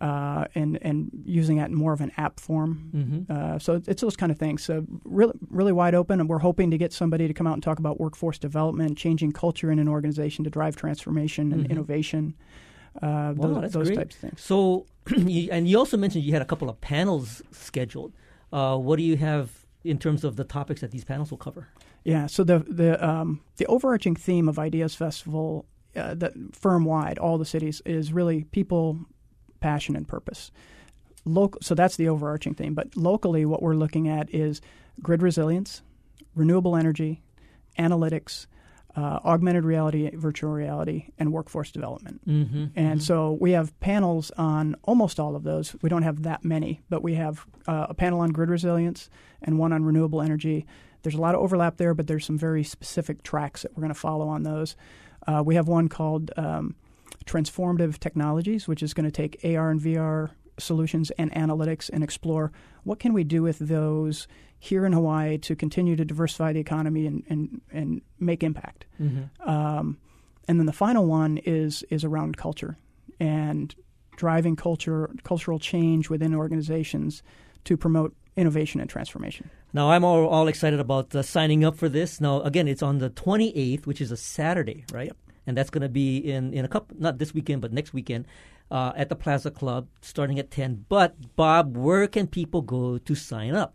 Uh, 0.00 0.44
and 0.54 0.78
and 0.80 1.10
using 1.24 1.56
that 1.56 1.70
in 1.70 1.74
more 1.74 1.92
of 1.92 2.00
an 2.00 2.12
app 2.16 2.38
form, 2.38 2.88
Mm-hmm. 2.94 3.32
uh, 3.32 3.58
so 3.58 3.82
it's 3.84 4.00
those 4.00 4.14
kind 4.14 4.30
of 4.30 4.38
things. 4.38 4.62
So 4.62 4.86
really, 5.04 5.32
really 5.50 5.72
wide 5.72 5.96
open, 5.96 6.20
and 6.20 6.28
we're 6.28 6.38
hoping 6.38 6.70
to 6.70 6.78
get 6.78 6.92
somebody 6.92 7.26
to 7.26 7.34
come 7.34 7.48
out 7.48 7.54
and 7.54 7.62
talk 7.64 7.80
about 7.80 7.98
workforce 7.98 8.38
development, 8.38 8.96
changing 8.96 9.32
culture 9.32 9.72
in 9.72 9.80
an 9.80 9.88
organization 9.88 10.44
to 10.44 10.50
drive 10.50 10.76
transformation 10.76 11.52
and 11.52 11.64
Mhm. 11.66 11.70
innovation. 11.70 12.34
Uh, 13.02 13.34
Wow, 13.36 13.60
those 13.60 13.72
those 13.72 13.90
types 13.90 14.14
of 14.14 14.20
things. 14.20 14.40
So, 14.40 14.86
and 15.16 15.68
you 15.68 15.76
also 15.76 15.96
mentioned 15.96 16.22
you 16.22 16.32
had 16.32 16.42
a 16.42 16.50
couple 16.52 16.70
of 16.70 16.80
panels 16.80 17.42
scheduled. 17.50 18.12
Uh, 18.52 18.76
what 18.76 18.96
do 18.96 19.02
you 19.02 19.16
have 19.16 19.50
in 19.84 19.98
terms 19.98 20.24
of 20.24 20.36
the 20.36 20.44
topics 20.44 20.80
that 20.80 20.90
these 20.90 21.04
panels 21.04 21.30
will 21.30 21.38
cover? 21.38 21.68
Yeah. 22.04 22.26
So 22.26 22.44
the 22.44 22.60
the 22.60 23.04
um, 23.06 23.40
the 23.56 23.66
overarching 23.66 24.16
theme 24.16 24.48
of 24.48 24.58
Ideas 24.58 24.94
Festival, 24.94 25.66
uh, 25.94 26.14
that 26.14 26.32
firm 26.52 26.84
wide, 26.84 27.18
all 27.18 27.38
the 27.38 27.44
cities, 27.44 27.82
is 27.84 28.12
really 28.12 28.44
people, 28.44 28.98
passion, 29.60 29.96
and 29.96 30.06
purpose. 30.06 30.50
Local. 31.24 31.60
So 31.60 31.74
that's 31.74 31.96
the 31.96 32.08
overarching 32.08 32.54
theme. 32.54 32.74
But 32.74 32.96
locally, 32.96 33.44
what 33.44 33.62
we're 33.62 33.74
looking 33.74 34.08
at 34.08 34.32
is 34.34 34.60
grid 35.02 35.22
resilience, 35.22 35.82
renewable 36.34 36.76
energy, 36.76 37.22
analytics, 37.78 38.46
uh, 38.96 39.20
augmented 39.24 39.64
reality, 39.64 40.10
virtual 40.14 40.50
reality, 40.50 41.10
and 41.18 41.32
workforce 41.32 41.70
development. 41.70 42.26
Mm-hmm. 42.26 42.66
And 42.74 43.02
so 43.02 43.36
we 43.40 43.52
have 43.52 43.78
panels 43.80 44.30
on 44.32 44.76
almost 44.84 45.20
all 45.20 45.36
of 45.36 45.44
those. 45.44 45.76
We 45.82 45.88
don't 45.88 46.02
have 46.02 46.22
that 46.22 46.44
many, 46.44 46.82
but 46.88 47.02
we 47.02 47.14
have 47.14 47.46
uh, 47.66 47.86
a 47.90 47.94
panel 47.94 48.20
on 48.20 48.30
grid 48.30 48.50
resilience 48.50 49.08
and 49.42 49.58
one 49.58 49.72
on 49.72 49.84
renewable 49.84 50.20
energy. 50.20 50.66
There's 51.02 51.14
a 51.14 51.20
lot 51.20 51.34
of 51.34 51.40
overlap 51.40 51.76
there, 51.76 51.94
but 51.94 52.06
there's 52.06 52.24
some 52.24 52.38
very 52.38 52.64
specific 52.64 53.22
tracks 53.22 53.62
that 53.62 53.76
we're 53.76 53.82
going 53.82 53.94
to 53.94 53.98
follow 53.98 54.28
on 54.28 54.42
those. 54.42 54.74
Uh, 55.26 55.42
we 55.44 55.54
have 55.54 55.68
one 55.68 55.88
called 55.88 56.30
um, 56.36 56.74
Transformative 57.24 57.98
Technologies, 57.98 58.66
which 58.66 58.82
is 58.82 58.94
going 58.94 59.08
to 59.08 59.12
take 59.12 59.38
AR 59.44 59.70
and 59.70 59.80
VR 59.80 60.30
solutions 60.58 61.12
and 61.12 61.32
analytics 61.32 61.88
and 61.92 62.02
explore 62.02 62.50
what 62.82 62.98
can 62.98 63.12
we 63.12 63.24
do 63.24 63.42
with 63.42 63.58
those 63.60 64.26
here 64.58 64.84
in 64.84 64.92
Hawaii 64.92 65.38
to 65.38 65.54
continue 65.54 65.96
to 65.96 66.04
diversify 66.04 66.52
the 66.52 66.60
economy 66.60 67.06
and, 67.06 67.22
and, 67.28 67.60
and 67.72 68.02
make 68.18 68.42
impact. 68.42 68.86
Mm-hmm. 69.00 69.48
Um, 69.48 69.98
and 70.48 70.58
then 70.58 70.66
the 70.66 70.72
final 70.72 71.06
one 71.06 71.38
is 71.38 71.84
is 71.90 72.04
around 72.04 72.36
culture 72.36 72.76
and 73.20 73.74
driving 74.16 74.56
culture 74.56 75.10
cultural 75.22 75.58
change 75.58 76.08
within 76.08 76.34
organizations 76.34 77.22
to 77.64 77.76
promote 77.76 78.14
innovation 78.36 78.80
and 78.80 78.88
transformation. 78.88 79.50
Now 79.72 79.90
I'm 79.90 80.04
all, 80.04 80.26
all 80.26 80.48
excited 80.48 80.80
about 80.80 81.14
uh, 81.14 81.22
signing 81.22 81.64
up 81.64 81.76
for 81.76 81.88
this. 81.88 82.20
Now 82.20 82.40
again, 82.42 82.66
it's 82.66 82.82
on 82.82 82.98
the 82.98 83.10
28th, 83.10 83.86
which 83.86 84.00
is 84.00 84.10
a 84.10 84.16
Saturday, 84.16 84.84
right? 84.90 85.12
And 85.46 85.56
that's 85.56 85.70
going 85.70 85.82
to 85.82 85.88
be 85.88 86.18
in 86.18 86.54
in 86.54 86.64
a 86.64 86.68
couple, 86.68 86.96
not 86.98 87.18
this 87.18 87.34
weekend, 87.34 87.60
but 87.60 87.72
next 87.72 87.92
weekend, 87.92 88.26
uh, 88.70 88.92
at 88.96 89.08
the 89.08 89.16
Plaza 89.16 89.50
Club, 89.50 89.88
starting 90.00 90.38
at 90.38 90.50
10. 90.50 90.86
But 90.88 91.36
Bob, 91.36 91.76
where 91.76 92.06
can 92.06 92.26
people 92.26 92.62
go 92.62 92.98
to 92.98 93.14
sign 93.14 93.54
up? 93.54 93.74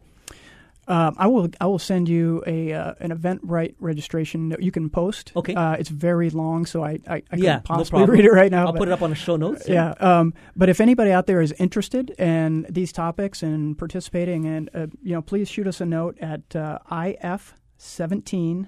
Um, 0.88 1.15
I 1.17 1.28
will 1.28 1.50
I 1.62 1.65
will 1.67 1.80
send 1.80 2.10
you 2.10 2.43
a 2.46 2.74
uh, 2.74 2.93
an 3.00 3.17
Eventbrite 3.17 3.76
registration 3.80 4.50
that 4.50 4.62
you 4.62 4.72
can 4.72 4.89
post. 4.89 5.32
Okay. 5.36 5.54
Uh, 5.56 5.74
it's 5.74 5.89
very 5.89 6.30
long, 6.30 6.65
so 6.65 6.84
I 6.84 7.00
I, 7.08 7.24
I 7.32 7.36
Yeah, 7.38 7.56
no 7.56 7.62
possibly 7.62 8.00
problem. 8.06 8.17
read 8.17 8.26
it 8.26 8.32
right 8.34 8.52
now. 8.52 8.65
I'll 8.65 8.74
but- 8.74 8.80
put 8.80 8.88
it 8.89 8.91
up 8.91 9.02
on 9.02 9.10
the 9.10 9.15
show 9.15 9.38
notes. 9.38 9.67
yeah. 9.67 9.91
Um, 10.00 10.34
but 10.56 10.67
if 10.69 10.82
anybody 10.82 11.12
out 11.12 11.26
there 11.26 11.41
is 11.41 11.54
interested 11.54 12.10
in 12.19 12.65
these 12.69 12.91
topics 12.91 13.41
and 13.41 13.78
participating, 13.78 14.46
and 14.46 14.69
uh, 14.74 14.88
you 15.02 15.13
know, 15.13 15.22
please 15.22 15.50
shoot 15.50 15.67
us 15.67 15.80
a 15.80 15.86
note 15.86 16.17
at 16.19 16.54
uh, 16.56 16.80
if17 16.91 18.67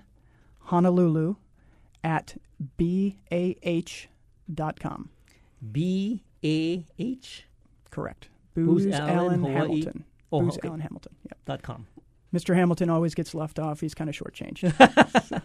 Honolulu 0.70 1.36
at 2.04 2.36
bah.com. 2.78 5.10
B 5.72 6.24
A 6.44 6.86
H 7.00 7.46
Correct. 7.90 8.28
Booz 8.56 8.86
Booz 8.86 8.94
Allen, 8.96 9.44
Allen. 9.46 9.54
Hamilton. 9.54 10.04
Oh, 10.32 10.42
Booz 10.42 10.58
okay. 10.58 10.68
Allen 10.68 10.80
Hamilton. 10.82 11.16
Yeah. 11.26 11.34
dot 11.46 11.62
com. 11.64 11.88
Mr. 12.36 12.56
Hamilton 12.56 12.90
always 12.90 13.16
gets 13.16 13.34
left 13.34 13.58
off. 13.60 13.80
He's 13.80 13.94
kind 13.96 14.10
of 14.10 14.16
shortchanged. 14.16 14.74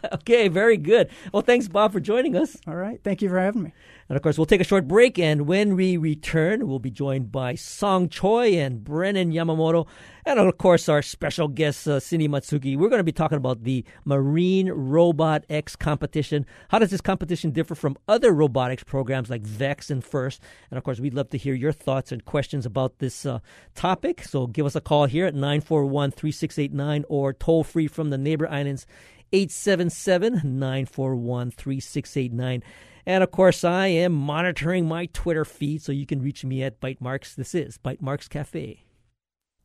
Okay, 0.12 0.48
very 0.48 0.76
good. 0.76 1.08
Well, 1.32 1.42
thanks, 1.42 1.66
Bob, 1.66 1.92
for 1.92 2.00
joining 2.00 2.36
us. 2.36 2.56
All 2.66 2.74
right. 2.74 3.00
Thank 3.02 3.22
you 3.22 3.28
for 3.28 3.38
having 3.38 3.62
me. 3.62 3.72
And 4.10 4.16
of 4.16 4.24
course, 4.24 4.36
we'll 4.36 4.46
take 4.46 4.60
a 4.60 4.64
short 4.64 4.88
break, 4.88 5.20
and 5.20 5.46
when 5.46 5.76
we 5.76 5.96
return, 5.96 6.66
we'll 6.66 6.80
be 6.80 6.90
joined 6.90 7.30
by 7.30 7.54
Song 7.54 8.08
Choi 8.08 8.54
and 8.58 8.82
Brennan 8.82 9.30
Yamamoto, 9.30 9.86
and 10.26 10.40
of 10.40 10.58
course, 10.58 10.88
our 10.88 11.00
special 11.00 11.46
guest, 11.46 11.86
uh, 11.86 12.00
Cindy 12.00 12.26
Matsuki. 12.26 12.76
We're 12.76 12.88
going 12.88 12.98
to 12.98 13.04
be 13.04 13.12
talking 13.12 13.38
about 13.38 13.62
the 13.62 13.84
Marine 14.04 14.68
Robot 14.72 15.44
X 15.48 15.76
competition. 15.76 16.44
How 16.70 16.80
does 16.80 16.90
this 16.90 17.00
competition 17.00 17.52
differ 17.52 17.76
from 17.76 17.96
other 18.08 18.32
robotics 18.32 18.82
programs 18.82 19.30
like 19.30 19.42
VEX 19.42 19.90
and 19.90 20.02
FIRST? 20.04 20.42
And 20.72 20.78
of 20.78 20.82
course, 20.82 20.98
we'd 20.98 21.14
love 21.14 21.30
to 21.30 21.38
hear 21.38 21.54
your 21.54 21.70
thoughts 21.70 22.10
and 22.10 22.24
questions 22.24 22.66
about 22.66 22.98
this 22.98 23.24
uh, 23.24 23.38
topic. 23.76 24.24
So 24.24 24.48
give 24.48 24.66
us 24.66 24.74
a 24.74 24.80
call 24.80 25.06
here 25.06 25.26
at 25.26 25.34
941 25.34 26.10
3689 26.10 27.04
or 27.08 27.32
toll 27.32 27.62
free 27.62 27.86
from 27.86 28.10
the 28.10 28.18
neighbor 28.18 28.48
islands 28.48 28.88
877 29.32 30.40
941 30.58 31.52
3689. 31.52 32.64
And 33.10 33.24
of 33.24 33.32
course, 33.32 33.64
I 33.64 33.88
am 33.88 34.12
monitoring 34.12 34.86
my 34.86 35.06
Twitter 35.06 35.44
feed 35.44 35.82
so 35.82 35.90
you 35.90 36.06
can 36.06 36.22
reach 36.22 36.44
me 36.44 36.62
at 36.62 36.80
Bytemarks. 36.80 37.34
This 37.34 37.56
is 37.56 37.76
Bytemarks 37.76 38.28
Cafe. 38.28 38.84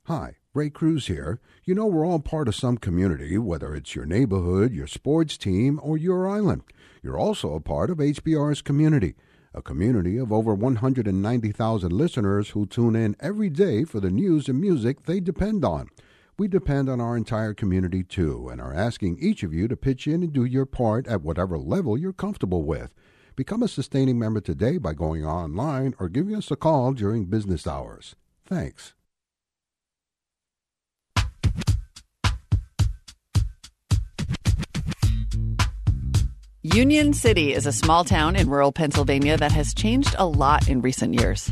Hi, 0.05 0.38
Ray 0.55 0.71
Cruz 0.71 1.05
here. 1.05 1.39
You 1.63 1.75
know, 1.75 1.86
we're 1.86 2.08
all 2.08 2.17
part 2.17 2.47
of 2.47 2.55
some 2.55 2.79
community, 2.79 3.38
whether 3.38 3.75
it's 3.75 3.93
your 3.93 4.08
neighborhood, 4.08 4.73
your 4.73 4.88
sports 4.88 5.38
team, 5.38 5.79
or 5.84 5.95
your 5.95 6.27
island. 6.27 6.63
You're 7.03 7.19
also 7.19 7.53
a 7.53 7.60
part 7.60 7.91
of 7.91 7.99
HPR's 7.99 8.63
community, 8.63 9.13
a 9.53 9.62
community 9.62 10.17
of 10.17 10.34
over 10.34 10.55
190,000 10.55 11.91
listeners 11.91 12.49
who 12.49 12.65
tune 12.65 12.95
in 12.95 13.15
every 13.19 13.51
day 13.51 13.84
for 13.84 13.99
the 13.99 14.10
news 14.10 14.49
and 14.49 14.60
music 14.60 15.03
they 15.03 15.19
depend 15.19 15.63
on. 15.63 15.89
We 16.39 16.47
depend 16.47 16.89
on 16.89 16.99
our 16.99 17.15
entire 17.15 17.53
community 17.53 18.03
too, 18.03 18.49
and 18.49 18.60
are 18.60 18.73
asking 18.73 19.19
each 19.19 19.43
of 19.43 19.53
you 19.53 19.67
to 19.67 19.77
pitch 19.77 20.08
in 20.08 20.23
and 20.23 20.34
do 20.34 20.45
your 20.45 20.65
part 20.65 21.05
at 21.05 21.21
whatever 21.21 21.60
level 21.60 21.95
you're 21.95 22.12
comfortable 22.12 22.63
with. 22.63 22.91
Become 23.36 23.63
a 23.63 23.67
sustaining 23.67 24.17
member 24.17 24.39
today 24.39 24.78
by 24.78 24.93
going 24.93 25.26
online 25.26 25.93
or 26.00 26.08
giving 26.08 26.36
us 26.36 26.52
a 26.52 26.56
call 26.56 26.93
during 26.93 27.26
business 27.26 27.67
hours. 27.67 28.15
Thanks. 28.45 28.93
Union 36.62 37.13
City 37.13 37.54
is 37.54 37.65
a 37.65 37.74
small 37.74 38.06
town 38.06 38.36
in 38.36 38.50
rural 38.50 38.71
Pennsylvania 38.71 39.38
that 39.38 39.52
has 39.52 39.74
changed 39.74 40.15
a 40.17 40.26
lot 40.26 40.67
in 40.69 40.82
recent 40.82 41.13
years. 41.13 41.52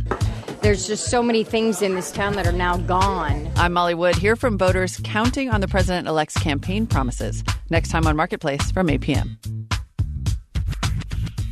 There's 0.62 0.88
just 0.88 1.08
so 1.08 1.22
many 1.22 1.44
things 1.44 1.82
in 1.82 1.96
this 1.96 2.12
town 2.12 2.34
that 2.34 2.48
are 2.48 2.54
now 2.54 2.78
gone. 2.78 3.52
I'm 3.58 3.74
Molly 3.74 3.94
Wood, 3.94 4.16
here 4.16 4.38
from 4.38 4.58
voters 4.58 5.00
counting 5.04 5.50
on 5.50 5.60
the 5.60 5.68
president 5.68 6.08
elect's 6.08 6.38
campaign 6.40 6.88
promises. 6.88 7.44
Next 7.70 7.90
time 7.90 8.08
on 8.08 8.16
Marketplace 8.16 8.72
from 8.72 8.90
8 8.90 9.02
p.m. 9.02 9.38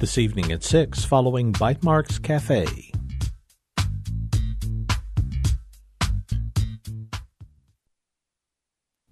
This 0.02 0.18
evening 0.18 0.52
at 0.52 0.64
6, 0.64 1.06
following 1.06 1.54
Bytemarks 1.54 2.20
Cafe. 2.20 2.66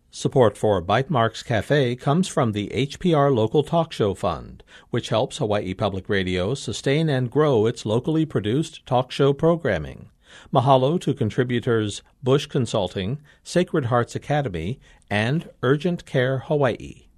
Support 0.09 0.57
for 0.57 0.81
Bytemarks 0.81 1.45
Cafe 1.45 1.95
comes 1.95 2.27
from 2.27 2.53
the 2.53 2.69
HPR 2.69 3.31
Local 3.31 3.61
Talk 3.61 3.91
Show 3.91 4.15
Fund, 4.15 4.63
which 4.89 5.09
helps 5.09 5.37
Hawaii 5.37 5.75
Public 5.75 6.09
Radio 6.09 6.55
sustain 6.55 7.07
and 7.07 7.29
grow 7.29 7.67
its 7.67 7.85
locally 7.85 8.25
produced 8.25 8.83
talk 8.87 9.11
show 9.11 9.31
programming. 9.31 10.09
Mahalo 10.51 10.99
to 11.01 11.13
contributors 11.13 12.01
Bush 12.23 12.47
Consulting, 12.47 13.21
Sacred 13.43 13.85
Hearts 13.85 14.15
Academy, 14.15 14.79
and 15.07 15.51
Urgent 15.61 16.07
Care 16.07 16.39
Hawaii. 16.39 17.08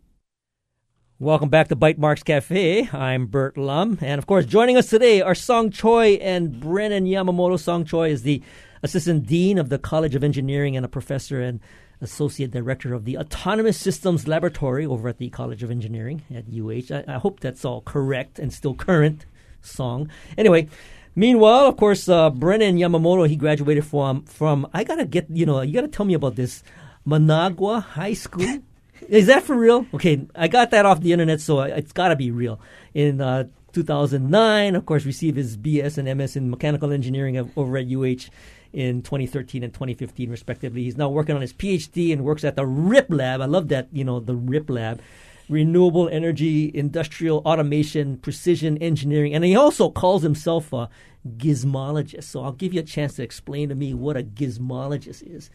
Welcome 1.21 1.49
back 1.49 1.67
to 1.67 1.75
Bytemarks 1.75 2.25
Cafe. 2.25 2.89
I'm 2.91 3.27
Burt 3.27 3.55
Lum. 3.55 3.99
And 4.01 4.17
of 4.17 4.25
course, 4.25 4.43
joining 4.43 4.75
us 4.75 4.89
today 4.89 5.21
are 5.21 5.35
Song 5.35 5.69
Choi 5.69 6.13
and 6.13 6.59
Brennan 6.59 7.05
Yamamoto. 7.05 7.59
Song 7.59 7.85
Choi 7.85 8.09
is 8.09 8.23
the 8.23 8.41
Assistant 8.81 9.27
Dean 9.27 9.59
of 9.59 9.69
the 9.69 9.77
College 9.77 10.15
of 10.15 10.23
Engineering 10.23 10.75
and 10.75 10.83
a 10.83 10.89
professor 10.89 11.39
and 11.39 11.59
Associate 12.01 12.49
Director 12.49 12.95
of 12.95 13.05
the 13.05 13.19
Autonomous 13.19 13.77
Systems 13.77 14.27
Laboratory 14.27 14.83
over 14.83 15.07
at 15.09 15.19
the 15.19 15.29
College 15.29 15.61
of 15.61 15.69
Engineering 15.69 16.23
at 16.33 16.45
UH. 16.51 16.91
I, 16.91 17.03
I 17.07 17.19
hope 17.19 17.39
that's 17.39 17.63
all 17.63 17.81
correct 17.81 18.39
and 18.39 18.51
still 18.51 18.73
current, 18.73 19.27
Song. 19.61 20.09
Anyway, 20.39 20.69
meanwhile, 21.13 21.67
of 21.67 21.77
course, 21.77 22.09
uh, 22.09 22.31
Brennan 22.31 22.77
Yamamoto, 22.77 23.29
he 23.29 23.35
graduated 23.35 23.85
from, 23.85 24.23
from, 24.23 24.67
I 24.73 24.83
gotta 24.83 25.05
get, 25.05 25.27
you 25.29 25.45
know, 25.45 25.61
you 25.61 25.71
gotta 25.71 25.87
tell 25.87 26.07
me 26.07 26.15
about 26.15 26.35
this, 26.35 26.63
Managua 27.05 27.79
High 27.79 28.13
School. 28.13 28.63
Is 29.07 29.27
that 29.27 29.43
for 29.43 29.55
real? 29.55 29.85
Okay, 29.93 30.25
I 30.35 30.47
got 30.47 30.71
that 30.71 30.85
off 30.85 31.01
the 31.01 31.11
internet, 31.13 31.41
so 31.41 31.61
it's 31.61 31.91
gotta 31.91 32.15
be 32.15 32.31
real. 32.31 32.59
In 32.93 33.21
uh, 33.21 33.45
2009, 33.73 34.75
of 34.75 34.85
course, 34.85 35.05
received 35.05 35.37
his 35.37 35.57
BS 35.57 35.97
and 35.97 36.17
MS 36.17 36.35
in 36.35 36.49
mechanical 36.49 36.91
engineering 36.91 37.37
over 37.55 37.77
at 37.77 37.87
UH 37.87 38.29
in 38.73 39.01
2013 39.01 39.63
and 39.63 39.73
2015, 39.73 40.29
respectively. 40.29 40.83
He's 40.83 40.97
now 40.97 41.09
working 41.09 41.35
on 41.35 41.41
his 41.41 41.53
PhD 41.53 42.13
and 42.13 42.23
works 42.23 42.43
at 42.43 42.55
the 42.55 42.65
RIP 42.65 43.07
Lab. 43.09 43.41
I 43.41 43.45
love 43.45 43.67
that, 43.69 43.89
you 43.91 44.03
know, 44.03 44.19
the 44.19 44.35
RIP 44.35 44.69
Lab. 44.69 45.01
Renewable 45.49 46.07
energy, 46.07 46.71
industrial 46.73 47.39
automation, 47.39 48.15
precision 48.17 48.77
engineering, 48.77 49.33
and 49.33 49.43
he 49.43 49.53
also 49.53 49.89
calls 49.89 50.23
himself 50.23 50.71
a 50.71 50.89
gizmologist. 51.37 52.23
So 52.23 52.41
I'll 52.41 52.53
give 52.53 52.73
you 52.73 52.79
a 52.79 52.83
chance 52.83 53.15
to 53.15 53.23
explain 53.23 53.67
to 53.67 53.75
me 53.75 53.93
what 53.93 54.15
a 54.15 54.23
gizmologist 54.23 55.23
is. 55.23 55.49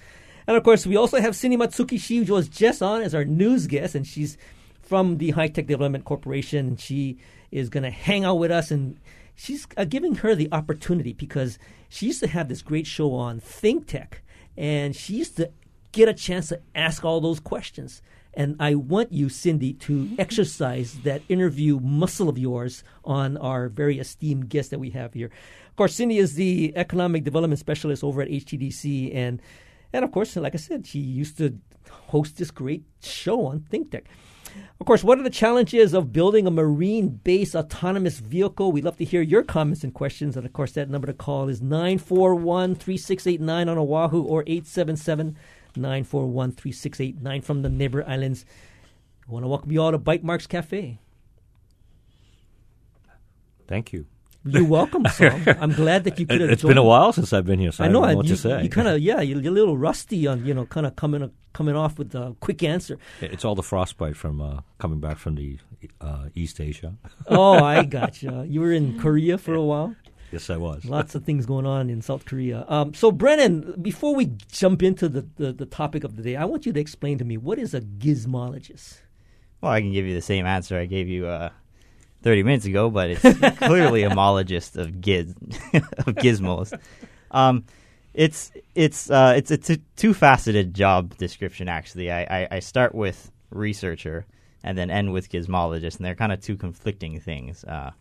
And 0.47 0.57
of 0.57 0.63
course, 0.63 0.87
we 0.87 0.97
also 0.97 1.21
have 1.21 1.35
Cindy 1.35 1.57
Matsuki. 1.57 2.01
She 2.01 2.21
was 2.21 2.49
just 2.49 2.83
on 2.83 3.03
as 3.03 3.15
our 3.15 3.25
news 3.25 3.67
guest, 3.67 3.95
and 3.95 4.07
she's 4.07 4.39
from 4.81 5.19
the 5.19 5.31
High 5.31 5.49
Tech 5.49 5.67
Development 5.67 6.05
Corporation. 6.05 6.67
And 6.69 6.81
she 6.81 7.19
is 7.51 7.69
going 7.69 7.83
to 7.83 7.91
hang 7.91 8.25
out 8.25 8.37
with 8.37 8.51
us, 8.51 8.71
and 8.71 8.99
she's 9.35 9.67
uh, 9.77 9.85
giving 9.85 10.17
her 10.17 10.35
the 10.35 10.49
opportunity 10.53 11.13
because 11.13 11.59
she 11.89 12.07
used 12.07 12.21
to 12.21 12.29
have 12.29 12.49
this 12.49 12.63
great 12.63 12.87
show 12.87 13.15
on 13.15 13.41
Think 13.41 13.87
Tech, 13.87 14.23
and 14.57 14.95
she 14.95 15.15
used 15.15 15.37
to 15.37 15.51
get 15.93 16.09
a 16.09 16.15
chance 16.15 16.49
to 16.49 16.61
ask 16.75 17.05
all 17.05 17.21
those 17.21 17.41
questions. 17.41 18.03
And 18.35 18.55
I 18.61 18.75
want 18.75 19.13
you, 19.13 19.31
Cindy, 19.31 19.73
to 19.73 20.11
exercise 20.19 20.99
that 21.05 21.23
interview 21.29 21.81
muscle 21.81 22.29
of 22.29 22.37
yours 22.37 22.85
on 23.03 23.39
our 23.39 23.71
very 23.71 23.99
esteemed 23.99 24.51
guest 24.51 24.71
that 24.71 24.79
we 24.79 24.91
have 24.91 25.15
here. 25.15 25.31
Of 25.71 25.77
course, 25.77 25.95
Cindy 25.95 26.19
is 26.19 26.35
the 26.35 26.75
economic 26.77 27.25
development 27.25 27.59
specialist 27.59 28.05
over 28.05 28.21
at 28.21 28.29
HTDC, 28.29 29.15
and 29.15 29.41
and 29.97 30.05
of 30.05 30.13
course, 30.13 30.37
like 30.37 30.55
I 30.55 30.59
said, 30.59 30.87
she 30.87 30.99
used 30.99 31.39
to 31.39 31.59
host 32.09 32.37
this 32.37 32.51
great 32.51 32.85
show 33.03 33.47
on 33.47 33.61
Think 33.61 33.91
Tech. 33.91 34.05
Of 34.79 34.87
course, 34.87 35.03
what 35.03 35.19
are 35.19 35.23
the 35.23 35.31
challenges 35.31 35.95
of 35.95 36.13
building 36.13 36.47
a 36.47 36.51
marine 36.51 37.21
based 37.25 37.55
autonomous 37.55 38.19
vehicle? 38.19 38.73
We'd 38.73 38.85
love 38.85 38.99
to 38.99 39.05
hear 39.05 39.23
your 39.23 39.43
comments 39.43 39.85
and 39.85 39.95
questions. 39.95 40.37
And 40.37 40.45
of 40.45 40.53
course, 40.53 40.73
that 40.73 40.91
number 40.91 41.07
to 41.07 41.15
call 41.15 41.49
is 41.49 41.63
941 41.63 42.75
3689 42.75 43.69
on 43.69 43.79
Oahu 43.79 44.23
or 44.23 44.43
877 44.47 45.37
941 45.77 46.53
3689 46.53 47.41
from 47.41 47.63
the 47.63 47.69
neighbor 47.69 48.05
islands. 48.07 48.45
I 49.27 49.33
want 49.33 49.45
to 49.45 49.49
welcome 49.49 49.73
you 49.73 49.83
all 49.83 49.93
to 49.93 49.99
Bytemarks 49.99 50.49
Cafe. 50.49 50.99
Thank 53.67 53.93
you. 53.93 54.07
You're 54.47 54.65
welcome, 54.65 55.05
Song. 55.13 55.45
I'm 55.47 55.73
glad 55.73 56.05
that 56.05 56.19
you 56.19 56.27
could 56.27 56.41
have. 56.41 56.51
It's 56.51 56.63
joined. 56.63 56.71
been 56.71 56.79
a 56.79 56.85
while 56.85 57.13
since 57.13 57.33
I've 57.33 57.47
been 57.47 57.59
here, 57.59 57.73
so 57.73 57.85
I, 57.85 57.87
I 57.87 57.91
know. 57.91 58.01
don't 58.01 58.11
know 58.11 58.17
what 58.17 58.27
you, 58.27 58.37
to 58.37 58.41
say. 58.41 58.63
You 58.63 58.69
kind 58.69 58.89
of, 58.89 59.01
yeah, 59.01 59.21
you're, 59.21 59.41
you're, 59.41 59.53
a 59.53 59.55
little 59.55 59.77
rusty 59.77 60.27
on, 60.27 60.45
you 60.45 60.55
know, 60.55 60.67
kind 60.67 60.87
of 60.87 60.95
coming 60.97 61.31
coming 61.53 61.75
off 61.75 61.99
with 61.99 62.15
a 62.15 62.37
quick 62.41 62.63
answer. 62.63 62.99
It's 63.21 63.45
all 63.45 63.55
the 63.55 63.63
frostbite 63.63 64.17
from 64.17 64.43
uh, 64.43 64.61
coming 64.79 65.01
back 65.01 65.17
from 65.17 65.37
the 65.37 65.59
uh, 66.01 66.29
East 66.35 66.61
Asia. 66.61 66.95
oh, 67.29 67.63
I 67.63 67.85
gotcha. 67.99 68.45
You 68.47 68.61
were 68.61 68.73
in 68.73 69.01
Korea 69.01 69.39
for 69.39 69.55
a 69.55 69.63
while. 69.63 69.97
Yes, 70.33 70.51
I 70.51 70.57
was. 70.57 70.85
Lots 70.85 71.15
of 71.15 71.25
things 71.25 71.47
going 71.47 71.67
on 71.67 71.89
in 71.89 72.03
South 72.03 72.25
Korea. 72.25 72.65
Um, 72.69 72.93
so, 72.95 73.13
Brennan, 73.13 73.81
before 73.81 74.15
we 74.15 74.33
jump 74.51 74.83
into 74.83 75.09
the, 75.09 75.27
the, 75.37 75.53
the 75.53 75.67
topic 75.67 76.05
of 76.05 76.17
the 76.17 76.23
day, 76.23 76.37
I 76.37 76.45
want 76.45 76.67
you 76.67 76.73
to 76.73 76.81
explain 76.81 77.17
to 77.19 77.25
me 77.25 77.37
what 77.37 77.59
is 77.59 77.75
a 77.75 77.81
gizmologist. 77.81 78.99
Well, 79.61 79.73
I 79.73 79.81
can 79.81 79.93
give 79.93 80.05
you 80.05 80.15
the 80.15 80.21
same 80.21 80.45
answer 80.45 80.79
I 80.79 80.85
gave 80.85 81.09
you. 81.09 81.27
Uh, 81.27 81.51
30 82.27 82.43
minutes 82.43 82.67
ago, 82.67 82.91
but 82.91 83.11
it's 83.11 83.23
clearly 83.59 84.03
a 84.03 84.11
mologist 84.11 84.77
of 84.77 85.01
giz 85.01 85.31
of 85.75 86.17
gizmos. 86.17 86.77
Um, 87.31 87.65
it's 88.15 88.51
it's 88.75 89.09
uh, 89.09 89.35
it's 89.37 89.53
a 89.53 89.57
t- 89.57 89.83
two 89.95 90.13
faceted 90.13 90.75
job 90.75 91.17
description. 91.19 91.69
Actually, 91.69 92.11
I, 92.11 92.23
I, 92.23 92.49
I, 92.51 92.59
start 92.59 92.97
with 92.97 93.31
researcher 93.51 94.27
and 94.65 94.77
then 94.77 94.91
end 94.91 95.13
with 95.13 95.31
gizmologist, 95.31 95.99
and 95.99 96.05
they're 96.05 96.17
kind 96.17 96.33
of 96.33 96.41
two 96.41 96.57
conflicting 96.57 97.21
things. 97.21 97.63
Uh, 97.63 97.93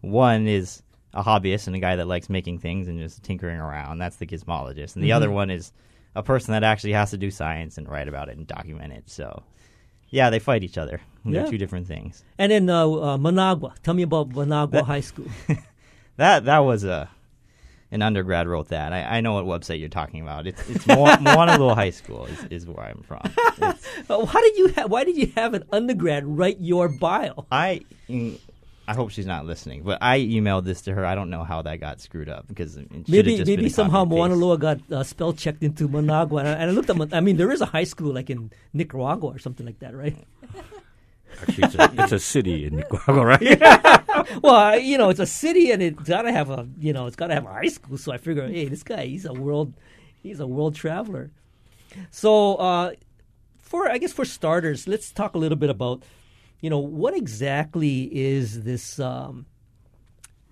one 0.00 0.48
is 0.48 0.82
a 1.14 1.22
hobbyist 1.22 1.68
and 1.68 1.76
a 1.76 1.80
guy 1.80 1.94
that 1.94 2.08
likes 2.08 2.28
making 2.28 2.58
things 2.58 2.88
and 2.88 2.98
just 2.98 3.22
tinkering 3.22 3.60
around. 3.60 3.98
That's 3.98 4.16
the 4.16 4.26
gizmologist, 4.26 4.96
and 4.96 5.04
the 5.04 5.10
mm-hmm. 5.10 5.16
other 5.16 5.30
one 5.30 5.48
is 5.48 5.72
a 6.16 6.24
person 6.24 6.54
that 6.54 6.64
actually 6.64 6.94
has 6.94 7.10
to 7.10 7.18
do 7.18 7.30
science 7.30 7.78
and 7.78 7.88
write 7.88 8.08
about 8.08 8.30
it 8.30 8.36
and 8.36 8.48
document 8.48 8.94
it. 8.94 9.08
So 9.08 9.44
yeah, 10.10 10.30
they 10.30 10.38
fight 10.38 10.62
each 10.62 10.78
other. 10.78 11.00
They're 11.24 11.46
two 11.46 11.58
different 11.58 11.86
things. 11.86 12.24
And 12.38 12.50
then 12.50 12.70
uh, 12.70 12.88
uh, 12.88 13.18
Managua. 13.18 13.74
Tell 13.82 13.94
me 13.94 14.02
about 14.02 14.34
Managua 14.34 14.78
that, 14.78 14.84
High 14.84 15.00
School. 15.00 15.26
that 16.16 16.44
that 16.44 16.58
was 16.60 16.84
a 16.84 17.10
an 17.92 18.02
undergrad 18.02 18.46
wrote 18.46 18.68
that. 18.68 18.92
I, 18.92 19.18
I 19.18 19.20
know 19.20 19.40
what 19.42 19.44
website 19.44 19.80
you're 19.80 19.88
talking 19.88 20.22
about. 20.22 20.46
It's 20.46 20.68
it's 20.68 20.84
Moanalua 20.86 21.74
High 21.74 21.90
School 21.90 22.26
is, 22.26 22.44
is 22.50 22.66
where 22.66 22.86
I'm 22.86 23.02
from. 23.02 23.20
why 24.06 24.40
did 24.40 24.56
you 24.56 24.72
ha- 24.74 24.86
Why 24.86 25.04
did 25.04 25.16
you 25.16 25.32
have 25.36 25.54
an 25.54 25.64
undergrad 25.72 26.26
write 26.26 26.58
your 26.60 26.88
bio? 26.88 27.46
I 27.50 27.82
mm, 28.08 28.38
I 28.90 28.94
hope 28.94 29.12
she's 29.12 29.24
not 29.24 29.46
listening, 29.46 29.84
but 29.84 29.98
I 30.02 30.18
emailed 30.18 30.64
this 30.64 30.80
to 30.82 30.92
her. 30.92 31.06
I 31.06 31.14
don't 31.14 31.30
know 31.30 31.44
how 31.44 31.62
that 31.62 31.78
got 31.78 32.00
screwed 32.00 32.28
up 32.28 32.48
because 32.48 32.76
maybe 33.06 33.44
maybe 33.44 33.68
somehow 33.68 34.04
Moanalua 34.04 34.58
got 34.58 34.80
uh, 34.90 35.04
spell 35.04 35.32
checked 35.32 35.62
into 35.62 35.86
Managua, 35.86 36.40
and 36.40 36.48
I, 36.48 36.52
and 36.54 36.70
I 36.70 36.74
looked 36.74 36.90
at. 36.90 37.14
I 37.14 37.20
mean, 37.20 37.36
there 37.36 37.52
is 37.52 37.60
a 37.60 37.66
high 37.66 37.84
school 37.84 38.12
like 38.12 38.30
in 38.30 38.50
Nicaragua 38.72 39.30
or 39.30 39.38
something 39.38 39.64
like 39.64 39.78
that, 39.78 39.94
right? 39.94 40.16
Actually, 41.40 41.64
it's 41.68 41.74
a, 41.76 41.92
it's 42.02 42.12
a, 42.12 42.18
city 42.18 42.66
in 42.66 42.74
Nicaragua, 42.78 43.24
right? 43.24 43.40
Yeah. 43.60 44.24
well, 44.42 44.76
you 44.76 44.98
know, 44.98 45.08
it's 45.08 45.20
a 45.20 45.26
city, 45.26 45.70
and 45.70 45.80
it's 45.80 46.08
got 46.08 46.22
to 46.22 46.32
have 46.32 46.50
a 46.50 46.66
you 46.80 46.92
know, 46.92 47.06
it's 47.06 47.14
got 47.14 47.28
to 47.28 47.34
have 47.34 47.46
a 47.46 47.52
high 47.52 47.68
school. 47.68 47.96
So 47.96 48.10
I 48.10 48.18
figure, 48.18 48.48
hey, 48.48 48.66
this 48.66 48.82
guy, 48.82 49.06
he's 49.06 49.24
a 49.24 49.32
world, 49.32 49.72
he's 50.20 50.40
a 50.40 50.48
world 50.48 50.74
traveler. 50.74 51.30
So, 52.10 52.56
uh, 52.56 52.94
for 53.60 53.88
I 53.88 53.98
guess 53.98 54.12
for 54.12 54.24
starters, 54.24 54.88
let's 54.88 55.12
talk 55.12 55.36
a 55.36 55.38
little 55.38 55.58
bit 55.58 55.70
about 55.70 56.02
you 56.60 56.70
know, 56.70 56.78
what 56.78 57.16
exactly 57.16 58.02
is 58.14 58.64
this 58.64 58.98
um, 58.98 59.46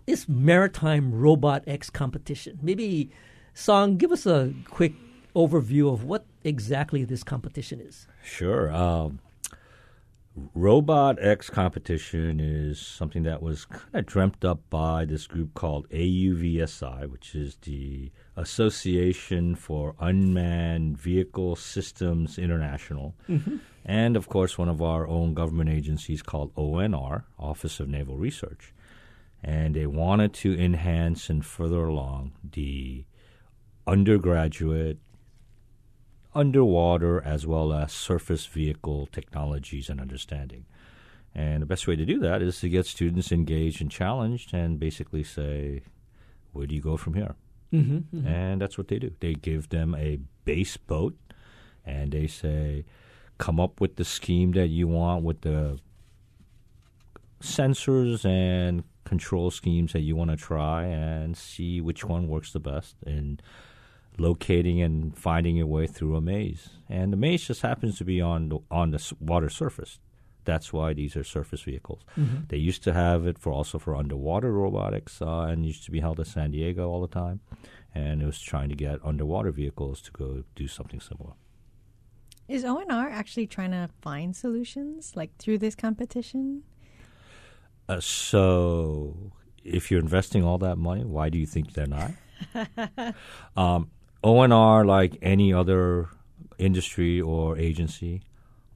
this 0.06 0.28
maritime 0.28 1.12
robot 1.12 1.64
X 1.66 1.90
competition? 1.90 2.58
Maybe, 2.62 3.10
Song, 3.54 3.96
give 3.96 4.12
us 4.12 4.26
a 4.26 4.52
quick 4.70 4.94
overview 5.36 5.92
of 5.92 6.04
what 6.04 6.24
exactly 6.44 7.04
this 7.04 7.22
competition 7.22 7.80
is? 7.80 8.06
Sure. 8.24 8.72
Um, 8.74 9.20
Robot 10.54 11.18
X 11.20 11.50
competition 11.50 12.40
is 12.40 12.80
something 12.80 13.22
that 13.24 13.42
was 13.42 13.64
kind 13.64 13.94
of 13.94 14.06
dreamt 14.06 14.44
up 14.44 14.60
by 14.70 15.04
this 15.04 15.26
group 15.26 15.54
called 15.54 15.88
AUVSI, 15.90 17.10
which 17.10 17.34
is 17.34 17.56
the 17.62 18.10
Association 18.36 19.54
for 19.54 19.94
Unmanned 20.00 20.98
Vehicle 20.98 21.56
Systems 21.56 22.38
International. 22.38 23.14
Mm-hmm. 23.28 23.56
And 23.84 24.16
of 24.16 24.28
course, 24.28 24.58
one 24.58 24.68
of 24.68 24.82
our 24.82 25.06
own 25.06 25.34
government 25.34 25.70
agencies 25.70 26.22
called 26.22 26.54
ONR, 26.54 27.24
Office 27.38 27.80
of 27.80 27.88
Naval 27.88 28.16
Research. 28.16 28.74
And 29.42 29.74
they 29.74 29.86
wanted 29.86 30.34
to 30.34 30.58
enhance 30.58 31.30
and 31.30 31.44
further 31.44 31.84
along 31.84 32.32
the 32.42 33.04
undergraduate 33.86 34.98
underwater 36.38 37.20
as 37.24 37.46
well 37.46 37.72
as 37.72 37.92
surface 37.92 38.46
vehicle 38.46 39.08
technologies 39.10 39.90
and 39.90 40.00
understanding. 40.00 40.64
And 41.34 41.62
the 41.62 41.66
best 41.66 41.88
way 41.88 41.96
to 41.96 42.06
do 42.06 42.20
that 42.20 42.42
is 42.42 42.60
to 42.60 42.68
get 42.68 42.86
students 42.86 43.32
engaged 43.32 43.80
and 43.82 43.90
challenged 43.90 44.54
and 44.54 44.78
basically 44.78 45.24
say, 45.24 45.82
where 46.52 46.66
do 46.66 46.74
you 46.76 46.80
go 46.80 46.96
from 46.96 47.14
here? 47.14 47.34
Mm-hmm, 47.72 48.16
mm-hmm. 48.16 48.26
And 48.26 48.60
that's 48.60 48.78
what 48.78 48.86
they 48.86 49.00
do. 49.00 49.10
They 49.18 49.34
give 49.34 49.68
them 49.70 49.96
a 49.96 50.20
base 50.44 50.76
boat 50.76 51.16
and 51.84 52.12
they 52.12 52.28
say, 52.28 52.84
come 53.38 53.58
up 53.58 53.80
with 53.80 53.96
the 53.96 54.04
scheme 54.04 54.52
that 54.52 54.68
you 54.68 54.86
want 54.86 55.24
with 55.24 55.40
the 55.40 55.78
sensors 57.40 58.24
and 58.24 58.84
control 59.04 59.50
schemes 59.50 59.92
that 59.92 60.00
you 60.00 60.14
want 60.14 60.30
to 60.30 60.36
try 60.36 60.84
and 60.84 61.36
see 61.36 61.80
which 61.80 62.04
one 62.04 62.28
works 62.28 62.52
the 62.52 62.60
best. 62.60 62.94
And 63.04 63.42
locating 64.18 64.82
and 64.82 65.16
finding 65.16 65.56
your 65.56 65.66
way 65.66 65.86
through 65.86 66.16
a 66.16 66.20
maze. 66.20 66.70
And 66.88 67.12
the 67.12 67.16
maze 67.16 67.46
just 67.46 67.62
happens 67.62 67.98
to 67.98 68.04
be 68.04 68.20
on 68.20 68.48
the, 68.48 68.58
on 68.70 68.90
the 68.90 69.14
water 69.20 69.48
surface. 69.48 70.00
That's 70.44 70.72
why 70.72 70.94
these 70.94 71.14
are 71.16 71.24
surface 71.24 71.62
vehicles. 71.62 72.00
Mm-hmm. 72.16 72.44
They 72.48 72.56
used 72.56 72.82
to 72.84 72.94
have 72.94 73.26
it 73.26 73.38
for 73.38 73.52
also 73.52 73.78
for 73.78 73.94
underwater 73.94 74.50
robotics, 74.52 75.20
uh, 75.20 75.40
and 75.42 75.66
used 75.66 75.84
to 75.84 75.90
be 75.90 76.00
held 76.00 76.20
at 76.20 76.26
San 76.26 76.52
Diego 76.52 76.88
all 76.88 77.02
the 77.02 77.08
time. 77.08 77.40
And 77.94 78.22
it 78.22 78.26
was 78.26 78.40
trying 78.40 78.70
to 78.70 78.74
get 78.74 78.98
underwater 79.04 79.50
vehicles 79.50 80.00
to 80.02 80.10
go 80.10 80.44
do 80.54 80.66
something 80.66 81.00
similar. 81.00 81.34
Is 82.48 82.64
ONR 82.64 83.10
actually 83.12 83.46
trying 83.46 83.72
to 83.72 83.90
find 84.00 84.34
solutions 84.34 85.12
like 85.14 85.36
through 85.36 85.58
this 85.58 85.74
competition? 85.74 86.62
Uh, 87.86 88.00
so, 88.00 89.32
if 89.62 89.90
you're 89.90 90.00
investing 90.00 90.44
all 90.44 90.56
that 90.58 90.76
money, 90.76 91.04
why 91.04 91.28
do 91.28 91.38
you 91.38 91.46
think 91.46 91.74
they're 91.74 91.86
not? 91.86 92.12
um, 93.56 93.90
ONR, 94.22 94.86
like 94.86 95.16
any 95.22 95.52
other 95.52 96.08
industry 96.58 97.20
or 97.20 97.56
agency, 97.56 98.22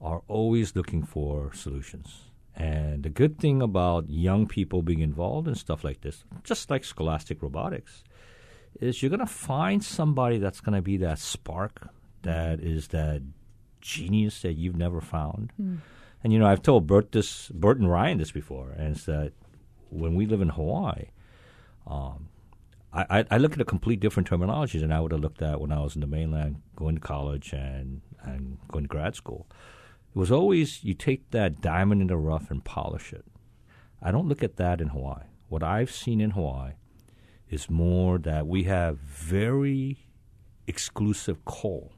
are 0.01 0.23
always 0.29 0.77
looking 0.77 1.03
for 1.03 1.53
solutions. 1.53 2.23
And 2.55 3.03
the 3.03 3.09
good 3.09 3.39
thing 3.39 3.63
about 3.63 4.11
young 4.11 4.47
people 4.47 4.83
being 4.83 5.01
involved 5.01 5.49
in 5.49 5.55
stuff 5.55 5.85
like 5.85 6.03
this, 6.03 6.25
just 6.45 6.71
like 6.71 6.85
scholastic 6.85 7.43
robotics, 7.43 8.05
is 8.81 9.03
you're 9.03 9.11
going 9.11 9.21
to 9.21 9.27
find 9.27 9.83
somebody 9.83 10.39
that's 10.39 10.61
going 10.61 10.75
to 10.75 10.83
be 10.83 10.97
that 10.99 11.19
spark, 11.19 11.89
that 12.23 12.61
is 12.61 12.89
that 12.89 13.23
genius 13.81 14.43
that 14.43 14.55
you've 14.55 14.77
never 14.77 15.01
found. 15.01 15.53
Mm. 15.61 15.79
And 16.23 16.33
you 16.33 16.39
know, 16.39 16.47
I've 16.47 16.63
told 16.63 16.87
Burt 16.87 17.13
this, 17.13 17.49
Burt 17.49 17.79
and 17.79 17.91
Ryan 17.91 18.19
this 18.19 18.31
before, 18.31 18.71
and 18.77 18.97
it's 18.97 19.07
that 19.07 19.33
when 19.91 20.15
we 20.15 20.27
live 20.27 20.41
in 20.41 20.51
Hawaii, 20.51 21.07
um, 21.87 22.29
I, 22.95 23.25
I 23.31 23.39
look 23.39 23.55
at 23.55 23.61
a 23.61 23.65
complete 23.65 24.01
different 24.01 24.27
terminology 24.27 24.79
than 24.79 24.93
I 24.93 25.01
would 25.01 25.13
have 25.13 25.21
looked 25.23 25.41
at 25.41 25.61
when 25.61 25.73
I 25.73 25.81
was 25.81 25.95
in 25.95 26.03
the 26.03 26.07
mainland, 26.07 26.61
going 26.77 26.97
to 26.97 27.01
college 27.01 27.55
and, 27.55 28.03
and 28.23 28.59
going 28.71 28.85
to 28.85 28.89
grad 28.89 29.15
school. 29.15 29.47
It 30.15 30.19
was 30.19 30.31
always 30.31 30.85
you 30.85 30.93
take 30.93 31.31
that 31.31 31.63
diamond 31.63 32.03
in 32.03 32.09
the 32.09 32.19
rough 32.19 32.51
and 32.51 32.63
polish 32.63 33.15
it. 33.15 33.25
I 34.03 34.11
don't 34.11 34.29
look 34.29 34.43
at 34.43 34.57
that 34.57 34.83
in 34.83 34.89
Hawaii. 34.89 35.25
What 35.49 35.63
I've 35.63 35.91
seen 35.91 36.21
in 36.21 36.33
Hawaii 36.33 36.73
is 37.49 37.71
more 37.71 38.19
that 38.19 38.47
we 38.47 38.65
have 38.65 38.99
very 38.99 40.09
exclusive 40.67 41.45
coal. 41.47 41.95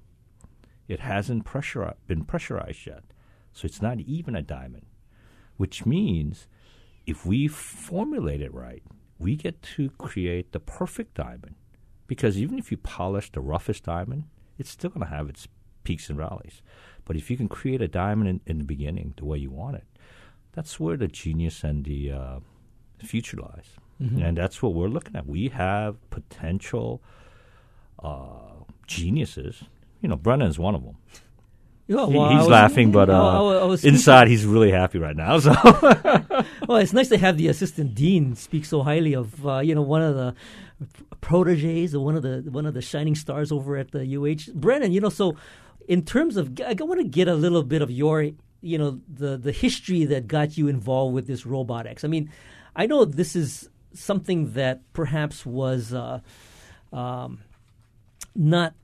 It 0.86 1.00
hasn't 1.00 1.44
pressure, 1.44 1.94
been 2.06 2.24
pressurized 2.24 2.86
yet, 2.86 3.02
so 3.52 3.66
it's 3.66 3.82
not 3.82 3.98
even 4.00 4.36
a 4.36 4.42
diamond, 4.42 4.86
which 5.56 5.84
means 5.84 6.46
if 7.06 7.26
we 7.26 7.48
formulate 7.48 8.40
it 8.40 8.54
right, 8.54 8.82
we 9.24 9.36
get 9.36 9.62
to 9.62 9.88
create 9.96 10.52
the 10.52 10.60
perfect 10.60 11.14
diamond. 11.14 11.54
Because 12.06 12.36
even 12.36 12.58
if 12.58 12.70
you 12.70 12.76
polish 12.76 13.32
the 13.32 13.40
roughest 13.40 13.84
diamond, 13.84 14.24
it's 14.58 14.68
still 14.70 14.90
going 14.90 15.00
to 15.00 15.10
have 15.16 15.30
its 15.30 15.48
peaks 15.82 16.10
and 16.10 16.18
valleys. 16.18 16.60
But 17.06 17.16
if 17.16 17.30
you 17.30 17.36
can 17.38 17.48
create 17.48 17.80
a 17.80 17.88
diamond 17.88 18.28
in, 18.28 18.40
in, 18.46 18.58
the 18.58 18.64
beginning 18.64 19.14
the 19.16 19.24
way 19.24 19.38
you 19.38 19.50
want 19.50 19.76
it, 19.76 19.84
that's 20.52 20.78
where 20.78 20.98
the 20.98 21.08
genius 21.08 21.64
and 21.64 21.84
the 21.84 22.12
uh, 22.12 22.38
future 22.98 23.38
lies. 23.38 23.70
Mm-hmm. 24.00 24.22
And 24.22 24.36
that's 24.36 24.62
what 24.62 24.74
we're 24.74 24.88
looking 24.88 25.16
at. 25.16 25.26
We 25.26 25.48
have 25.48 25.96
potential 26.10 27.02
uh, 28.02 28.64
geniuses. 28.86 29.64
You 30.02 30.10
know, 30.10 30.16
Brennan's 30.16 30.58
one 30.58 30.74
of 30.74 30.84
them. 30.84 30.96
well, 31.88 32.10
he, 32.10 32.34
he's 32.34 32.40
was, 32.40 32.48
laughing, 32.48 32.92
but 32.92 33.08
uh, 33.08 33.76
inside 33.82 34.28
he's 34.28 34.44
really 34.44 34.70
happy 34.70 34.98
right 34.98 35.16
now. 35.16 35.38
So, 35.38 35.52
well, 36.68 36.78
it's 36.78 36.92
nice 36.92 37.08
to 37.08 37.18
have 37.18 37.36
the 37.36 37.48
assistant 37.48 37.94
dean 37.94 38.36
speak 38.36 38.64
so 38.64 38.82
highly 38.82 39.14
of 39.14 39.46
uh, 39.46 39.58
you 39.58 39.74
know 39.74 39.82
one 39.82 40.02
of 40.02 40.14
the 40.14 40.34
proteges 41.20 41.94
or 41.94 42.04
one 42.04 42.16
of 42.16 42.22
the 42.22 42.44
one 42.50 42.66
of 42.66 42.74
the 42.74 42.82
shining 42.82 43.14
stars 43.14 43.50
over 43.52 43.76
at 43.76 43.90
the 43.92 44.16
UH. 44.16 44.52
Brennan, 44.54 44.92
you 44.92 45.00
know, 45.00 45.08
so 45.08 45.36
in 45.88 46.04
terms 46.04 46.36
of, 46.36 46.58
I 46.60 46.74
want 46.80 47.00
to 47.00 47.06
get 47.06 47.28
a 47.28 47.34
little 47.34 47.62
bit 47.62 47.82
of 47.82 47.90
your 47.90 48.30
you 48.60 48.78
know 48.78 49.00
the 49.08 49.36
the 49.36 49.52
history 49.52 50.04
that 50.06 50.26
got 50.26 50.56
you 50.56 50.68
involved 50.68 51.14
with 51.14 51.26
this 51.26 51.44
robotics. 51.44 52.04
I 52.04 52.08
mean, 52.08 52.30
I 52.74 52.86
know 52.86 53.04
this 53.04 53.36
is 53.36 53.68
something 53.92 54.52
that 54.54 54.80
perhaps 54.92 55.46
was 55.46 55.92
uh, 55.92 56.20
um, 56.92 57.40
not 58.34 58.74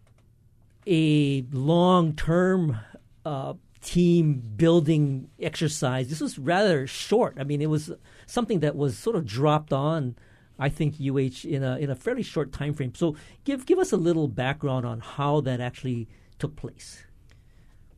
a 0.86 1.44
long 1.52 2.14
term 2.14 2.78
uh, 3.24 3.54
team 3.80 4.42
building 4.56 5.30
exercise. 5.40 6.08
This 6.08 6.20
was 6.20 6.38
rather 6.38 6.86
short. 6.86 7.36
I 7.38 7.44
mean, 7.44 7.62
it 7.62 7.70
was 7.70 7.92
something 8.26 8.60
that 8.60 8.76
was 8.76 8.98
sort 8.98 9.16
of 9.16 9.26
dropped 9.26 9.72
on. 9.72 10.16
I 10.58 10.68
think 10.68 10.96
UH 11.00 11.48
in 11.48 11.62
a 11.62 11.78
in 11.78 11.88
a 11.88 11.94
fairly 11.94 12.22
short 12.22 12.52
time 12.52 12.74
frame. 12.74 12.94
So 12.94 13.16
give 13.44 13.64
give 13.64 13.78
us 13.78 13.92
a 13.92 13.96
little 13.96 14.28
background 14.28 14.84
on 14.84 15.00
how 15.00 15.40
that 15.42 15.60
actually 15.60 16.06
took 16.38 16.54
place. 16.54 17.04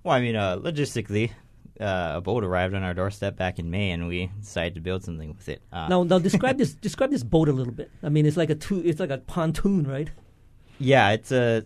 Well, 0.05 0.15
I 0.15 0.21
mean, 0.21 0.37
uh, 0.37 0.59
logistically, 0.59 1.33
uh, 1.81 2.13
a 2.17 2.21
boat 2.21 2.45
arrived 2.45 2.75
on 2.75 2.83
our 2.83 2.95
doorstep 2.95 3.37
back 3.37 3.59
in 3.59 3.71
May, 3.71 3.91
and 3.91 4.07
we 4.07 4.31
decided 4.41 4.75
to 4.77 4.81
build 4.81 5.05
something 5.05 5.35
with 5.35 5.49
it. 5.49 5.63
Uh, 5.73 5.89
now, 5.89 6.03
now 6.05 6.19
describe 6.31 6.59
this 6.59 6.75
describe 6.75 7.11
this 7.11 7.25
boat 7.25 7.49
a 7.49 7.53
little 7.53 7.73
bit. 7.73 7.91
I 8.03 8.09
mean, 8.09 8.27
it's 8.27 8.37
like 8.37 8.51
a 8.51 8.55
two, 8.55 8.81
it's 8.85 9.01
like 9.01 9.11
a 9.11 9.19
pontoon, 9.19 9.87
right? 9.87 10.11
Yeah, 10.83 11.11
it's 11.11 11.33
a 11.33 11.65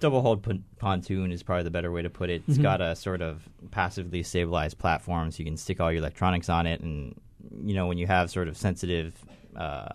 double 0.00 0.22
hulled 0.22 0.46
pontoon 0.78 1.32
is 1.32 1.42
probably 1.42 1.64
the 1.64 1.70
better 1.70 1.90
way 1.90 2.02
to 2.02 2.10
put 2.10 2.30
it. 2.30 2.42
It's 2.46 2.54
mm-hmm. 2.54 2.62
got 2.62 2.80
a 2.80 2.94
sort 2.94 3.22
of 3.22 3.48
passively 3.70 4.22
stabilized 4.22 4.78
platform, 4.78 5.30
so 5.30 5.38
you 5.38 5.44
can 5.44 5.56
stick 5.56 5.80
all 5.80 5.90
your 5.90 5.98
electronics 5.98 6.48
on 6.48 6.66
it. 6.66 6.80
And 6.80 7.20
you 7.64 7.74
know, 7.74 7.86
when 7.86 7.98
you 7.98 8.06
have 8.06 8.30
sort 8.30 8.48
of 8.48 8.56
sensitive 8.56 9.14
uh, 9.56 9.88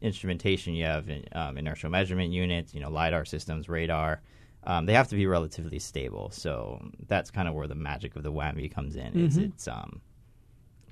instrumentation, 0.00 0.74
you 0.74 0.84
have 0.84 1.08
um, 1.32 1.58
inertial 1.58 1.90
measurement 1.90 2.32
units, 2.32 2.74
you 2.74 2.80
know, 2.80 2.90
lidar 2.90 3.24
systems, 3.24 3.68
radar. 3.68 4.20
Um, 4.64 4.86
they 4.86 4.92
have 4.92 5.08
to 5.08 5.16
be 5.16 5.26
relatively 5.26 5.78
stable. 5.78 6.30
So 6.30 6.80
that's 7.08 7.30
kind 7.30 7.48
of 7.48 7.54
where 7.54 7.66
the 7.66 7.74
magic 7.74 8.14
of 8.16 8.22
the 8.22 8.30
WAM-V 8.30 8.68
comes 8.68 8.94
in. 8.94 9.06
Mm-hmm. 9.06 9.26
Is 9.26 9.38
it's 9.38 9.68
um, 9.68 10.02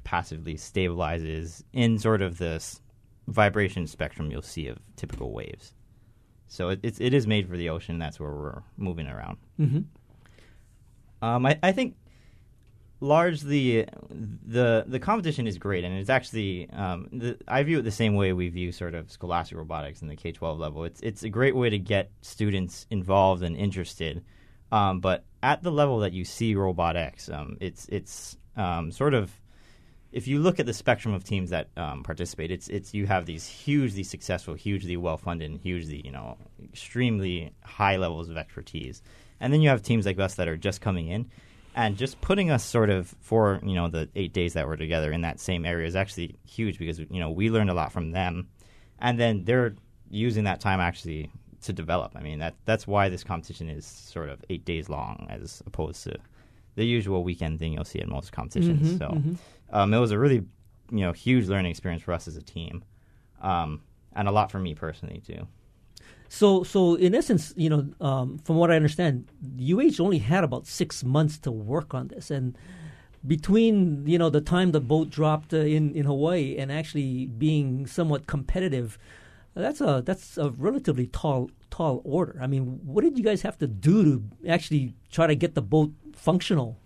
passively 0.04 0.54
stabilizes 0.54 1.62
in 1.74 1.98
sort 1.98 2.22
of 2.22 2.38
this 2.38 2.80
vibration 3.26 3.86
spectrum 3.86 4.30
you'll 4.30 4.40
see 4.40 4.68
of 4.68 4.78
typical 4.96 5.32
waves. 5.32 5.74
So 6.48 6.70
it, 6.70 6.80
it's 6.82 7.00
it 7.00 7.14
is 7.14 7.26
made 7.26 7.48
for 7.48 7.56
the 7.56 7.68
ocean. 7.68 7.98
That's 7.98 8.18
where 8.18 8.30
we're 8.30 8.62
moving 8.76 9.06
around. 9.06 9.36
Mm-hmm. 9.60 9.80
Um, 11.24 11.46
I, 11.46 11.58
I 11.62 11.72
think 11.72 11.96
largely 13.00 13.86
the 14.10 14.84
the 14.86 14.98
competition 14.98 15.46
is 15.46 15.58
great, 15.58 15.84
and 15.84 15.98
it's 15.98 16.10
actually 16.10 16.68
um, 16.70 17.08
the, 17.12 17.38
I 17.46 17.62
view 17.62 17.78
it 17.78 17.82
the 17.82 17.90
same 17.90 18.14
way 18.14 18.32
we 18.32 18.48
view 18.48 18.72
sort 18.72 18.94
of 18.94 19.10
scholastic 19.10 19.58
robotics 19.58 20.02
in 20.02 20.08
the 20.08 20.16
K 20.16 20.32
twelve 20.32 20.58
level. 20.58 20.84
It's 20.84 21.00
it's 21.00 21.22
a 21.22 21.28
great 21.28 21.54
way 21.54 21.70
to 21.70 21.78
get 21.78 22.10
students 22.22 22.86
involved 22.90 23.42
and 23.42 23.56
interested. 23.56 24.24
Um, 24.70 25.00
but 25.00 25.24
at 25.42 25.62
the 25.62 25.70
level 25.70 26.00
that 26.00 26.12
you 26.12 26.24
see 26.24 26.54
Robot 26.54 26.96
um, 27.32 27.56
it's 27.60 27.86
it's 27.88 28.36
um, 28.56 28.90
sort 28.90 29.14
of 29.14 29.30
if 30.10 30.26
you 30.26 30.38
look 30.38 30.58
at 30.58 30.66
the 30.66 30.72
spectrum 30.72 31.12
of 31.14 31.24
teams 31.24 31.50
that 31.50 31.68
um, 31.76 32.02
participate, 32.02 32.50
it's 32.50 32.68
it's 32.68 32.94
you 32.94 33.06
have 33.06 33.26
these 33.26 33.46
hugely 33.46 34.02
successful, 34.02 34.54
hugely 34.54 34.96
well 34.96 35.16
funded, 35.16 35.50
and 35.50 35.60
hugely 35.60 36.00
you 36.04 36.10
know 36.10 36.36
extremely 36.64 37.52
high 37.62 37.96
levels 37.96 38.28
of 38.28 38.36
expertise, 38.36 39.02
and 39.40 39.52
then 39.52 39.60
you 39.60 39.68
have 39.68 39.82
teams 39.82 40.06
like 40.06 40.18
us 40.18 40.36
that 40.36 40.48
are 40.48 40.56
just 40.56 40.80
coming 40.80 41.08
in, 41.08 41.30
and 41.74 41.96
just 41.96 42.20
putting 42.20 42.50
us 42.50 42.64
sort 42.64 42.90
of 42.90 43.14
for 43.20 43.60
you 43.62 43.74
know 43.74 43.88
the 43.88 44.08
eight 44.16 44.32
days 44.32 44.54
that 44.54 44.66
we're 44.66 44.76
together 44.76 45.12
in 45.12 45.20
that 45.22 45.40
same 45.40 45.66
area 45.66 45.86
is 45.86 45.96
actually 45.96 46.36
huge 46.46 46.78
because 46.78 46.98
you 46.98 47.20
know 47.20 47.30
we 47.30 47.50
learned 47.50 47.70
a 47.70 47.74
lot 47.74 47.92
from 47.92 48.12
them, 48.12 48.48
and 49.00 49.20
then 49.20 49.44
they're 49.44 49.74
using 50.10 50.44
that 50.44 50.60
time 50.60 50.80
actually 50.80 51.30
to 51.62 51.72
develop. 51.72 52.12
I 52.16 52.20
mean 52.20 52.38
that 52.38 52.54
that's 52.64 52.86
why 52.86 53.10
this 53.10 53.24
competition 53.24 53.68
is 53.68 53.84
sort 53.84 54.30
of 54.30 54.42
eight 54.48 54.64
days 54.64 54.88
long 54.88 55.26
as 55.28 55.62
opposed 55.66 56.02
to 56.04 56.16
the 56.76 56.84
usual 56.84 57.24
weekend 57.24 57.58
thing 57.58 57.72
you'll 57.72 57.84
see 57.84 58.00
at 58.00 58.08
most 58.08 58.30
competitions. 58.32 58.94
Mhm, 58.94 58.98
so 58.98 59.06
mhm. 59.08 59.36
Um, 59.70 59.92
it 59.92 59.98
was 59.98 60.10
a 60.10 60.18
really 60.18 60.44
you 60.90 61.00
know 61.00 61.12
huge 61.12 61.48
learning 61.48 61.70
experience 61.70 62.02
for 62.02 62.12
us 62.12 62.28
as 62.28 62.36
a 62.36 62.42
team, 62.42 62.84
um, 63.42 63.82
and 64.14 64.28
a 64.28 64.32
lot 64.32 64.50
for 64.50 64.58
me 64.58 64.74
personally 64.74 65.22
too. 65.26 65.46
So, 66.30 66.62
so 66.62 66.94
in 66.94 67.14
essence, 67.14 67.54
you 67.56 67.70
know, 67.70 67.88
um, 68.06 68.38
from 68.38 68.56
what 68.56 68.70
I 68.70 68.76
understand, 68.76 69.30
UH 69.58 70.00
only 70.00 70.18
had 70.18 70.44
about 70.44 70.66
six 70.66 71.02
months 71.02 71.38
to 71.38 71.50
work 71.50 71.94
on 71.94 72.08
this, 72.08 72.30
and 72.30 72.56
between 73.26 74.06
you 74.06 74.18
know 74.18 74.30
the 74.30 74.40
time 74.40 74.72
the 74.72 74.80
boat 74.80 75.10
dropped 75.10 75.52
uh, 75.52 75.58
in 75.58 75.94
in 75.94 76.04
Hawaii 76.04 76.56
and 76.56 76.70
actually 76.70 77.26
being 77.26 77.86
somewhat 77.86 78.26
competitive, 78.26 78.98
that's 79.54 79.80
a 79.80 80.02
that's 80.04 80.36
a 80.36 80.50
relatively 80.50 81.06
tall 81.06 81.50
tall 81.70 82.02
order. 82.04 82.38
I 82.40 82.46
mean, 82.46 82.80
what 82.84 83.04
did 83.04 83.16
you 83.16 83.24
guys 83.24 83.42
have 83.42 83.58
to 83.58 83.66
do 83.66 84.04
to 84.04 84.48
actually 84.48 84.94
try 85.10 85.26
to 85.26 85.34
get 85.34 85.54
the 85.54 85.62
boat 85.62 85.92
functional? 86.14 86.76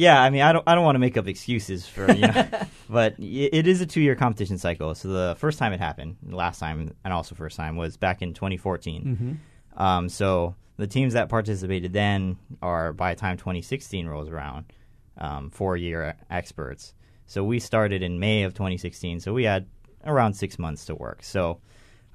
Yeah, 0.00 0.22
I 0.22 0.30
mean, 0.30 0.40
I 0.40 0.52
don't, 0.52 0.64
I 0.66 0.74
don't 0.74 0.84
want 0.84 0.94
to 0.94 1.00
make 1.00 1.16
up 1.18 1.26
excuses 1.28 1.86
for, 1.86 2.10
you 2.10 2.26
know, 2.26 2.48
but 2.88 3.16
it 3.18 3.66
is 3.66 3.82
a 3.82 3.86
two-year 3.86 4.14
competition 4.14 4.56
cycle. 4.56 4.94
So 4.94 5.08
the 5.08 5.36
first 5.38 5.58
time 5.58 5.74
it 5.74 5.80
happened, 5.80 6.16
last 6.26 6.58
time, 6.58 6.94
and 7.04 7.12
also 7.12 7.34
first 7.34 7.56
time 7.56 7.76
was 7.76 7.98
back 7.98 8.22
in 8.22 8.32
2014. 8.32 9.38
Mhm. 9.76 9.80
Um, 9.80 10.08
so 10.08 10.54
the 10.78 10.86
teams 10.86 11.12
that 11.12 11.28
participated 11.28 11.92
then 11.92 12.38
are 12.62 12.94
by 12.94 13.12
the 13.14 13.20
time 13.20 13.36
2016 13.36 14.06
rolls 14.06 14.28
around, 14.30 14.64
um, 15.18 15.50
four-year 15.50 16.16
experts. 16.30 16.94
So 17.26 17.44
we 17.44 17.60
started 17.60 18.02
in 18.02 18.18
May 18.18 18.44
of 18.44 18.54
2016. 18.54 19.20
So 19.20 19.34
we 19.34 19.44
had 19.44 19.66
around 20.06 20.32
six 20.32 20.58
months 20.58 20.86
to 20.86 20.94
work. 20.94 21.22
So 21.22 21.60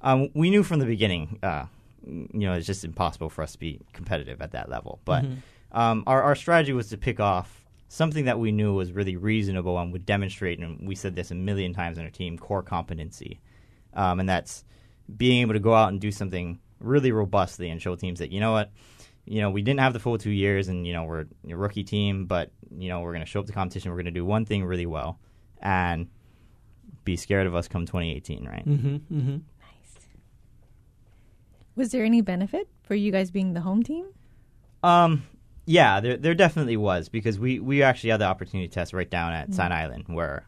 um, 0.02 0.28
we 0.34 0.50
knew 0.50 0.64
from 0.64 0.80
the 0.80 0.86
beginning, 0.86 1.38
uh, 1.42 1.66
you 2.04 2.26
know, 2.46 2.54
it's 2.54 2.66
just 2.66 2.84
impossible 2.84 3.30
for 3.30 3.42
us 3.42 3.52
to 3.52 3.58
be 3.60 3.80
competitive 3.92 4.42
at 4.42 4.50
that 4.52 4.68
level. 4.68 4.98
But 5.04 5.24
Mhm. 5.24 5.36
um, 5.70 6.02
our, 6.08 6.20
our 6.22 6.34
strategy 6.34 6.72
was 6.72 6.88
to 6.88 6.96
pick 6.98 7.20
off 7.20 7.62
something 7.88 8.24
that 8.24 8.38
we 8.38 8.52
knew 8.52 8.74
was 8.74 8.92
really 8.92 9.16
reasonable 9.16 9.78
and 9.78 9.92
would 9.92 10.06
demonstrate, 10.06 10.58
and 10.58 10.86
we 10.86 10.94
said 10.94 11.14
this 11.14 11.30
a 11.30 11.34
million 11.34 11.72
times 11.72 11.98
in 11.98 12.04
our 12.04 12.10
team, 12.10 12.38
core 12.38 12.62
competency. 12.62 13.40
Um, 13.94 14.20
and 14.20 14.28
that's 14.28 14.64
being 15.16 15.42
able 15.42 15.54
to 15.54 15.60
go 15.60 15.74
out 15.74 15.90
and 15.90 16.00
do 16.00 16.10
something 16.10 16.58
really 16.80 17.12
robustly 17.12 17.70
and 17.70 17.80
show 17.80 17.96
teams 17.96 18.18
that, 18.18 18.30
you 18.30 18.40
know 18.40 18.52
what, 18.52 18.70
you 19.24 19.40
know, 19.40 19.50
we 19.50 19.62
didn't 19.62 19.80
have 19.80 19.92
the 19.92 19.98
full 19.98 20.18
two 20.18 20.30
years 20.30 20.68
and, 20.68 20.86
you 20.86 20.92
know, 20.92 21.04
we're 21.04 21.26
a 21.48 21.56
rookie 21.56 21.84
team, 21.84 22.26
but, 22.26 22.50
you 22.76 22.88
know, 22.88 23.00
we're 23.00 23.12
going 23.12 23.24
to 23.24 23.30
show 23.30 23.40
up 23.40 23.46
to 23.46 23.52
competition. 23.52 23.90
We're 23.90 23.96
going 23.96 24.06
to 24.06 24.10
do 24.10 24.24
one 24.24 24.44
thing 24.44 24.64
really 24.64 24.86
well 24.86 25.18
and 25.60 26.08
be 27.04 27.16
scared 27.16 27.46
of 27.46 27.54
us 27.54 27.68
come 27.68 27.86
2018, 27.86 28.46
right? 28.46 28.68
Mm-hmm, 28.68 28.96
mm-hmm. 28.96 29.36
Was 31.76 31.92
there 31.92 32.04
any 32.04 32.20
benefit 32.20 32.68
for 32.82 32.94
you 32.94 33.12
guys 33.12 33.30
being 33.30 33.52
the 33.52 33.60
home 33.60 33.82
team? 33.82 34.06
Um, 34.82 35.24
yeah, 35.66 36.00
there 36.00 36.16
there 36.16 36.34
definitely 36.34 36.76
was 36.76 37.08
because 37.08 37.38
we 37.38 37.58
we 37.58 37.82
actually 37.82 38.10
had 38.10 38.20
the 38.20 38.26
opportunity 38.26 38.68
to 38.68 38.74
test 38.74 38.92
right 38.92 39.10
down 39.10 39.32
at 39.32 39.52
Sand 39.52 39.74
Island 39.74 40.04
where 40.06 40.46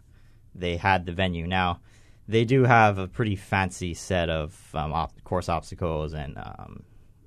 they 0.54 0.76
had 0.76 1.06
the 1.06 1.12
venue. 1.12 1.46
Now 1.46 1.80
they 2.28 2.44
do 2.44 2.62
have 2.62 2.98
a 2.98 3.08
pretty 3.08 3.34
fancy 3.34 3.94
set 3.94 4.30
of 4.30 4.56
um, 4.74 4.92
op- 4.92 5.22
course 5.24 5.48
obstacles 5.48 6.14
and 6.14 6.38
um, 6.38 6.84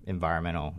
environmental 0.08 0.74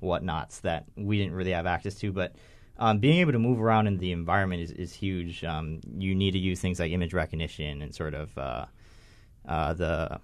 whatnots 0.00 0.60
that 0.60 0.84
we 0.96 1.18
didn't 1.18 1.34
really 1.34 1.52
have 1.52 1.66
access 1.66 1.94
to, 1.96 2.12
but. 2.12 2.34
Um, 2.78 2.98
being 2.98 3.20
able 3.20 3.32
to 3.32 3.38
move 3.38 3.58
around 3.58 3.86
in 3.86 3.96
the 3.96 4.12
environment 4.12 4.60
is, 4.60 4.70
is 4.70 4.92
huge. 4.92 5.42
Um, 5.44 5.80
you 5.96 6.14
need 6.14 6.32
to 6.32 6.38
use 6.38 6.60
things 6.60 6.78
like 6.78 6.92
image 6.92 7.14
recognition 7.14 7.80
and 7.80 7.94
sort 7.94 8.12
of 8.12 8.36
uh, 8.36 8.66
uh, 9.48 9.72
the 9.72 10.20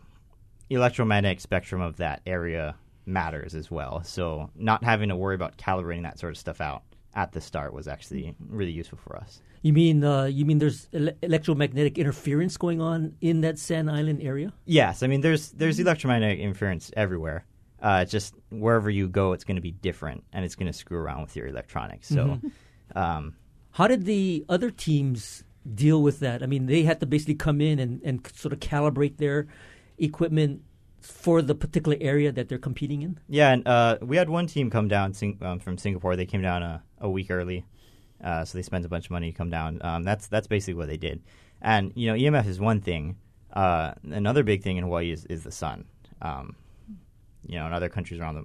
electromagnetic 0.69 1.41
spectrum 1.41 1.81
of 1.81 1.97
that 1.97 2.21
area 2.27 2.75
matters 3.07 3.55
as 3.55 3.71
well. 3.71 4.03
So 4.05 4.51
not 4.55 4.85
having 4.85 5.09
to 5.09 5.17
worry 5.17 5.35
about 5.35 5.57
calibrating 5.57 6.03
that 6.03 6.19
sort 6.19 6.33
of 6.33 6.39
stuff 6.39 6.61
out 6.61 6.83
at 7.15 7.33
the 7.33 7.41
start 7.41 7.75
was 7.75 7.89
actually 7.89 8.35
really 8.49 8.73
useful 8.73 8.99
for 8.99 9.17
us. 9.17 9.43
You 9.63 9.73
mean 9.73 10.03
uh, 10.03 10.25
you 10.25 10.45
mean 10.45 10.59
there's 10.59 10.89
ele- 10.93 11.13
electromagnetic 11.23 11.99
interference 11.99 12.57
going 12.57 12.81
on 12.81 13.15
in 13.21 13.43
that 13.43 13.59
Sand 13.59 13.91
Island 13.91 14.21
area? 14.23 14.53
Yes, 14.65 15.03
I 15.03 15.07
mean 15.07 15.21
there's 15.21 15.51
there's 15.53 15.79
electromagnetic 15.79 16.41
interference 16.41 16.91
everywhere. 16.97 17.45
Uh, 17.81 18.05
just 18.05 18.35
wherever 18.51 18.89
you 18.91 19.09
go, 19.09 19.33
it's 19.33 19.45
going 19.45 19.57
to 19.57 19.63
be 19.63 19.73
different, 19.73 20.23
and 20.33 20.45
it's 20.45 20.55
going 20.55 20.69
to 20.69 20.73
screw 20.73 20.99
around 20.99 21.23
with 21.23 21.35
your 21.35 21.49
electronics. 21.49 22.09
So, 22.09 22.41
um, 22.95 23.35
How 23.73 23.89
did 23.89 24.05
the 24.05 24.45
other 24.49 24.71
teams 24.71 25.43
deal 25.75 26.01
with 26.01 26.21
that? 26.21 26.45
I 26.45 26.47
mean, 26.47 26.67
they 26.67 26.85
had 26.85 27.01
to 27.01 27.07
basically 27.07 27.35
come 27.35 27.61
in 27.61 27.81
and, 27.81 28.01
and 28.05 28.25
sort 28.37 28.53
of 28.53 28.61
calibrate 28.61 29.17
their 29.17 29.49
equipment 29.99 30.63
for 31.03 31.43
the 31.43 31.55
particular 31.55 31.97
area 32.01 32.33
that 32.33 32.49
they're 32.49 32.59
competing 32.59 33.03
in. 33.03 33.19
yeah, 33.29 33.53
and 33.53 33.67
uh, 33.67 33.99
we 34.01 34.17
had 34.17 34.31
one 34.31 34.47
team 34.47 34.71
come 34.71 34.89
down 34.89 35.13
sing- 35.13 35.39
um, 35.43 35.59
from 35.59 35.77
Singapore. 35.77 36.17
They 36.17 36.27
came 36.27 36.43
down 36.43 36.63
a, 36.63 36.83
a 37.01 37.11
week 37.11 37.31
early, 37.31 37.67
uh, 38.23 38.45
so 38.45 38.57
they 38.57 38.63
spent 38.63 38.85
a 38.85 38.89
bunch 38.89 39.07
of 39.07 39.11
money 39.11 39.33
to 39.33 39.37
come 39.37 39.51
down. 39.51 39.79
Um, 39.83 40.05
that's 40.05 40.29
that's 40.29 40.47
basically 40.47 40.75
what 40.75 40.89
they 40.89 40.97
did. 40.97 41.23
And 41.61 41.93
you 41.95 42.07
know, 42.09 42.15
EMF 42.15 42.47
is 42.47 42.59
one 42.61 42.81
thing. 42.81 43.17
Uh, 43.53 43.93
another 44.11 44.43
big 44.43 44.63
thing 44.63 44.77
in 44.79 44.85
Hawaii 44.85 45.11
is, 45.11 45.25
is 45.27 45.43
the 45.43 45.53
sun. 45.53 45.85
Um, 46.23 46.57
you 47.47 47.59
know, 47.59 47.67
in 47.67 47.73
other 47.73 47.89
countries 47.89 48.21
around 48.21 48.37
the, 48.37 48.45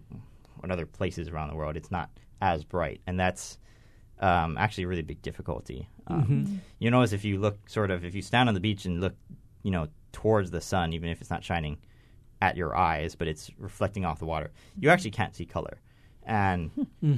in 0.64 0.72
other 0.72 0.86
places 0.86 1.30
around 1.30 1.50
the 1.50 1.56
world, 1.56 1.78
it's 1.78 1.92
not 1.92 2.10
as 2.42 2.64
bright, 2.64 3.00
and 3.08 3.20
that's 3.20 3.58
um, 4.20 4.58
actually 4.58 4.86
a 4.86 4.88
really 4.88 5.04
big 5.04 5.22
difficulty. 5.22 5.88
Um, 6.08 6.62
You 6.80 6.90
notice 6.90 7.14
if 7.14 7.24
you 7.24 7.38
look 7.40 7.70
sort 7.70 7.92
of 7.92 8.04
if 8.04 8.16
you 8.16 8.22
stand 8.24 8.50
on 8.50 8.56
the 8.56 8.62
beach 8.62 8.86
and 8.86 9.00
look, 9.00 9.16
you 9.64 9.70
know, 9.72 9.88
towards 10.12 10.50
the 10.52 10.62
sun, 10.62 10.94
even 10.94 11.10
if 11.10 11.22
it's 11.22 11.30
not 11.30 11.44
shining 11.44 11.78
at 12.42 12.56
your 12.58 12.76
eyes, 12.78 13.16
but 13.16 13.28
it's 13.28 13.50
reflecting 13.58 14.06
off 14.06 14.20
the 14.20 14.26
water, 14.26 14.52
you 14.80 14.90
actually 14.90 15.12
can't 15.12 15.36
see 15.36 15.46
color. 15.46 15.80
And 16.24 16.72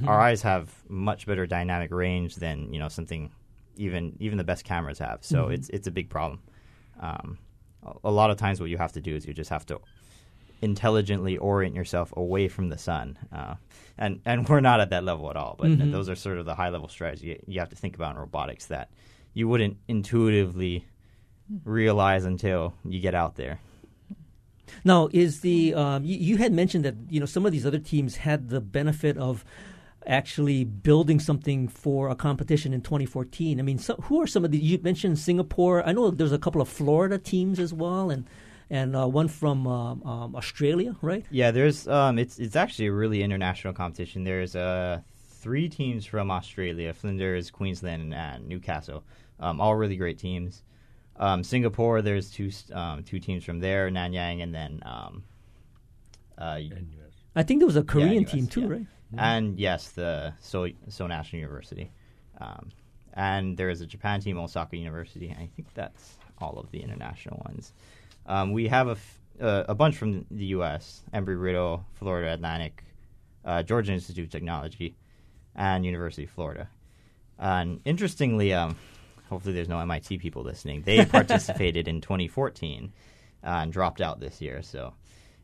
our 0.06 0.20
eyes 0.20 0.42
have 0.42 0.72
much 0.88 1.26
better 1.26 1.46
dynamic 1.46 1.90
range 1.90 2.36
than 2.36 2.72
you 2.72 2.78
know 2.78 2.88
something 2.88 3.30
even 3.76 4.16
even 4.20 4.38
the 4.38 4.44
best 4.44 4.64
cameras 4.64 4.98
have. 5.00 5.18
So 5.22 5.48
it's 5.48 5.68
it's 5.70 5.86
a 5.88 5.90
big 5.90 6.08
problem. 6.10 6.40
Um, 7.00 7.38
a, 7.84 7.92
a 8.04 8.10
lot 8.10 8.30
of 8.30 8.36
times, 8.36 8.60
what 8.60 8.70
you 8.70 8.78
have 8.78 8.92
to 8.92 9.00
do 9.00 9.14
is 9.16 9.26
you 9.26 9.34
just 9.34 9.50
have 9.50 9.66
to 9.66 9.80
intelligently 10.62 11.38
orient 11.38 11.74
yourself 11.74 12.12
away 12.16 12.46
from 12.48 12.68
the 12.68 12.78
sun. 12.78 13.18
Uh, 13.32 13.54
and 13.98 14.20
and 14.24 14.48
we're 14.48 14.60
not 14.60 14.80
at 14.80 14.90
that 14.90 15.04
level 15.04 15.28
at 15.30 15.36
all. 15.36 15.56
But 15.58 15.70
Mhm. 15.70 15.90
those 15.90 16.08
are 16.08 16.14
sort 16.16 16.38
of 16.38 16.44
the 16.46 16.54
high 16.54 16.68
level 16.68 16.88
strategies 16.88 17.24
you, 17.24 17.42
you 17.46 17.60
have 17.60 17.70
to 17.70 17.76
think 17.76 17.94
about 17.96 18.12
in 18.14 18.18
robotics 18.20 18.66
that 18.66 18.90
you 19.34 19.48
wouldn't 19.48 19.76
intuitively 19.88 20.84
realize 21.64 22.24
until 22.24 22.74
you 22.84 23.00
get 23.00 23.14
out 23.14 23.36
there. 23.36 23.58
Now, 24.84 25.08
is 25.12 25.40
the 25.40 25.74
um, 25.74 26.04
you, 26.04 26.16
you 26.16 26.36
had 26.36 26.52
mentioned 26.52 26.84
that 26.84 26.94
you 27.08 27.20
know 27.20 27.26
some 27.26 27.46
of 27.46 27.52
these 27.52 27.66
other 27.66 27.78
teams 27.78 28.16
had 28.16 28.48
the 28.48 28.60
benefit 28.60 29.16
of 29.16 29.44
actually 30.06 30.64
building 30.64 31.20
something 31.20 31.68
for 31.68 32.08
a 32.08 32.14
competition 32.14 32.72
in 32.72 32.80
2014. 32.80 33.58
I 33.58 33.62
mean, 33.62 33.78
so, 33.78 33.94
who 33.96 34.20
are 34.20 34.26
some 34.26 34.44
of 34.44 34.50
the? 34.50 34.58
You 34.58 34.78
mentioned 34.82 35.18
Singapore. 35.18 35.86
I 35.86 35.92
know 35.92 36.10
there's 36.10 36.32
a 36.32 36.38
couple 36.38 36.60
of 36.60 36.68
Florida 36.68 37.18
teams 37.18 37.58
as 37.58 37.72
well, 37.72 38.10
and 38.10 38.26
and 38.70 38.96
uh, 38.96 39.06
one 39.08 39.28
from 39.28 39.66
um, 39.66 40.02
um, 40.04 40.36
Australia, 40.36 40.96
right? 41.02 41.24
Yeah, 41.30 41.50
there's 41.50 41.88
um, 41.88 42.18
it's 42.18 42.38
it's 42.38 42.56
actually 42.56 42.86
a 42.86 42.92
really 42.92 43.22
international 43.22 43.74
competition. 43.74 44.24
There's 44.24 44.54
uh, 44.54 45.00
three 45.40 45.68
teams 45.68 46.06
from 46.06 46.30
Australia: 46.30 46.92
Flinders, 46.92 47.50
Queensland, 47.50 48.14
and 48.14 48.48
Newcastle. 48.48 49.04
Um, 49.38 49.60
all 49.60 49.74
really 49.74 49.96
great 49.96 50.18
teams. 50.18 50.62
Um, 51.20 51.44
Singapore, 51.44 52.00
there's 52.02 52.30
two 52.30 52.50
um, 52.72 53.04
two 53.04 53.20
teams 53.20 53.44
from 53.44 53.60
there: 53.60 53.90
Nanyang, 53.90 54.42
and 54.42 54.54
then 54.54 54.82
um, 54.84 55.22
uh, 56.38 56.58
I 57.36 57.42
think 57.42 57.60
there 57.60 57.66
was 57.66 57.76
a 57.76 57.84
Korean 57.84 58.24
US, 58.24 58.30
team 58.30 58.46
too, 58.46 58.62
yeah. 58.62 58.68
right? 58.68 58.86
and 59.18 59.58
yes, 59.58 59.90
the 59.90 60.32
Seoul, 60.40 60.70
Seoul 60.88 61.08
National 61.08 61.40
University. 61.40 61.92
Um, 62.40 62.70
and 63.14 63.56
there 63.56 63.70
is 63.70 63.80
a 63.80 63.86
Japan 63.86 64.20
team, 64.20 64.38
Osaka 64.38 64.76
University. 64.76 65.30
I 65.30 65.48
think 65.54 65.68
that's 65.74 66.16
all 66.38 66.58
of 66.58 66.70
the 66.70 66.80
international 66.80 67.42
ones. 67.46 67.72
Um, 68.26 68.52
we 68.52 68.68
have 68.68 68.88
a, 68.88 68.92
f- 68.92 69.18
uh, 69.40 69.64
a 69.68 69.74
bunch 69.74 69.96
from 69.96 70.24
the 70.30 70.46
U.S. 70.46 71.02
Embry-Riddle, 71.12 71.84
Florida 71.94 72.32
Atlantic, 72.32 72.84
uh, 73.44 73.62
Georgia 73.62 73.92
Institute 73.92 74.24
of 74.24 74.30
Technology, 74.30 74.94
and 75.56 75.84
University 75.84 76.24
of 76.24 76.30
Florida. 76.30 76.68
And 77.38 77.80
interestingly, 77.84 78.54
um, 78.54 78.76
hopefully 79.30 79.54
there's 79.54 79.68
no 79.68 79.80
MIT 79.80 80.18
people 80.18 80.42
listening. 80.42 80.82
They 80.82 81.04
participated 81.18 81.88
in 81.88 82.00
2014 82.00 82.92
uh, 83.42 83.46
and 83.46 83.72
dropped 83.72 84.00
out 84.00 84.20
this 84.20 84.42
year. 84.42 84.60
So 84.60 84.92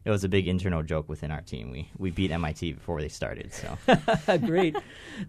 it 0.04 0.10
was 0.10 0.24
a 0.24 0.28
big 0.28 0.46
internal 0.46 0.82
joke 0.82 1.08
within 1.08 1.30
our 1.30 1.40
team. 1.40 1.70
We 1.70 1.90
we 1.98 2.10
beat 2.10 2.30
MIT 2.30 2.72
before 2.72 3.00
they 3.00 3.08
started. 3.08 3.52
So 3.52 3.78
Great. 4.38 4.76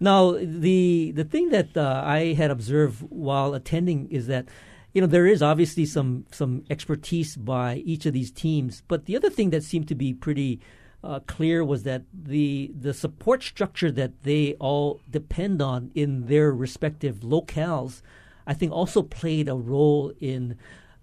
Now, 0.00 0.32
the 0.32 1.12
the 1.14 1.24
thing 1.24 1.48
that 1.50 1.76
uh, 1.76 2.02
I 2.04 2.34
had 2.34 2.50
observed 2.50 3.00
while 3.08 3.54
attending 3.54 4.08
is 4.10 4.26
that 4.26 4.46
you 4.92 5.00
know 5.00 5.06
there 5.06 5.26
is 5.26 5.42
obviously 5.42 5.86
some 5.86 6.26
some 6.30 6.64
expertise 6.68 7.36
by 7.36 7.76
each 7.76 8.06
of 8.06 8.12
these 8.12 8.30
teams, 8.30 8.82
but 8.86 9.06
the 9.06 9.16
other 9.16 9.30
thing 9.30 9.50
that 9.50 9.64
seemed 9.64 9.88
to 9.88 9.94
be 9.94 10.12
pretty 10.12 10.60
uh, 11.02 11.20
clear 11.26 11.64
was 11.64 11.82
that 11.84 12.02
the 12.12 12.72
the 12.78 12.94
support 12.94 13.42
structure 13.42 13.90
that 13.90 14.22
they 14.22 14.54
all 14.60 15.00
depend 15.10 15.62
on 15.62 15.90
in 15.94 16.26
their 16.26 16.52
respective 16.52 17.16
locales, 17.20 18.02
I 18.48 18.54
think, 18.54 18.72
also 18.72 19.02
played 19.02 19.48
a 19.48 19.54
role 19.54 20.12
in 20.18 20.56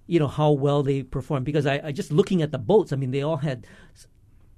you 0.07 0.19
know 0.19 0.27
how 0.27 0.51
well 0.51 0.83
they 0.83 1.01
performed 1.01 1.45
because 1.45 1.65
I, 1.65 1.81
I 1.85 1.91
just 1.91 2.11
looking 2.11 2.43
at 2.43 2.51
the 2.51 2.59
boats 2.59 2.93
i 2.93 2.95
mean 2.95 3.09
they 3.09 3.23
all 3.23 3.37
had 3.37 3.65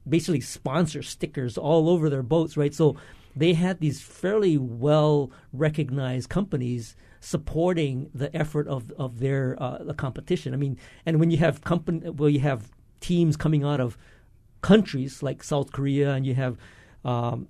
basically 0.09 0.41
sponsor 0.41 1.01
stickers 1.01 1.57
all 1.57 1.89
over 1.89 2.09
their 2.09 2.23
boats, 2.23 2.57
right? 2.57 2.73
So 2.73 2.95
they 3.35 3.53
had 3.53 3.79
these 3.79 4.01
fairly 4.01 4.57
well 4.57 5.31
recognized 5.53 6.29
companies 6.29 6.95
supporting 7.19 8.09
the 8.13 8.35
effort 8.35 8.67
of 8.67 8.91
of 8.93 9.19
their 9.19 9.61
uh, 9.61 9.83
the 9.83 9.93
competition. 9.93 10.53
I 10.53 10.57
mean, 10.57 10.77
and 11.05 11.19
when 11.19 11.31
you 11.31 11.38
have 11.38 11.61
company, 11.61 12.09
well, 12.09 12.29
you 12.29 12.39
have 12.39 12.71
teams 12.99 13.38
coming 13.38 13.63
out 13.63 13.79
of 13.79 13.97
countries 14.61 15.21
like 15.21 15.43
South 15.43 15.71
Korea, 15.71 16.13
and 16.13 16.25
you 16.25 16.35
have, 16.35 16.57
um, 17.05 17.47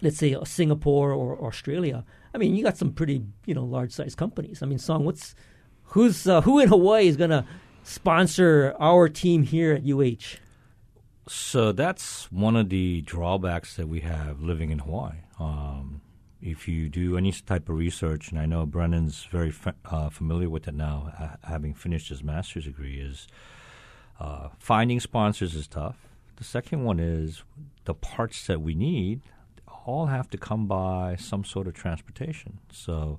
let's 0.00 0.16
say, 0.16 0.34
uh, 0.34 0.44
Singapore 0.44 1.12
or, 1.12 1.34
or 1.34 1.48
Australia. 1.48 2.04
I 2.34 2.38
mean, 2.38 2.54
you 2.54 2.62
got 2.62 2.76
some 2.76 2.92
pretty 2.92 3.22
you 3.46 3.54
know 3.54 3.64
large 3.64 3.92
size 3.92 4.14
companies. 4.14 4.62
I 4.62 4.66
mean, 4.66 4.78
Song, 4.78 5.04
what's 5.04 5.34
who's 5.84 6.26
uh, 6.26 6.40
who 6.42 6.58
in 6.58 6.68
Hawaii 6.68 7.08
is 7.08 7.16
going 7.16 7.30
to 7.30 7.44
sponsor 7.82 8.74
our 8.78 9.08
team 9.08 9.42
here 9.42 9.74
at 9.74 9.82
UH? 9.84 10.38
So 11.28 11.72
that's 11.72 12.30
one 12.32 12.56
of 12.56 12.70
the 12.70 13.02
drawbacks 13.02 13.76
that 13.76 13.88
we 13.88 14.00
have 14.00 14.40
living 14.40 14.70
in 14.70 14.80
Hawaii. 14.80 15.18
Um, 15.38 16.00
if 16.42 16.66
you 16.66 16.88
do 16.88 17.16
any 17.16 17.32
type 17.32 17.68
of 17.68 17.76
research, 17.76 18.30
and 18.30 18.40
I 18.40 18.46
know 18.46 18.66
Brennan's 18.66 19.24
very 19.24 19.50
fa- 19.50 19.74
uh, 19.84 20.08
familiar 20.08 20.48
with 20.48 20.66
it 20.66 20.74
now, 20.74 21.12
uh, 21.18 21.46
having 21.46 21.74
finished 21.74 22.08
his 22.08 22.22
master's 22.22 22.64
degree, 22.64 22.98
is 22.98 23.28
uh, 24.18 24.48
finding 24.58 25.00
sponsors 25.00 25.54
is 25.54 25.68
tough. 25.68 26.08
The 26.36 26.44
second 26.44 26.84
one 26.84 26.98
is 26.98 27.42
the 27.84 27.94
parts 27.94 28.46
that 28.46 28.62
we 28.62 28.74
need 28.74 29.20
all 29.84 30.06
have 30.06 30.28
to 30.30 30.38
come 30.38 30.66
by 30.66 31.16
some 31.16 31.44
sort 31.44 31.66
of 31.66 31.74
transportation. 31.74 32.58
So 32.70 33.18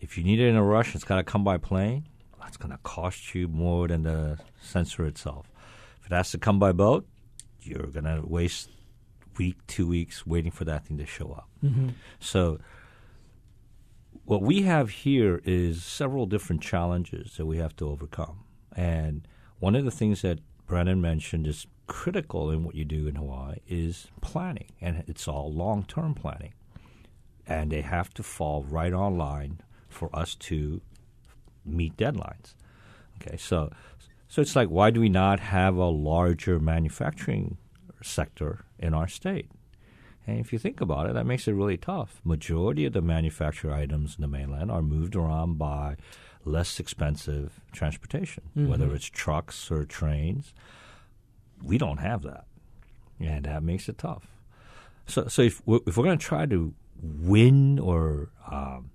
if 0.00 0.16
you 0.16 0.24
need 0.24 0.40
it 0.40 0.48
in 0.48 0.56
a 0.56 0.62
rush, 0.62 0.94
it's 0.94 1.04
got 1.04 1.16
to 1.16 1.24
come 1.24 1.44
by 1.44 1.58
plane. 1.58 2.06
That's 2.40 2.56
going 2.56 2.70
to 2.70 2.78
cost 2.78 3.34
you 3.34 3.48
more 3.48 3.88
than 3.88 4.04
the 4.04 4.38
sensor 4.60 5.04
itself. 5.06 5.50
If 6.00 6.06
it 6.06 6.14
has 6.14 6.30
to 6.30 6.38
come 6.38 6.58
by 6.58 6.72
boat, 6.72 7.06
you're 7.60 7.88
going 7.88 8.04
to 8.04 8.22
waste 8.24 8.70
week, 9.36 9.56
two 9.66 9.86
weeks 9.86 10.26
waiting 10.26 10.52
for 10.52 10.64
that 10.64 10.86
thing 10.86 10.98
to 10.98 11.06
show 11.06 11.32
up. 11.32 11.48
Mm-hmm. 11.64 11.88
So, 12.20 12.60
what 14.24 14.42
we 14.42 14.62
have 14.62 14.90
here 14.90 15.40
is 15.44 15.84
several 15.84 16.26
different 16.26 16.62
challenges 16.62 17.36
that 17.36 17.46
we 17.46 17.58
have 17.58 17.76
to 17.76 17.88
overcome. 17.88 18.44
And 18.74 19.26
one 19.58 19.76
of 19.76 19.84
the 19.84 19.90
things 19.90 20.22
that 20.22 20.40
Brennan 20.66 21.00
mentioned 21.00 21.46
is 21.46 21.66
critical 21.86 22.50
in 22.50 22.64
what 22.64 22.74
you 22.74 22.84
do 22.84 23.06
in 23.06 23.14
Hawaii 23.16 23.56
is 23.68 24.08
planning, 24.20 24.68
and 24.80 25.04
it's 25.06 25.28
all 25.28 25.52
long 25.52 25.84
term 25.84 26.14
planning. 26.14 26.52
And 27.46 27.70
they 27.70 27.82
have 27.82 28.12
to 28.14 28.22
fall 28.22 28.64
right 28.64 28.92
on 28.92 29.16
line 29.16 29.60
for 29.88 30.14
us 30.14 30.34
to 30.34 30.80
meet 31.64 31.96
deadlines. 31.96 32.54
Okay, 33.20 33.36
so 33.36 33.70
so 34.28 34.42
it's 34.42 34.56
like 34.56 34.68
why 34.68 34.90
do 34.90 35.00
we 35.00 35.08
not 35.08 35.40
have 35.40 35.76
a 35.76 35.86
larger 35.86 36.58
manufacturing 36.58 37.56
sector 38.02 38.64
in 38.78 38.94
our 38.94 39.08
state? 39.08 39.50
And 40.26 40.40
if 40.40 40.52
you 40.52 40.58
think 40.58 40.80
about 40.80 41.08
it, 41.08 41.14
that 41.14 41.24
makes 41.24 41.46
it 41.46 41.52
really 41.52 41.76
tough. 41.76 42.20
Majority 42.24 42.84
of 42.84 42.92
the 42.92 43.00
manufactured 43.00 43.72
items 43.72 44.16
in 44.16 44.22
the 44.22 44.28
mainland 44.28 44.72
are 44.72 44.82
moved 44.82 45.14
around 45.14 45.56
by 45.56 45.96
less 46.44 46.80
expensive 46.80 47.60
transportation, 47.70 48.42
Mhm. 48.56 48.68
whether 48.68 48.92
it's 48.94 49.06
trucks 49.06 49.70
or 49.70 49.84
trains. 49.84 50.52
We 51.62 51.78
don't 51.78 51.98
have 51.98 52.22
that, 52.22 52.44
and 53.18 53.44
that 53.44 53.62
makes 53.62 53.88
it 53.88 53.98
tough. 53.98 54.26
So, 55.06 55.28
so 55.28 55.42
if 55.42 55.62
we're, 55.66 55.80
if 55.86 55.96
we're 55.96 56.04
going 56.04 56.18
to 56.18 56.24
try 56.24 56.46
to 56.46 56.74
win 57.00 57.78
or 57.78 58.30
um, 58.50 58.90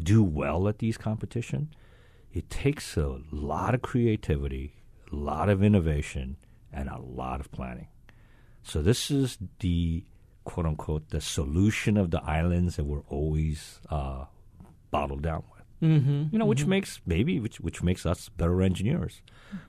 do 0.00 0.22
well 0.22 0.68
at 0.68 0.78
these 0.78 0.96
competition, 0.96 1.74
it 2.32 2.50
takes 2.50 2.96
a 2.96 3.20
lot 3.32 3.74
of 3.74 3.82
creativity, 3.82 4.74
a 5.10 5.16
lot 5.16 5.48
of 5.48 5.62
innovation, 5.62 6.36
and 6.72 6.88
a 6.88 6.98
lot 6.98 7.40
of 7.40 7.50
planning. 7.50 7.88
So 8.62 8.82
this 8.82 9.10
is 9.10 9.38
the 9.60 10.04
quote 10.44 10.66
unquote 10.66 11.10
the 11.10 11.20
solution 11.20 11.96
of 11.96 12.10
the 12.10 12.22
islands 12.22 12.76
that 12.76 12.84
we're 12.84 13.02
always 13.08 13.80
uh, 13.90 14.24
bottled 14.90 15.22
down 15.22 15.44
with. 15.52 15.57
Mm-hmm. 15.82 16.24
You 16.32 16.38
know, 16.38 16.46
which 16.46 16.66
makes 16.66 17.00
maybe 17.06 17.38
which 17.38 17.60
which 17.60 17.82
makes 17.82 18.04
us 18.04 18.28
better 18.30 18.62
engineers 18.62 19.22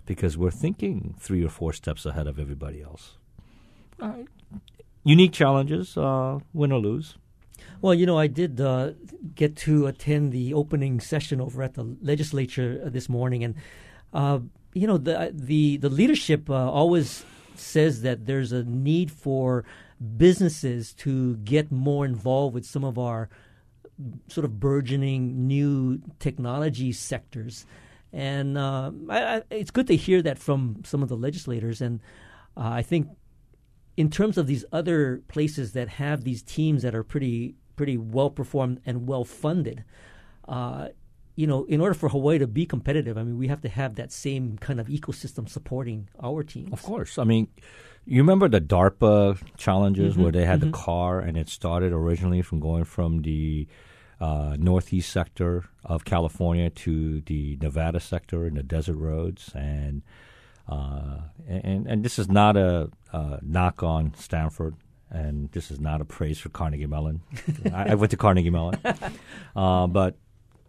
because 0.06 0.38
we're 0.38 0.52
thinking 0.52 1.16
three 1.20 1.44
or 1.44 1.50
four 1.50 1.72
steps 1.72 2.06
ahead 2.06 2.28
of 2.28 2.40
everybody 2.40 2.82
else. 2.82 3.18
Uh, 4.00 4.24
unique 5.04 5.34
challenges, 5.34 5.98
uh, 5.98 6.40
win 6.54 6.72
or 6.72 6.80
lose. 6.80 7.18
Well, 7.82 7.94
you 7.94 8.06
know, 8.06 8.18
I 8.18 8.28
did 8.28 8.60
uh, 8.60 8.92
get 9.36 9.56
to 9.58 9.88
attend 9.88 10.32
the 10.32 10.54
opening 10.54 11.00
session 11.00 11.40
over 11.40 11.62
at 11.62 11.76
the 11.76 11.96
legislature 12.02 12.82
uh, 12.86 12.90
this 12.90 13.08
morning, 13.08 13.44
and 13.44 13.56
uh, 14.14 14.40
you 14.74 14.88
know, 14.88 14.98
the 14.98 15.32
the 15.34 15.78
the 15.78 15.90
leadership 15.90 16.50
uh, 16.50 16.72
always 16.72 17.24
says 17.56 18.02
that 18.02 18.26
there's 18.26 18.52
a 18.52 18.64
need 18.64 19.12
for 19.12 19.66
businesses 20.18 20.94
to 20.94 21.36
get 21.38 21.72
more 21.72 22.06
involved 22.06 22.56
with 22.56 22.66
some 22.66 22.84
of 22.84 22.98
our 22.98 23.30
sort 24.28 24.46
of 24.46 24.60
burgeoning 24.60 25.48
new 25.48 26.02
technology 26.20 26.92
sectors, 26.92 27.66
and 28.14 28.58
uh, 28.58 28.92
I, 29.10 29.36
I, 29.38 29.42
it's 29.50 29.72
good 29.72 29.88
to 29.88 29.96
hear 29.96 30.22
that 30.22 30.40
from 30.40 30.82
some 30.86 31.04
of 31.04 31.10
the 31.10 31.18
legislators, 31.18 31.82
and 31.82 32.00
uh, 32.58 32.70
I 32.70 32.82
think 32.82 33.08
in 33.98 34.10
terms 34.10 34.38
of 34.38 34.48
these 34.48 34.64
other 34.72 35.22
places 35.28 35.74
that 35.74 35.90
have 35.90 36.24
these 36.24 36.42
teams 36.42 36.84
that 36.84 36.96
are 36.96 37.04
pretty 37.04 37.56
pretty 37.76 37.98
well 37.98 38.30
performed 38.30 38.82
and 38.86 39.08
well 39.08 39.24
funded, 39.24 39.84
uh, 40.48 40.90
you 41.36 41.48
know, 41.48 41.64
in 41.66 41.80
order 41.80 41.94
for 41.94 42.10
Hawaii 42.10 42.38
to 42.38 42.48
be 42.48 42.66
competitive, 42.66 43.18
I 43.18 43.24
mean, 43.24 43.38
we 43.38 43.48
have 43.48 43.62
to 43.62 43.70
have 43.70 43.96
that 43.96 44.12
same 44.12 44.58
kind 44.58 44.80
of 44.80 44.88
ecosystem 44.88 45.48
supporting 45.48 46.10
our 46.22 46.44
teams. 46.44 46.74
Of 46.74 46.84
course. 46.84 47.18
I 47.18 47.24
mean, 47.24 47.48
you 48.06 48.22
remember 48.22 48.50
the 48.50 48.60
DARPA 48.60 49.38
challenges 49.56 50.16
Mhm, 50.16 50.24
where 50.24 50.32
they 50.34 50.44
had 50.46 50.60
mhm. 50.60 50.66
the 50.66 50.72
car 50.72 51.20
and 51.22 51.38
it 51.38 51.48
started 51.48 51.94
originally 51.94 52.42
from 52.42 52.60
going 52.60 52.84
from 52.84 53.22
the 53.22 53.68
uh, 54.20 54.56
northeast 54.60 55.12
sector 55.12 55.66
of 55.86 56.04
California 56.06 56.70
to 56.70 57.22
the 57.22 57.58
Nevada 57.62 58.00
sector 58.00 58.46
and 58.46 58.58
the 58.58 58.64
desert 58.64 58.98
roads. 58.98 59.52
And 59.56 60.02
uh, 60.68 61.22
and, 61.48 61.88
and 61.88 62.04
this 62.06 62.20
is 62.20 62.30
not 62.30 62.56
a, 62.56 62.90
uh 63.12 63.38
knock 63.42 63.82
on 63.84 64.14
Stanford. 64.16 64.76
And 65.12 65.50
this 65.54 65.72
is 65.72 65.80
not 65.80 66.02
a 66.02 66.06
praise 66.06 66.38
for 66.38 66.50
Carnegie 66.50 66.86
Mellon. 66.86 67.22
I, 67.74 67.92
I 67.92 67.96
went 67.96 68.12
to 68.12 68.18
Carnegie 68.18 68.52
Mellon. 68.52 68.80
Uh, 69.56 69.88
but 69.88 70.16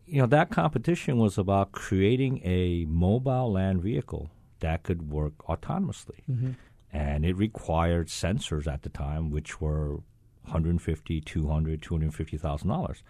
you 0.07 0.21
know 0.21 0.27
that 0.27 0.51
competition 0.51 1.19
was 1.19 1.37
about 1.39 1.71
creating 1.73 2.41
a 2.45 2.87
mobile 2.89 3.53
land 3.53 3.83
vehicle 3.83 4.31
that 4.61 4.83
could 4.83 5.11
work 5.13 5.35
autonomously 5.49 6.21
Mhm. 6.29 6.57
and 6.93 7.25
it 7.25 7.35
required 7.37 8.09
sensors 8.09 8.67
at 8.67 8.83
the 8.83 8.89
time 8.89 9.31
which 9.31 9.61
were 9.61 10.01
150 10.45 11.21
200 11.21 11.81
250000 11.83 12.69
dollars 12.69 13.03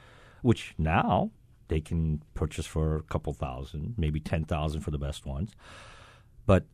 which 0.43 0.75
now 0.79 1.31
they 1.69 1.81
can 1.81 2.23
purchase 2.35 2.67
for 2.67 2.97
a 2.97 3.03
couple 3.03 3.33
thousand 3.33 3.95
maybe 3.97 4.21
10000 4.21 4.81
for 4.81 4.91
the 4.91 4.99
best 4.99 5.27
ones 5.27 5.53
but 6.47 6.65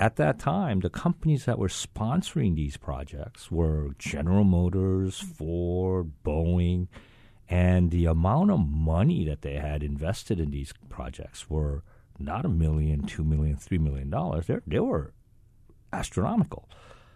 at 0.00 0.16
that 0.16 0.38
time, 0.38 0.80
the 0.80 0.88
companies 0.88 1.44
that 1.44 1.58
were 1.58 1.68
sponsoring 1.68 2.56
these 2.56 2.78
projects 2.78 3.50
were 3.50 3.90
General 3.98 4.44
Motors, 4.44 5.20
Ford, 5.20 6.12
Boeing, 6.24 6.88
and 7.50 7.90
the 7.90 8.06
amount 8.06 8.50
of 8.50 8.60
money 8.66 9.26
that 9.26 9.42
they 9.42 9.56
had 9.56 9.82
invested 9.82 10.40
in 10.40 10.50
these 10.50 10.72
projects 10.88 11.50
were 11.50 11.82
not 12.18 12.46
a 12.46 12.48
million, 12.48 13.02
two 13.02 13.24
million, 13.24 13.56
three 13.56 13.76
million 13.76 14.08
dollars. 14.08 14.46
They 14.46 14.56
they 14.66 14.80
were 14.80 15.12
astronomical, 15.92 16.68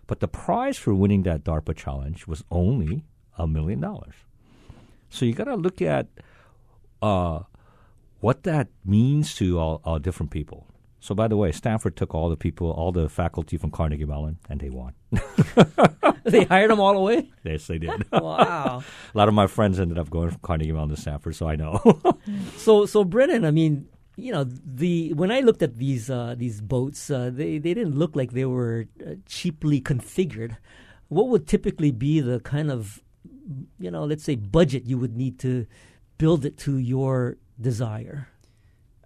but 0.06 0.20
the 0.20 0.28
prize 0.28 0.76
for 0.76 0.94
winning 0.94 1.22
that 1.22 1.42
DARPA 1.42 1.74
challenge 1.74 2.26
was 2.26 2.44
only 2.50 3.04
a 3.38 3.46
million 3.46 3.80
dollars. 3.80 4.14
So 5.14 5.24
you 5.24 5.32
got 5.32 5.44
to 5.44 5.54
look 5.54 5.80
at 5.80 6.08
uh, 7.00 7.40
what 8.20 8.42
that 8.42 8.68
means 8.84 9.34
to 9.36 9.58
all, 9.58 9.80
all 9.84 9.98
different 10.00 10.32
people. 10.32 10.66
So, 10.98 11.14
by 11.14 11.28
the 11.28 11.36
way, 11.36 11.52
Stanford 11.52 11.96
took 11.96 12.14
all 12.14 12.30
the 12.30 12.36
people, 12.36 12.70
all 12.70 12.90
the 12.90 13.08
faculty 13.10 13.58
from 13.58 13.70
Carnegie 13.70 14.06
Mellon, 14.06 14.38
and 14.48 14.58
they 14.58 14.70
won. 14.70 14.94
they 16.24 16.44
hired 16.44 16.70
them 16.70 16.80
all 16.80 16.96
away. 16.96 17.30
yes, 17.44 17.66
they 17.66 17.78
did. 17.78 18.06
Wow. 18.12 18.82
a 19.14 19.18
lot 19.18 19.28
of 19.28 19.34
my 19.34 19.46
friends 19.46 19.78
ended 19.78 19.98
up 19.98 20.08
going 20.08 20.30
from 20.30 20.40
Carnegie 20.40 20.72
Mellon 20.72 20.88
to 20.88 20.96
Stanford, 20.96 21.36
so 21.36 21.46
I 21.46 21.56
know. 21.56 21.78
So, 22.56 22.86
so 22.86 23.04
Brennan, 23.04 23.44
I 23.44 23.50
mean, 23.50 23.86
you 24.16 24.32
know, 24.32 24.44
the 24.44 25.12
when 25.12 25.30
I 25.30 25.40
looked 25.40 25.60
at 25.62 25.76
these 25.76 26.08
uh, 26.08 26.34
these 26.38 26.62
boats, 26.62 27.10
uh, 27.10 27.30
they 27.30 27.58
they 27.58 27.74
didn't 27.74 27.98
look 27.98 28.16
like 28.16 28.32
they 28.32 28.46
were 28.46 28.86
uh, 29.06 29.16
cheaply 29.26 29.82
configured. 29.82 30.56
What 31.08 31.28
would 31.28 31.46
typically 31.46 31.90
be 31.92 32.20
the 32.20 32.40
kind 32.40 32.70
of, 32.70 33.03
you 33.78 33.90
know, 33.90 34.04
let's 34.04 34.24
say 34.24 34.36
budget 34.36 34.84
you 34.84 34.98
would 34.98 35.16
need 35.16 35.38
to 35.40 35.66
build 36.18 36.44
it 36.44 36.56
to 36.58 36.78
your 36.78 37.36
desire? 37.60 38.28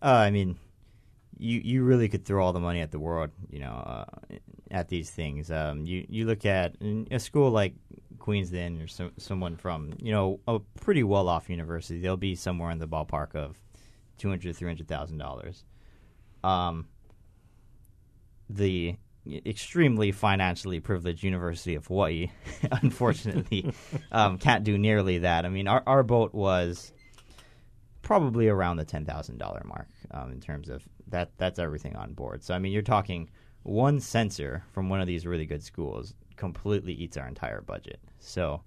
Uh, 0.02 0.06
I 0.06 0.30
mean, 0.30 0.58
you 1.38 1.60
you 1.64 1.84
really 1.84 2.08
could 2.08 2.24
throw 2.24 2.44
all 2.44 2.52
the 2.52 2.60
money 2.60 2.80
at 2.80 2.90
the 2.90 2.98
world, 2.98 3.30
you 3.50 3.60
know, 3.60 3.72
uh, 3.72 4.04
at 4.70 4.88
these 4.88 5.10
things. 5.10 5.50
Um, 5.50 5.84
you 5.84 6.06
you 6.08 6.26
look 6.26 6.44
at 6.44 6.74
a 7.10 7.18
school 7.18 7.50
like 7.50 7.74
Queensland 8.18 8.82
or 8.82 8.88
so, 8.88 9.10
someone 9.16 9.56
from 9.56 9.94
you 10.00 10.12
know 10.12 10.40
a 10.46 10.58
pretty 10.80 11.02
well 11.02 11.28
off 11.28 11.48
university, 11.48 12.00
they'll 12.00 12.16
be 12.16 12.34
somewhere 12.34 12.70
in 12.70 12.78
the 12.78 12.88
ballpark 12.88 13.34
of 13.34 13.56
two 14.18 14.28
hundred 14.28 14.54
three 14.56 14.68
hundred 14.68 14.88
thousand 14.88 15.18
dollars. 15.18 15.64
Um, 16.44 16.86
the 18.50 18.96
extremely 19.28 20.12
financially 20.12 20.80
privileged 20.80 21.22
University 21.22 21.74
of 21.74 21.86
Hawaii, 21.86 22.30
unfortunately, 22.82 23.72
um, 24.12 24.38
can't 24.38 24.64
do 24.64 24.78
nearly 24.78 25.18
that. 25.18 25.44
I 25.44 25.48
mean, 25.48 25.68
our 25.68 25.82
our 25.86 26.02
boat 26.02 26.34
was 26.34 26.92
probably 28.02 28.48
around 28.48 28.76
the 28.76 28.84
ten 28.84 29.04
thousand 29.04 29.38
dollar 29.38 29.62
mark 29.64 29.88
um, 30.10 30.32
in 30.32 30.40
terms 30.40 30.68
of 30.68 30.82
that. 31.08 31.30
That's 31.38 31.58
everything 31.58 31.96
on 31.96 32.14
board. 32.14 32.42
So 32.42 32.54
I 32.54 32.58
mean, 32.58 32.72
you're 32.72 32.82
talking 32.82 33.28
one 33.62 34.00
sensor 34.00 34.64
from 34.72 34.88
one 34.88 35.00
of 35.00 35.06
these 35.06 35.26
really 35.26 35.46
good 35.46 35.62
schools 35.62 36.14
completely 36.36 36.94
eats 36.94 37.16
our 37.16 37.26
entire 37.26 37.60
budget. 37.60 38.00
So 38.20 38.62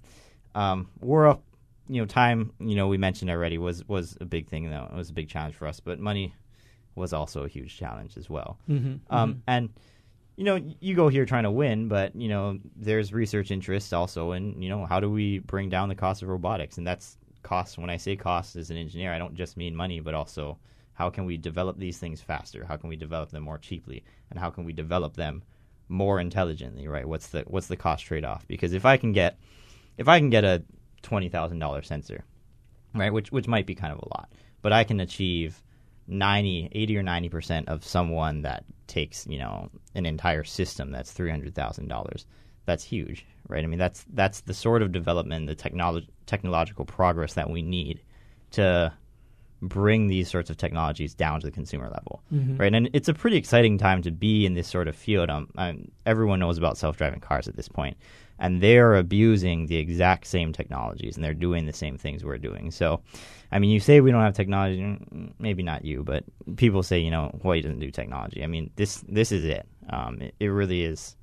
um, 0.55 0.89
we're 0.99 1.28
up. 1.28 1.43
You 1.89 1.99
know, 1.99 2.05
time. 2.05 2.53
You 2.59 2.76
know, 2.76 2.88
we 2.88 2.97
mentioned 2.97 3.32
already 3.32 3.57
was 3.57 3.86
was 3.88 4.18
a 4.22 4.26
big 4.26 4.47
thing. 4.47 4.70
Though 4.70 4.88
it 4.91 4.95
was 4.95 5.09
a 5.09 5.14
big 5.14 5.28
challenge 5.28 5.55
for 5.55 5.68
us, 5.68 5.80
but 5.80 5.99
money 5.99 6.34
was 6.95 7.14
also 7.14 7.43
a 7.43 7.47
huge 7.47 7.78
challenge 7.78 8.18
as 8.18 8.30
well. 8.30 8.57
Mm-hmm, 8.70 9.14
um, 9.14 9.32
mm-hmm. 9.32 9.39
And 9.47 9.70
you 10.42 10.46
know, 10.46 10.60
you 10.80 10.96
go 10.96 11.08
here 11.08 11.24
trying 11.24 11.44
to 11.44 11.52
win, 11.52 11.88
but 11.88 12.16
you 12.16 12.28
know, 12.28 12.58
there's 12.76 13.14
research 13.14 13.52
interest 13.52 13.94
also 13.94 14.32
in 14.32 14.60
you 14.60 14.70
know 14.70 14.88
how 14.88 15.00
do 15.00 15.08
we 15.08 15.38
bring 15.38 15.70
down 15.70 15.88
the 15.88 15.94
cost 15.94 16.24
of 16.24 16.30
robotics, 16.30 16.80
and 16.80 16.88
that's 16.88 17.20
cost. 17.44 17.78
When 17.78 17.92
I 17.92 17.98
say 17.98 18.16
cost 18.16 18.56
as 18.56 18.72
an 18.72 18.78
engineer, 18.78 19.14
I 19.14 19.20
don't 19.20 19.36
just 19.36 19.56
mean 19.56 19.76
money, 19.76 20.00
but 20.00 20.16
also 20.16 20.58
how 20.94 21.12
can 21.12 21.26
we 21.26 21.38
develop 21.38 21.78
these 21.78 22.00
things 22.00 22.22
faster? 22.22 22.66
How 22.68 22.76
can 22.76 22.89
we 22.89 22.96
develop 22.96 23.30
them 23.30 23.44
more 23.44 23.60
cheaply? 23.60 24.04
And 24.32 24.39
how 24.39 24.50
can 24.50 24.64
we 24.64 24.74
develop 24.74 25.16
them 25.16 25.44
more 25.89 26.20
intelligently? 26.20 26.88
Right? 26.88 27.08
What's 27.08 27.28
the 27.28 27.42
what's 27.42 27.68
the 27.68 27.78
cost 27.78 28.04
trade 28.06 28.26
off? 28.26 28.48
Because 28.48 28.74
if 28.74 28.84
I 28.84 28.98
can 28.98 29.12
get 29.12 29.38
if 30.00 30.08
I 30.08 30.18
can 30.18 30.32
get 30.32 30.44
a 30.44 30.64
twenty 31.04 31.30
thousand 31.30 31.60
dollar 31.60 31.84
sensor, 31.84 32.26
right, 32.96 33.14
which 33.14 33.32
which 33.32 33.48
might 33.48 33.68
be 33.68 33.76
kind 33.76 33.94
of 33.94 34.00
a 34.00 34.10
lot, 34.10 34.34
but 34.64 34.74
I 34.74 34.86
can 34.86 35.02
achieve 35.02 35.62
90, 36.12 36.70
80 36.72 36.97
or 36.97 37.03
90% 37.03 37.68
of 37.68 37.84
someone 37.84 38.41
that 38.41 38.66
takes, 38.88 39.26
you 39.28 39.39
know, 39.39 39.70
an 39.95 40.05
entire 40.05 40.43
system 40.43 40.91
that's 40.91 41.14
$300,000. 41.14 42.26
That's 42.66 42.84
huge, 42.84 43.26
right? 43.47 43.64
I 43.64 43.68
mean, 43.68 43.80
that's 43.80 44.05
that's 44.14 44.41
the 44.41 44.53
sort 44.53 44.84
of 44.84 44.91
development, 44.91 45.47
the 45.47 45.55
technology, 45.55 46.07
technological 46.28 46.86
progress 46.86 47.34
that 47.34 47.49
we 47.49 47.62
need 47.64 48.01
to 48.51 48.93
bring 49.64 50.07
these 50.07 50.30
sorts 50.30 50.49
of 50.49 50.57
technologies 50.57 51.14
down 51.14 51.39
to 51.39 51.47
the 51.47 51.51
consumer 51.51 51.89
level, 51.89 52.22
right? 52.57 52.74
And 52.74 52.89
it's 52.93 53.07
a 53.07 53.14
pretty 53.14 53.38
exciting 53.38 53.78
time 53.78 54.01
to 54.03 54.12
be 54.12 54.45
in 54.45 54.53
this 54.53 54.68
sort 54.68 54.88
of 54.88 54.95
field. 54.95 55.30
Um, 55.30 55.49
um, 55.57 55.91
everyone 56.05 56.39
knows 56.39 56.57
about 56.57 56.78
self-driving 56.78 57.20
cars 57.20 57.47
at 57.47 57.55
this 57.55 57.68
point, 57.68 57.95
and 58.42 58.60
they're 58.60 58.96
abusing 58.96 59.68
the 59.68 59.78
exact 59.78 60.26
same 60.26 60.52
technologies, 60.52 61.16
and 61.16 61.24
they're 61.24 61.34
doing 61.48 61.68
the 61.68 61.74
same 61.74 61.98
things 61.98 62.26
we're 62.26 62.39
doing. 62.39 62.72
So, 62.72 63.02
I 63.52 63.60
mean, 63.60 63.70
you 63.70 63.80
say 63.80 64.02
we 64.02 64.12
don't 64.12 64.24
have 64.24 64.34
technology, 64.34 64.82
mm, 64.82 65.32
maybe 65.38 65.64
not 65.64 65.86
you, 65.86 66.04
but 66.04 66.24
people 66.56 66.82
say, 66.82 67.00
you 67.00 67.12
know, 67.12 67.30
Hawaii 67.42 67.62
doesn't 67.62 67.80
do 67.80 67.92
technology. 67.92 68.44
I 68.44 68.48
mean, 68.48 68.72
this 68.76 69.04
this 69.08 69.32
is 69.32 69.46
it. 69.46 69.66
Um, 69.89 70.22
it, 70.22 70.34
it 70.39 70.48
really 70.48 70.84
is 70.84 71.16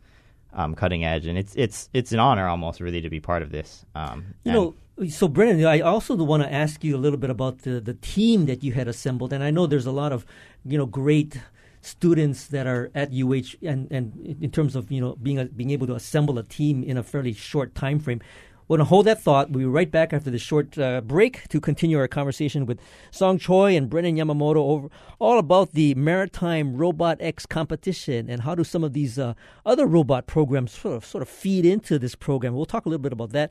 um, 0.53 0.75
cutting 0.75 1.05
edge, 1.05 1.27
and 1.27 1.37
it's 1.37 1.55
it's 1.57 1.91
it's 1.93 2.12
an 2.12 2.21
honor 2.21 2.47
almost 2.47 2.81
really 2.81 3.03
to 3.03 3.11
be 3.11 3.21
part 3.21 3.43
of 3.43 3.51
this. 3.51 3.85
Um, 3.95 4.35
You 4.45 4.53
know, 4.53 4.75
so 5.09 5.27
Brennan, 5.27 5.66
I 5.66 5.81
also 5.81 6.14
want 6.14 6.45
to 6.45 6.53
ask 6.53 6.85
you 6.85 6.97
a 6.97 7.03
little 7.05 7.19
bit 7.19 7.31
about 7.31 7.62
the, 7.62 7.81
the 7.81 7.95
team 7.95 8.47
that 8.47 8.62
you 8.62 8.73
had 8.75 8.89
assembled, 8.89 9.33
and 9.33 9.43
I 9.43 9.51
know 9.51 9.66
there's 9.66 9.87
a 9.87 9.93
lot 9.93 10.12
of, 10.12 10.25
you 10.64 10.79
know, 10.79 10.87
great 10.87 11.41
students 11.81 12.47
that 12.49 12.66
are 12.66 12.91
at 12.95 13.11
UH, 13.12 13.57
and, 13.62 13.91
and 13.91 14.37
in 14.41 14.51
terms 14.51 14.76
of 14.76 14.91
you 14.91 15.01
know 15.01 15.16
being 15.22 15.39
a, 15.39 15.47
being 15.47 15.70
able 15.70 15.87
to 15.87 15.95
assemble 15.95 16.39
a 16.39 16.43
team 16.43 16.83
in 16.83 16.97
a 16.97 17.03
fairly 17.03 17.33
short 17.33 17.74
time 17.74 17.99
frame. 17.99 18.20
We're 18.68 18.76
going 18.76 18.85
to 18.85 18.91
hold 18.91 19.07
that 19.07 19.22
thought. 19.22 19.51
We'll 19.51 19.61
be 19.61 19.64
right 19.64 19.91
back 19.91 20.12
after 20.12 20.31
this 20.31 20.43
short 20.43 20.79
uh, 20.79 21.01
break 21.01 21.49
to 21.49 21.59
continue 21.59 21.99
our 21.99 22.07
conversation 22.07 22.66
with 22.66 22.79
Song 23.11 23.39
Choi 23.39 23.74
and 23.74 23.89
Brennan 23.89 24.16
Yamamoto 24.16 24.57
over 24.57 24.91
all 25.18 25.39
about 25.39 25.72
the 25.72 25.95
Maritime 25.95 26.76
Robot 26.76 27.16
X 27.18 27.47
competition 27.47 28.29
and 28.29 28.43
how 28.43 28.55
do 28.55 28.64
some 28.64 28.85
of 28.85 28.93
these 28.93 29.18
uh, 29.18 29.33
other 29.64 29.87
robot 29.87 30.26
programs 30.26 30.72
sort 30.72 30.97
of 30.97 31.07
sort 31.07 31.22
of 31.22 31.31
feed 31.31 31.64
into 31.64 31.99
this 31.99 32.14
program. 32.14 32.55
We'll 32.55 32.66
talk 32.66 32.85
a 32.85 32.91
little 32.91 33.03
bit 33.03 33.14
about 33.14 33.31
that. 33.31 33.51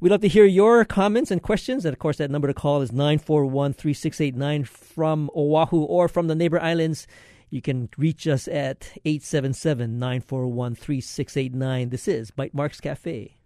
We'd 0.00 0.10
love 0.10 0.20
to 0.20 0.28
hear 0.28 0.44
your 0.44 0.84
comments 0.84 1.30
and 1.30 1.42
questions. 1.42 1.86
And 1.86 1.94
of 1.94 1.98
course, 1.98 2.18
that 2.18 2.30
number 2.30 2.46
to 2.46 2.54
call 2.54 2.82
is 2.82 2.92
941 2.92 3.72
3689 3.72 4.64
from 4.64 5.30
Oahu 5.34 5.78
or 5.78 6.08
from 6.08 6.28
the 6.28 6.34
neighbor 6.34 6.60
islands. 6.60 7.06
You 7.50 7.62
can 7.62 7.88
reach 7.96 8.26
us 8.28 8.46
at 8.48 8.92
877 9.04 9.98
941 9.98 10.74
3689. 10.74 11.88
This 11.88 12.08
is 12.08 12.30
Bytemarks 12.30 12.80
Cafe. 12.80 13.37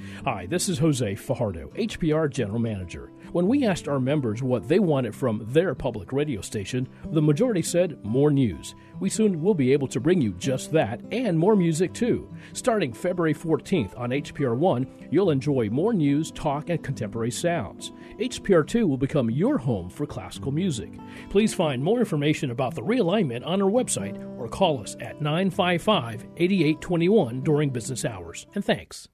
Mm. 0.00 0.24
Hi, 0.24 0.46
this 0.46 0.68
is 0.68 0.78
Jose 0.78 1.14
Fajardo, 1.14 1.68
HPR 1.74 2.30
General 2.30 2.58
Manager. 2.58 3.10
When 3.32 3.46
we 3.46 3.64
asked 3.64 3.88
our 3.88 3.98
members 3.98 4.42
what 4.42 4.68
they 4.68 4.78
wanted 4.78 5.14
from 5.14 5.46
their 5.48 5.74
public 5.74 6.12
radio 6.12 6.42
station, 6.42 6.86
the 7.12 7.22
majority 7.22 7.62
said 7.62 8.04
more 8.04 8.30
news. 8.30 8.74
We 9.00 9.08
soon 9.08 9.42
will 9.42 9.54
be 9.54 9.72
able 9.72 9.88
to 9.88 10.00
bring 10.00 10.20
you 10.20 10.32
just 10.34 10.70
that 10.72 11.00
and 11.12 11.38
more 11.38 11.56
music 11.56 11.94
too. 11.94 12.28
Starting 12.52 12.92
February 12.92 13.34
14th 13.34 13.98
on 13.98 14.10
HPR 14.10 14.56
1, 14.56 15.08
you'll 15.10 15.30
enjoy 15.30 15.70
more 15.70 15.94
news, 15.94 16.30
talk, 16.30 16.68
and 16.68 16.82
contemporary 16.82 17.30
sounds. 17.30 17.92
HPR 18.18 18.66
2 18.66 18.86
will 18.86 18.98
become 18.98 19.30
your 19.30 19.56
home 19.56 19.88
for 19.88 20.06
classical 20.06 20.52
music. 20.52 20.92
Please 21.30 21.54
find 21.54 21.82
more 21.82 22.00
information 22.00 22.50
about 22.50 22.74
the 22.74 22.82
realignment 22.82 23.46
on 23.46 23.62
our 23.62 23.70
website 23.70 24.16
or 24.38 24.48
call 24.48 24.82
us 24.82 24.94
at 25.00 25.22
955 25.22 26.26
8821 26.36 27.40
during 27.40 27.70
business 27.70 28.04
hours. 28.04 28.46
And 28.54 28.64
thanks. 28.64 29.08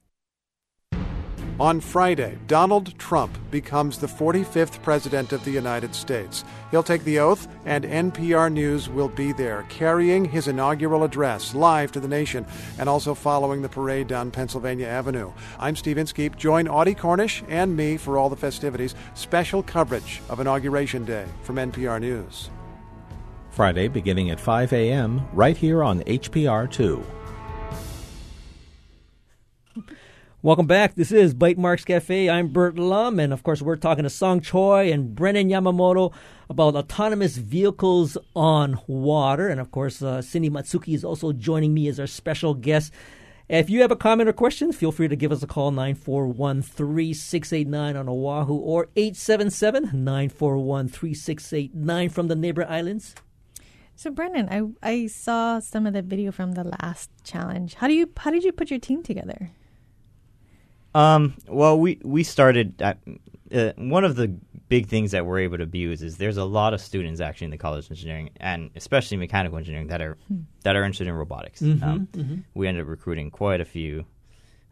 On 1.61 1.81
Friday, 1.81 2.39
Donald 2.47 2.99
Trump 2.99 3.39
becomes 3.51 3.99
the 3.99 4.07
45th 4.07 4.83
President 4.83 5.33
of 5.33 5.45
the 5.45 5.51
United 5.51 5.95
States. 5.95 6.45
He'll 6.71 6.83
take 6.83 7.05
the 7.05 7.19
oath, 7.19 7.47
and 7.67 7.85
NPR 7.85 8.51
News 8.51 8.89
will 8.89 9.11
be 9.11 9.33
there, 9.33 9.67
carrying 9.69 10.25
his 10.25 10.49
inaugural 10.49 11.05
address 11.05 11.55
live 11.55 11.93
to 11.93 12.01
the 12.01 12.09
nation 12.09 12.47
and 12.79 12.89
also 12.89 13.15
following 13.15 13.61
the 13.61 13.69
parade 13.69 14.09
down 14.09 14.31
Pennsylvania 14.31 14.87
Avenue. 14.87 15.31
I'm 15.59 15.77
Steve 15.77 15.99
Inskeep. 15.99 16.37
Join 16.37 16.69
Audie 16.69 16.95
Cornish 16.95 17.45
and 17.49 17.77
me 17.77 17.99
for 17.99 18.17
all 18.17 18.31
the 18.31 18.37
festivities. 18.37 18.95
Special 19.15 19.63
coverage 19.63 20.23
of 20.31 20.41
Inauguration 20.41 21.05
Day 21.05 21.27
from 21.43 21.57
NPR 21.57 22.01
News. 22.01 22.49
Friday 23.51 23.89
beginning 23.89 24.31
at 24.31 24.41
5 24.41 24.73
a.m. 24.73 25.29
right 25.35 25.57
here 25.57 25.85
on 25.85 26.01
HPR2. 26.01 27.05
Welcome 30.45 30.67
back. 30.67 30.97
This 30.97 31.13
is 31.13 31.35
Bytemarks 31.35 31.87
Cafe. 31.87 32.29
I'm 32.29 32.49
Burt 32.49 32.77
Lum, 32.77 33.21
and 33.21 33.33
of 33.33 33.45
course, 33.45 33.63
we're 33.63 33.77
talking 33.77 34.03
to 34.03 34.11
Song 34.11 34.41
Choi 34.41 34.91
and 34.91 35.15
Brennan 35.15 35.49
Yamamoto 35.49 36.13
about 36.51 36.75
autonomous 36.75 37.37
vehicles 37.37 38.19
on 38.35 38.81
water. 38.89 39.47
And 39.47 39.61
of 39.61 39.71
course, 39.71 40.03
uh, 40.03 40.21
Cindy 40.21 40.51
Matsuki 40.51 40.97
is 40.97 41.05
also 41.05 41.33
joining 41.33 41.73
me 41.73 41.87
as 41.87 42.01
our 42.01 42.09
special 42.09 42.55
guest. 42.55 42.93
If 43.49 43.71
you 43.71 43.83
have 43.83 43.93
a 43.93 43.97
comment 43.97 44.29
or 44.29 44.33
question, 44.33 44.73
feel 44.73 44.91
free 44.91 45.07
to 45.07 45.15
give 45.15 45.31
us 45.31 45.45
a 45.45 45.47
call 45.47 45.71
941 45.71 46.63
3689 46.63 47.97
on 47.97 48.09
Oahu 48.09 48.55
or 48.55 48.89
877 48.97 49.91
941 49.93 50.89
3689 50.89 52.09
from 52.09 52.27
the 52.27 52.35
neighbor 52.35 52.67
islands. 52.69 53.15
So 53.95 54.11
Brennan, 54.11 54.49
I 54.51 54.63
I 54.83 55.07
saw 55.07 55.61
some 55.61 55.87
of 55.87 55.93
the 55.93 56.03
video 56.03 56.33
from 56.33 56.55
the 56.55 56.65
last 56.65 57.11
challenge. 57.23 57.75
How 57.75 57.87
do 57.87 57.95
you 57.95 58.11
how 58.17 58.33
did 58.33 58.43
you 58.43 58.51
put 58.51 58.71
your 58.71 58.81
team 58.81 59.05
together? 59.05 59.53
Um, 60.95 61.35
well, 61.49 61.79
we 61.79 62.01
we 62.05 62.23
started. 62.23 62.81
At, 62.83 62.99
uh, 63.55 63.73
one 63.77 64.05
of 64.05 64.17
the 64.17 64.29
big 64.69 64.87
things 64.87 65.11
that 65.11 65.27
we're 65.27 65.41
able 65.41 65.59
to 65.59 65.79
use 65.79 66.03
is 66.03 66.17
there's 66.17 66.39
a 66.39 66.45
lot 66.45 66.73
of 66.73 66.81
students 66.81 67.21
actually 67.21 67.45
in 67.45 67.51
the 67.51 67.59
college 67.59 67.85
of 67.85 67.91
engineering 67.91 68.31
and 68.39 68.71
especially 68.75 69.19
mechanical 69.19 69.59
engineering 69.59 69.89
that 69.89 70.01
are 70.01 70.17
that 70.65 70.77
are 70.77 70.85
interested 70.85 71.07
in 71.09 71.15
robotics. 71.15 71.61
Mhm, 71.61 71.83
um, 71.83 72.09
mhm. 72.13 72.45
We 72.55 72.67
ended 72.69 72.85
up 72.85 72.89
recruiting 72.89 73.31
quite 73.31 73.61
a 73.61 73.67
few 73.67 74.07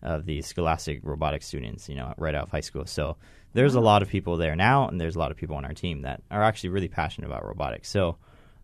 of 0.02 0.24
the 0.24 0.40
scholastic 0.40 1.00
robotics 1.02 1.46
students, 1.46 1.88
you 1.88 1.94
know, 1.94 2.14
right 2.16 2.34
out 2.34 2.44
of 2.44 2.50
high 2.50 2.60
school. 2.60 2.86
So 2.86 3.18
there's 3.52 3.74
a 3.74 3.80
lot 3.80 4.00
of 4.00 4.08
people 4.08 4.38
there 4.38 4.56
now, 4.56 4.88
and 4.88 4.98
there's 4.98 5.16
a 5.16 5.18
lot 5.18 5.30
of 5.30 5.36
people 5.36 5.56
on 5.56 5.66
our 5.66 5.74
team 5.74 6.02
that 6.02 6.22
are 6.30 6.42
actually 6.42 6.70
really 6.70 6.88
passionate 6.88 7.26
about 7.26 7.44
robotics. 7.44 7.90
So 7.90 8.16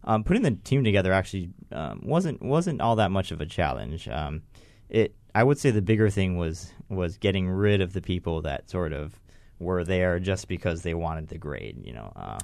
um, 0.05 0.25
putting 0.25 0.43
the 0.43 0.53
team 0.53 0.85
together 0.85 1.13
actually 1.13 1.51
um, 1.73 2.01
wasn't 2.03 2.41
wasn't 2.41 2.81
all 2.81 2.97
that 2.97 3.11
much 3.11 3.31
of 3.33 3.43
a 3.43 3.47
challenge. 3.47 4.09
Um, 4.09 4.43
it 4.89 5.15
I 5.41 5.43
would 5.45 5.59
say 5.59 5.71
the 5.71 5.83
bigger 5.83 6.09
thing 6.11 6.37
was 6.39 6.73
was 6.89 7.19
getting 7.19 7.49
rid 7.49 7.81
of 7.81 7.93
the 7.93 8.01
people 8.01 8.43
that 8.43 8.71
sort 8.71 8.93
of 8.93 9.21
were 9.59 9.85
there 9.85 10.19
just 10.21 10.49
because 10.49 10.83
they 10.83 10.95
wanted 10.95 11.29
the 11.29 11.39
grade. 11.39 11.77
You 11.85 11.93
know, 11.95 12.13
uh, 12.17 12.39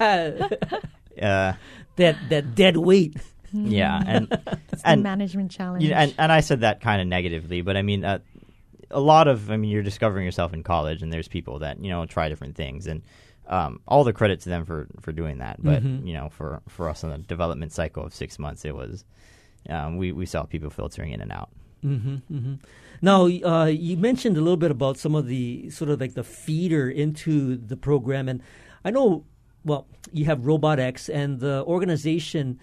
uh, 0.00 1.52
that 1.96 2.16
that 2.28 2.54
dead 2.54 2.76
weight. 2.76 3.16
yeah, 3.52 4.02
and 4.06 4.28
It's 4.72 4.82
the 4.82 4.88
and 4.90 5.02
management 5.02 5.50
challenge. 5.50 5.84
you 5.84 5.90
know, 5.90 5.96
and 5.96 6.14
and 6.18 6.32
I 6.32 6.40
said 6.40 6.60
that 6.60 6.80
kind 6.80 7.00
of 7.00 7.06
negatively, 7.08 7.62
but 7.62 7.76
I 7.76 7.82
mean, 7.82 8.04
uh, 8.04 8.18
a 8.90 9.00
lot 9.00 9.28
of 9.28 9.50
I 9.50 9.56
mean, 9.56 9.70
you're 9.70 9.82
discovering 9.82 10.24
yourself 10.24 10.52
in 10.52 10.62
college, 10.62 11.02
and 11.02 11.12
there's 11.12 11.28
people 11.28 11.58
that 11.60 11.82
you 11.82 11.90
know 11.90 12.06
try 12.06 12.28
different 12.28 12.56
things, 12.56 12.86
and 12.86 13.02
um, 13.48 13.80
all 13.88 14.04
the 14.04 14.12
credit 14.12 14.40
to 14.42 14.48
them 14.48 14.64
for 14.64 14.86
for 15.00 15.12
doing 15.12 15.38
that. 15.38 15.62
But 15.62 15.82
Mhm. 15.82 16.06
you 16.06 16.14
know, 16.14 16.28
for 16.30 16.60
for 16.68 16.88
us 16.88 17.02
on 17.04 17.10
the 17.10 17.18
development 17.18 17.72
cycle 17.72 18.04
of 18.04 18.14
six 18.14 18.38
months, 18.38 18.64
it 18.64 18.74
was 18.74 19.04
um, 19.68 19.96
we 19.96 20.12
we 20.12 20.26
saw 20.26 20.44
people 20.44 20.70
filtering 20.70 21.12
in 21.12 21.20
and 21.20 21.32
out. 21.32 21.50
Hmm 21.82 22.16
hmm 22.28 22.54
Now, 23.02 23.24
uh, 23.26 23.64
you 23.66 23.96
mentioned 23.96 24.36
a 24.36 24.40
little 24.40 24.56
bit 24.58 24.70
about 24.70 24.98
some 24.98 25.14
of 25.14 25.26
the 25.26 25.70
sort 25.70 25.90
of 25.90 26.00
like 26.00 26.14
the 26.14 26.24
feeder 26.24 26.90
into 26.90 27.56
the 27.56 27.76
program, 27.76 28.28
and 28.28 28.42
I 28.84 28.90
know, 28.90 29.24
well, 29.64 29.86
you 30.12 30.24
have 30.26 30.40
RobotX, 30.40 31.08
and 31.12 31.40
the 31.40 31.64
organization 31.66 32.58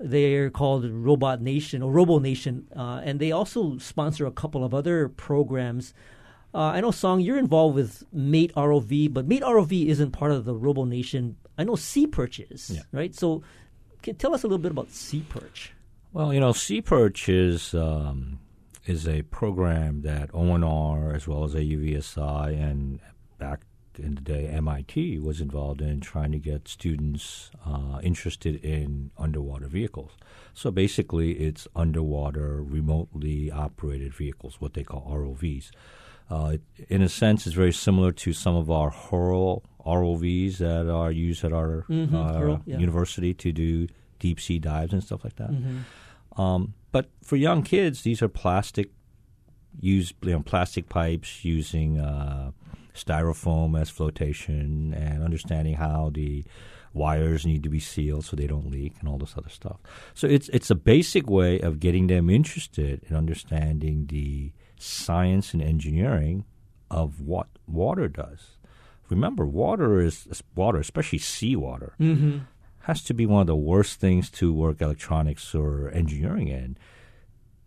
They're 0.00 0.48
called 0.50 0.84
Robot 0.84 1.40
Nation 1.42 1.82
or 1.82 1.90
Robo 1.90 2.20
Nation, 2.20 2.68
uh, 2.76 3.00
and 3.02 3.18
they 3.18 3.32
also 3.32 3.78
sponsor 3.78 4.26
a 4.26 4.30
couple 4.30 4.62
of 4.64 4.72
other 4.72 5.08
programs. 5.08 5.92
Uh, 6.54 6.70
I 6.76 6.80
know, 6.80 6.92
Song, 6.92 7.20
you're 7.20 7.36
involved 7.38 7.74
with 7.74 8.04
MATE 8.12 8.54
ROV, 8.54 9.12
but 9.12 9.26
MATE 9.26 9.42
ROV 9.42 9.86
isn't 9.88 10.12
part 10.12 10.30
of 10.30 10.44
the 10.44 10.54
Robo 10.54 10.84
Nation. 10.84 11.34
I 11.58 11.64
know 11.64 11.74
Sea 11.74 12.06
Perch 12.06 12.38
is, 12.38 12.70
Yeah. 12.70 12.82
right? 12.92 13.12
So, 13.12 13.42
can 14.02 14.14
tell 14.14 14.32
us 14.34 14.44
a 14.44 14.46
little 14.46 14.62
bit 14.62 14.70
about 14.70 14.90
Sea 14.92 15.24
Perch. 15.28 15.72
Well, 16.12 16.32
you 16.32 16.38
know, 16.38 16.52
Sea 16.52 16.80
Perch 16.80 17.28
is 17.28 17.74
um, 17.74 18.38
is 18.88 19.06
a 19.06 19.22
program 19.22 20.02
that 20.02 20.32
ONR 20.32 21.14
as 21.14 21.28
well 21.28 21.44
as 21.44 21.54
AUVSI 21.54 22.46
and 22.70 23.00
back 23.38 23.60
in 23.98 24.14
the 24.14 24.20
day 24.20 24.46
MIT 24.46 25.18
was 25.18 25.40
involved 25.40 25.80
in 25.82 26.00
trying 26.00 26.32
to 26.32 26.38
get 26.38 26.68
students 26.68 27.50
uh, 27.66 27.98
interested 28.02 28.54
in 28.64 29.10
underwater 29.18 29.66
vehicles. 29.66 30.12
So 30.54 30.70
basically, 30.70 31.32
it's 31.32 31.66
underwater 31.74 32.62
remotely 32.62 33.50
operated 33.50 34.14
vehicles, 34.14 34.60
what 34.60 34.74
they 34.74 34.84
call 34.84 35.04
ROVs. 35.10 35.70
Uh, 36.30 36.52
it, 36.54 36.62
in 36.88 37.02
a 37.02 37.08
sense, 37.08 37.46
it's 37.46 37.56
very 37.56 37.72
similar 37.72 38.12
to 38.12 38.32
some 38.32 38.54
of 38.54 38.70
our 38.70 38.90
HURL 38.90 39.62
ROVs 39.84 40.58
that 40.58 40.88
are 40.90 41.10
used 41.10 41.42
at 41.44 41.52
our 41.52 41.84
Mhm, 41.88 42.14
uh, 42.14 42.38
HURL, 42.38 42.62
yeah. 42.66 42.78
university 42.78 43.34
to 43.34 43.52
do 43.52 43.86
deep 44.18 44.40
sea 44.40 44.58
dives 44.58 44.92
and 44.92 45.02
stuff 45.02 45.24
like 45.24 45.36
that. 45.36 45.50
Mm-hmm. 45.50 46.40
Um, 46.40 46.74
but 46.92 47.10
for 47.22 47.36
young 47.36 47.62
kids, 47.62 48.02
these 48.02 48.22
are 48.22 48.28
plastic, 48.28 48.90
use 49.80 50.12
you 50.22 50.32
know, 50.32 50.40
plastic 50.40 50.88
pipes 50.88 51.44
using 51.44 51.98
uh, 51.98 52.52
styrofoam 52.94 53.80
as 53.80 53.90
flotation 53.90 54.94
and 54.94 55.22
understanding 55.22 55.74
how 55.74 56.10
the 56.12 56.44
wires 56.92 57.46
need 57.46 57.62
to 57.62 57.68
be 57.68 57.78
sealed 57.78 58.24
so 58.24 58.34
they 58.34 58.46
don't 58.46 58.70
leak 58.70 58.94
and 59.00 59.08
all 59.08 59.18
this 59.18 59.34
other 59.36 59.48
stuff. 59.50 59.78
So 60.14 60.26
it's 60.26 60.48
it's 60.48 60.70
a 60.70 60.74
basic 60.74 61.28
way 61.28 61.60
of 61.60 61.80
getting 61.80 62.06
them 62.06 62.28
interested 62.30 63.04
in 63.08 63.16
understanding 63.16 64.06
the 64.06 64.52
science 64.78 65.52
and 65.52 65.62
engineering 65.62 66.44
of 66.90 67.20
what 67.20 67.48
water 67.66 68.08
does. 68.08 68.58
Remember, 69.10 69.46
water 69.46 70.00
is 70.00 70.26
water, 70.54 70.78
especially 70.78 71.18
seawater 71.18 71.94
Mm-hmm. 72.00 72.38
Has 72.88 73.02
to 73.02 73.12
be 73.12 73.26
one 73.26 73.42
of 73.42 73.46
the 73.46 73.54
worst 73.54 74.00
things 74.00 74.30
to 74.30 74.50
work 74.50 74.80
electronics 74.80 75.54
or 75.54 75.90
engineering 75.90 76.48
in. 76.48 76.78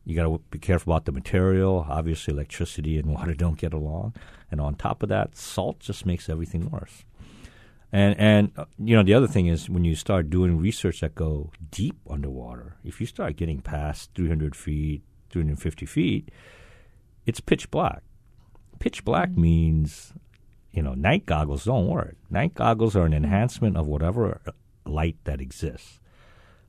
You 0.03 0.15
got 0.15 0.24
to 0.24 0.41
be 0.49 0.57
careful 0.57 0.91
about 0.91 1.05
the 1.05 1.11
material. 1.11 1.86
Obviously, 1.88 2.34
electricity 2.34 2.97
and 2.97 3.07
water 3.13 3.36
don't 3.36 3.57
get 3.57 3.72
along, 3.72 4.15
and 4.49 4.59
on 4.59 4.74
top 4.74 5.03
of 5.03 5.09
that, 5.09 5.38
salt 5.38 5.80
just 5.80 6.07
makes 6.07 6.28
everything 6.28 6.72
worse. 6.72 7.05
And 7.93 8.17
and 8.19 8.51
uh, 8.57 8.65
you 8.80 8.95
know 8.95 9.03
the 9.03 9.13
other 9.13 9.28
thing 9.28 9.45
is 9.45 9.69
when 9.69 9.86
you 9.86 9.95
start 9.95 10.32
doing 10.32 10.57
research 10.57 11.01
that 11.01 11.13
go 11.13 11.51
deep 11.69 11.99
underwater, 12.09 12.78
if 12.84 12.99
you 12.99 13.05
start 13.05 13.36
getting 13.36 13.61
past 13.61 14.09
300 14.15 14.55
feet, 14.55 15.03
350 15.30 15.86
feet, 15.86 16.30
it's 17.28 17.39
pitch 17.39 17.69
black. 17.69 18.01
Pitch 18.80 19.05
black 19.05 19.38
means 19.38 20.13
you 20.72 20.82
know 20.82 20.95
night 20.95 21.28
goggles 21.28 21.65
don't 21.65 21.88
work. 21.88 22.15
Night 22.32 22.55
goggles 22.55 22.95
are 22.95 23.05
an 23.05 23.13
enhancement 23.13 23.78
of 23.78 23.86
whatever 23.86 24.41
light 24.86 25.18
that 25.24 25.42
exists. 25.42 26.00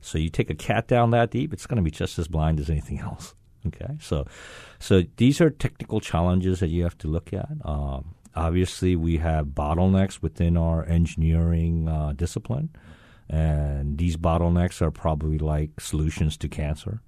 So 0.01 0.17
you 0.17 0.29
take 0.29 0.49
a 0.49 0.55
cat 0.55 0.87
down 0.87 1.11
that 1.11 1.31
deep, 1.31 1.53
it's 1.53 1.65
going 1.65 1.77
to 1.77 1.83
be 1.83 1.91
just 1.91 2.19
as 2.19 2.27
blind 2.27 2.59
as 2.59 2.69
anything 2.69 2.99
else. 3.09 3.35
Okay, 3.65 3.95
so 4.01 4.25
so 4.79 5.03
these 5.15 5.39
are 5.39 5.49
technical 5.49 6.01
challenges 6.01 6.59
that 6.59 6.67
you 6.67 6.83
have 6.83 6.97
to 6.97 7.07
look 7.07 7.31
at. 7.33 7.49
Um, 7.63 8.13
obviously, 8.35 8.97
we 8.97 9.17
have 9.17 9.47
bottlenecks 9.47 10.21
within 10.21 10.57
our 10.57 10.85
engineering 10.85 11.87
uh, 11.87 12.11
discipline, 12.11 12.71
and 13.29 13.97
these 13.97 14.17
bottlenecks 14.17 14.81
are 14.81 14.91
probably 14.91 15.37
like 15.37 15.79
solutions 15.79 16.35
to 16.37 16.49
cancer. 16.49 17.01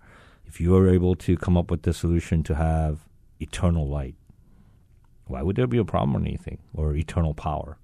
If 0.45 0.61
you 0.61 0.77
are 0.77 0.87
able 0.87 1.15
to 1.15 1.35
come 1.35 1.57
up 1.57 1.69
with 1.69 1.81
the 1.81 1.93
solution 1.93 2.41
to 2.43 2.55
have 2.55 2.99
eternal 3.41 3.89
light, 3.89 4.15
why 5.25 5.41
would 5.41 5.57
there 5.57 5.67
be 5.67 5.77
a 5.77 5.83
problem 5.83 6.15
or 6.15 6.25
anything 6.25 6.59
or 6.73 6.95
eternal 6.95 7.33
power? 7.33 7.77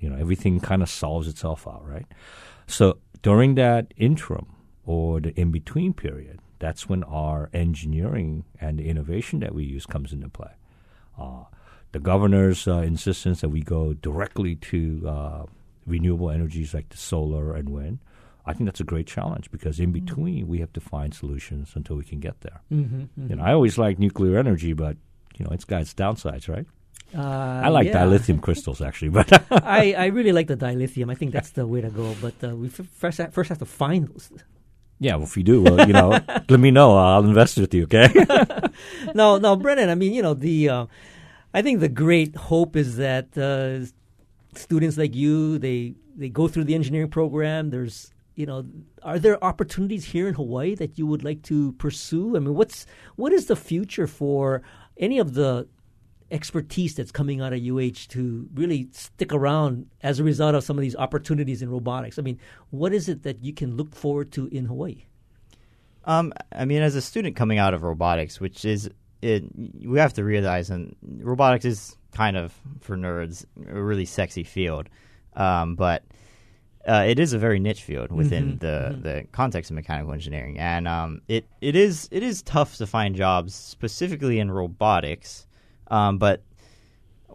You 0.00 0.10
know, 0.10 0.16
everything 0.16 0.60
kind 0.60 0.82
of 0.82 0.88
solves 0.88 1.28
itself 1.28 1.66
out, 1.66 1.86
right? 1.86 2.06
So 2.66 2.98
during 3.22 3.54
that 3.56 3.92
interim 3.96 4.46
or 4.84 5.20
the 5.20 5.38
in 5.40 5.50
between 5.50 5.92
period, 5.94 6.40
that's 6.58 6.88
when 6.88 7.02
our 7.04 7.50
engineering 7.52 8.44
and 8.60 8.78
the 8.78 8.88
innovation 8.88 9.40
that 9.40 9.54
we 9.54 9.64
use 9.64 9.86
comes 9.86 10.12
into 10.12 10.28
play. 10.28 10.52
Uh, 11.18 11.44
the 11.92 11.98
governor's 12.00 12.66
uh, 12.68 12.78
insistence 12.78 13.40
that 13.40 13.48
we 13.48 13.62
go 13.62 13.94
directly 13.94 14.56
to 14.56 15.02
uh, 15.08 15.42
renewable 15.86 16.30
energies 16.30 16.74
like 16.74 16.88
the 16.90 16.96
solar 16.96 17.54
and 17.54 17.68
wind, 17.70 17.98
I 18.44 18.52
think 18.52 18.66
that's 18.66 18.80
a 18.80 18.84
great 18.84 19.06
challenge 19.06 19.50
because 19.50 19.80
in 19.80 19.92
between 19.92 20.46
we 20.46 20.58
have 20.58 20.72
to 20.74 20.80
find 20.80 21.12
solutions 21.14 21.72
until 21.74 21.96
we 21.96 22.04
can 22.04 22.20
get 22.20 22.40
there. 22.42 22.60
Mm-hmm, 22.72 23.30
You 23.30 23.36
know, 23.36 23.42
I 23.42 23.52
always 23.52 23.76
like 23.78 23.98
nuclear 23.98 24.38
energy, 24.38 24.72
but 24.72 24.96
you 25.36 25.44
know, 25.44 25.50
it's 25.52 25.64
got 25.64 25.82
its 25.82 25.94
downsides, 25.94 26.48
right? 26.48 26.66
Uh, 27.16 27.62
I 27.64 27.68
like 27.68 27.86
yeah. 27.86 28.04
dilithium 28.04 28.42
crystals 28.42 28.82
actually, 28.82 29.08
but 29.08 29.32
I, 29.64 29.94
I 29.94 30.06
really 30.06 30.32
like 30.32 30.48
the 30.48 30.56
dilithium. 30.56 31.10
I 31.10 31.14
think 31.14 31.32
that's 31.32 31.50
the 31.50 31.66
way 31.66 31.80
to 31.80 31.88
go. 31.88 32.14
But 32.20 32.34
uh, 32.44 32.54
we 32.54 32.66
f- 32.66 32.86
first 32.92 33.18
ha- 33.18 33.28
first 33.30 33.48
have 33.48 33.58
to 33.58 33.64
find 33.64 34.08
those. 34.08 34.30
yeah, 34.98 35.14
well, 35.14 35.24
if 35.24 35.36
you 35.36 35.42
do, 35.42 35.62
well, 35.62 35.86
you 35.86 35.94
know, 35.94 36.10
let 36.48 36.60
me 36.60 36.70
know. 36.70 36.96
I'll 36.96 37.24
invest 37.24 37.56
with 37.56 37.72
you. 37.72 37.84
Okay. 37.84 38.08
no, 39.14 39.38
no, 39.38 39.56
Brennan. 39.56 39.88
I 39.88 39.94
mean, 39.94 40.12
you 40.12 40.22
know, 40.22 40.34
the 40.34 40.68
uh, 40.68 40.86
I 41.54 41.62
think 41.62 41.80
the 41.80 41.88
great 41.88 42.36
hope 42.36 42.76
is 42.76 42.96
that 42.96 43.36
uh, 43.38 43.86
students 44.58 44.98
like 44.98 45.14
you 45.14 45.58
they 45.58 45.94
they 46.16 46.28
go 46.28 46.48
through 46.48 46.64
the 46.64 46.74
engineering 46.74 47.08
program. 47.08 47.70
There's 47.70 48.12
you 48.34 48.44
know, 48.44 48.66
are 49.02 49.18
there 49.18 49.42
opportunities 49.42 50.04
here 50.04 50.28
in 50.28 50.34
Hawaii 50.34 50.74
that 50.74 50.98
you 50.98 51.06
would 51.06 51.24
like 51.24 51.40
to 51.44 51.72
pursue? 51.72 52.36
I 52.36 52.40
mean, 52.40 52.54
what's 52.54 52.84
what 53.16 53.32
is 53.32 53.46
the 53.46 53.56
future 53.56 54.06
for 54.06 54.60
any 54.98 55.18
of 55.18 55.32
the 55.32 55.66
expertise 56.30 56.94
that's 56.94 57.12
coming 57.12 57.40
out 57.40 57.52
of 57.52 57.60
UH 57.60 58.08
to 58.08 58.48
really 58.54 58.88
stick 58.92 59.32
around 59.32 59.86
as 60.02 60.18
a 60.18 60.24
result 60.24 60.54
of 60.54 60.64
some 60.64 60.76
of 60.76 60.82
these 60.82 60.96
opportunities 60.96 61.62
in 61.62 61.70
robotics? 61.70 62.18
I 62.18 62.22
mean, 62.22 62.38
what 62.70 62.92
is 62.92 63.08
it 63.08 63.22
that 63.22 63.44
you 63.44 63.52
can 63.52 63.76
look 63.76 63.94
forward 63.94 64.32
to 64.32 64.46
in 64.48 64.66
Hawaii? 64.66 65.04
Um, 66.04 66.32
I 66.52 66.64
mean, 66.64 66.82
as 66.82 66.94
a 66.94 67.02
student 67.02 67.36
coming 67.36 67.58
out 67.58 67.74
of 67.74 67.82
robotics, 67.82 68.40
which 68.40 68.64
is 68.64 68.88
it, 69.22 69.44
we 69.84 69.98
have 69.98 70.12
to 70.14 70.24
realize, 70.24 70.70
and 70.70 70.94
robotics 71.02 71.64
is 71.64 71.96
kind 72.12 72.36
of 72.36 72.52
for 72.80 72.96
nerds 72.96 73.44
a 73.68 73.80
really 73.82 74.04
sexy 74.04 74.44
field, 74.44 74.88
um, 75.34 75.74
but 75.74 76.04
uh, 76.86 77.04
it 77.08 77.18
is 77.18 77.32
a 77.32 77.38
very 77.38 77.58
niche 77.58 77.82
field 77.82 78.12
within 78.12 78.52
Mhm, 78.52 78.60
the 78.60 78.66
mhm. 78.94 79.02
the 79.02 79.26
context 79.32 79.70
of 79.70 79.74
mechanical 79.74 80.12
engineering, 80.12 80.58
and 80.58 80.86
um, 80.86 81.20
it 81.26 81.46
it 81.60 81.74
is 81.74 82.08
it 82.12 82.22
is 82.22 82.42
tough 82.42 82.76
to 82.76 82.86
find 82.86 83.16
jobs 83.16 83.54
specifically 83.54 84.38
in 84.38 84.50
robotics, 84.50 85.45
um, 85.88 86.18
but 86.18 86.42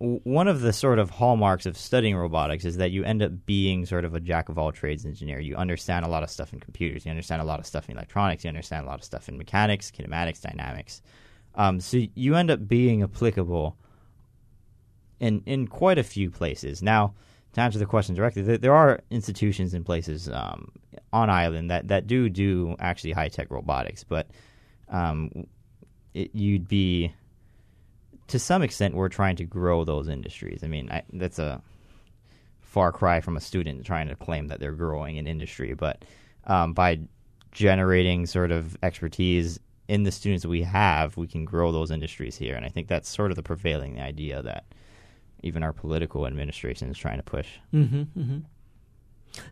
one 0.01 0.47
of 0.47 0.61
the 0.61 0.73
sort 0.73 0.97
of 0.97 1.11
hallmarks 1.11 1.67
of 1.67 1.77
studying 1.77 2.15
robotics 2.15 2.65
is 2.65 2.77
that 2.77 2.89
you 2.89 3.03
end 3.03 3.21
up 3.21 3.31
being 3.45 3.85
sort 3.85 4.03
of 4.03 4.15
a 4.15 4.19
jack 4.19 4.49
of 4.49 4.57
all 4.57 4.71
trades 4.71 5.05
engineer. 5.05 5.39
You 5.39 5.55
understand 5.55 6.05
a 6.05 6.09
lot 6.09 6.23
of 6.23 6.29
stuff 6.31 6.53
in 6.53 6.59
computers, 6.59 7.05
you 7.05 7.11
understand 7.11 7.39
a 7.39 7.45
lot 7.45 7.59
of 7.59 7.67
stuff 7.67 7.87
in 7.87 7.95
electronics, 7.95 8.43
you 8.43 8.47
understand 8.47 8.85
a 8.85 8.89
lot 8.89 8.97
of 8.99 9.03
stuff 9.03 9.29
in 9.29 9.37
mechanics, 9.37 9.91
kinematics, 9.91 10.41
dynamics. 10.41 11.03
Um, 11.53 11.79
so 11.79 11.99
you 12.15 12.35
end 12.35 12.49
up 12.49 12.67
being 12.67 13.03
applicable 13.03 13.77
in 15.19 15.43
in 15.45 15.67
quite 15.67 15.99
a 15.99 16.03
few 16.03 16.31
places. 16.31 16.81
Now, 16.81 17.13
to 17.53 17.61
answer 17.61 17.77
the 17.77 17.85
question 17.85 18.15
directly, 18.15 18.41
there, 18.41 18.57
there 18.57 18.73
are 18.73 19.01
institutions 19.11 19.73
and 19.73 19.85
places 19.85 20.29
um, 20.29 20.71
on 21.13 21.29
island 21.29 21.69
that, 21.69 21.89
that 21.89 22.07
do 22.07 22.29
do 22.29 22.75
actually 22.79 23.11
high 23.11 23.27
tech 23.27 23.51
robotics, 23.51 24.03
but 24.03 24.27
um, 24.89 25.29
it, 26.13 26.33
you'd 26.33 26.67
be 26.67 27.13
to 28.31 28.39
some 28.39 28.63
extent 28.63 28.95
we're 28.95 29.09
trying 29.09 29.35
to 29.35 29.43
grow 29.43 29.83
those 29.83 30.07
industries. 30.07 30.63
I 30.63 30.67
mean, 30.67 30.89
I, 30.89 31.03
that's 31.13 31.37
a 31.39 31.61
far 32.61 32.91
cry 32.91 33.19
from 33.19 33.35
a 33.35 33.41
student 33.41 33.85
trying 33.85 34.07
to 34.07 34.15
claim 34.15 34.47
that 34.47 34.59
they're 34.59 34.71
growing 34.71 35.17
an 35.17 35.27
industry, 35.27 35.73
but 35.73 36.05
um, 36.45 36.73
by 36.73 36.99
generating 37.51 38.25
sort 38.25 38.51
of 38.51 38.77
expertise 38.81 39.59
in 39.89 40.03
the 40.03 40.11
students 40.11 40.45
we 40.45 40.63
have, 40.63 41.17
we 41.17 41.27
can 41.27 41.43
grow 41.43 41.73
those 41.73 41.91
industries 41.91 42.37
here. 42.37 42.55
And 42.55 42.65
I 42.65 42.69
think 42.69 42.87
that's 42.87 43.09
sort 43.09 43.31
of 43.31 43.35
the 43.35 43.43
prevailing 43.43 43.99
idea 43.99 44.41
that 44.41 44.63
even 45.43 45.63
our 45.63 45.73
political 45.73 46.25
administration 46.25 46.89
is 46.89 46.97
trying 46.97 47.17
to 47.17 47.23
push. 47.23 47.49
Mm-hmm, 47.73 48.01
mm-hmm. 48.17 48.37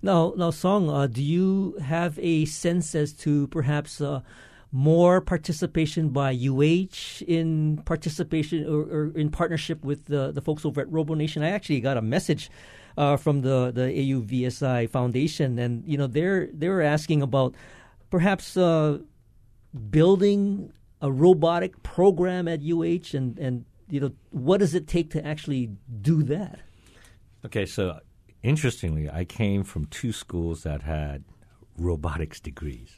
Now, 0.01 0.33
now, 0.37 0.51
Song, 0.51 0.89
uh, 0.89 1.07
do 1.07 1.21
you 1.21 1.77
have 1.83 2.17
a 2.19 2.45
sense 2.45 2.95
as 2.95 3.11
to 3.13 3.47
perhaps 3.47 3.99
uh, 3.99 4.21
more 4.71 5.19
participation 5.19 6.09
by 6.09 6.31
UH 6.31 7.23
in 7.27 7.81
participation 7.85 8.67
or, 8.67 8.81
or 8.81 9.11
in 9.15 9.29
partnership 9.29 9.83
with 9.83 10.05
the, 10.05 10.31
the 10.31 10.41
folks 10.41 10.65
over 10.65 10.81
at 10.81 10.87
RoboNation? 10.87 11.43
I 11.43 11.49
actually 11.49 11.79
got 11.81 11.97
a 11.97 12.01
message 12.01 12.49
uh, 12.97 13.17
from 13.17 13.41
the 13.41 13.71
the 13.71 13.81
AUVSI 13.81 14.89
Foundation, 14.89 15.57
and 15.57 15.83
you 15.87 15.97
know 15.97 16.07
they're 16.07 16.49
they're 16.53 16.81
asking 16.81 17.21
about 17.21 17.55
perhaps 18.09 18.57
uh, 18.57 18.99
building 19.89 20.73
a 21.01 21.11
robotic 21.11 21.81
program 21.81 22.47
at 22.47 22.59
UH, 22.61 23.15
and 23.15 23.39
and 23.39 23.65
you 23.89 23.99
know 23.99 24.11
what 24.31 24.59
does 24.59 24.75
it 24.75 24.87
take 24.87 25.11
to 25.11 25.25
actually 25.25 25.71
do 26.01 26.23
that? 26.23 26.59
Okay, 27.45 27.65
so 27.65 27.99
interestingly, 28.43 29.09
I 29.09 29.23
came 29.23 29.63
from 29.63 29.85
two 29.85 30.11
schools 30.11 30.63
that 30.63 30.81
had 30.83 31.23
robotics 31.77 32.39
degrees. 32.41 32.97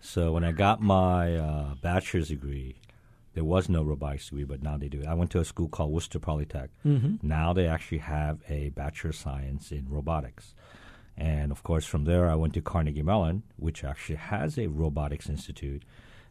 So 0.00 0.32
when 0.32 0.44
I 0.44 0.52
got 0.52 0.80
my 0.80 1.36
uh, 1.36 1.74
bachelor's 1.82 2.28
degree, 2.28 2.76
there 3.34 3.44
was 3.44 3.68
no 3.68 3.82
robotics 3.82 4.30
degree, 4.30 4.44
but 4.44 4.62
now 4.62 4.76
they 4.78 4.88
do. 4.88 5.04
I 5.06 5.14
went 5.14 5.30
to 5.32 5.40
a 5.40 5.44
school 5.44 5.68
called 5.68 5.92
Worcester 5.92 6.18
Polytech. 6.18 6.68
Mm-hmm. 6.86 7.16
Now 7.26 7.52
they 7.52 7.66
actually 7.66 7.98
have 7.98 8.40
a 8.48 8.70
bachelor 8.70 9.10
of 9.10 9.16
science 9.16 9.70
in 9.72 9.86
robotics. 9.88 10.54
And 11.16 11.50
of 11.50 11.62
course, 11.62 11.86
from 11.86 12.04
there, 12.04 12.30
I 12.30 12.34
went 12.34 12.54
to 12.54 12.62
Carnegie 12.62 13.02
Mellon, 13.02 13.42
which 13.56 13.84
actually 13.84 14.16
has 14.16 14.58
a 14.58 14.68
robotics 14.68 15.28
institute. 15.28 15.82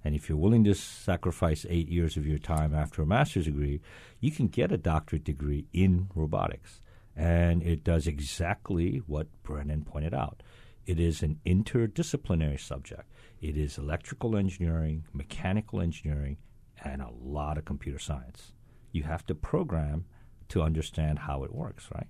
And 0.03 0.15
if 0.15 0.29
you're 0.29 0.37
willing 0.37 0.63
to 0.65 0.75
sacrifice 0.75 1.65
eight 1.69 1.89
years 1.89 2.17
of 2.17 2.27
your 2.27 2.37
time 2.37 2.75
after 2.75 3.01
a 3.01 3.07
master's 3.07 3.45
degree, 3.45 3.81
you 4.19 4.31
can 4.31 4.47
get 4.47 4.71
a 4.71 4.77
doctorate 4.77 5.23
degree 5.23 5.65
in 5.73 6.07
robotics. 6.13 6.81
And 7.15 7.63
it 7.63 7.83
does 7.83 8.05
exactly 8.07 9.01
what 9.07 9.27
Brennan 9.41 9.85
pointed 9.85 10.13
out. 10.13 10.43
It 10.85 10.99
is 10.99 11.23
an 11.23 11.39
interdisciplinary 11.45 12.59
subject. 12.59 13.09
It 13.41 13.57
is 13.57 13.77
electrical 13.77 14.35
engineering, 14.35 15.05
mechanical 15.13 15.81
engineering, 15.81 16.37
and 16.83 17.01
a 17.01 17.11
lot 17.21 17.57
of 17.57 17.65
computer 17.65 17.99
science. 17.99 18.53
You 18.91 19.03
have 19.03 19.25
to 19.27 19.35
program 19.35 20.05
to 20.49 20.61
understand 20.61 21.19
how 21.19 21.43
it 21.43 21.53
works, 21.53 21.89
right? 21.93 22.07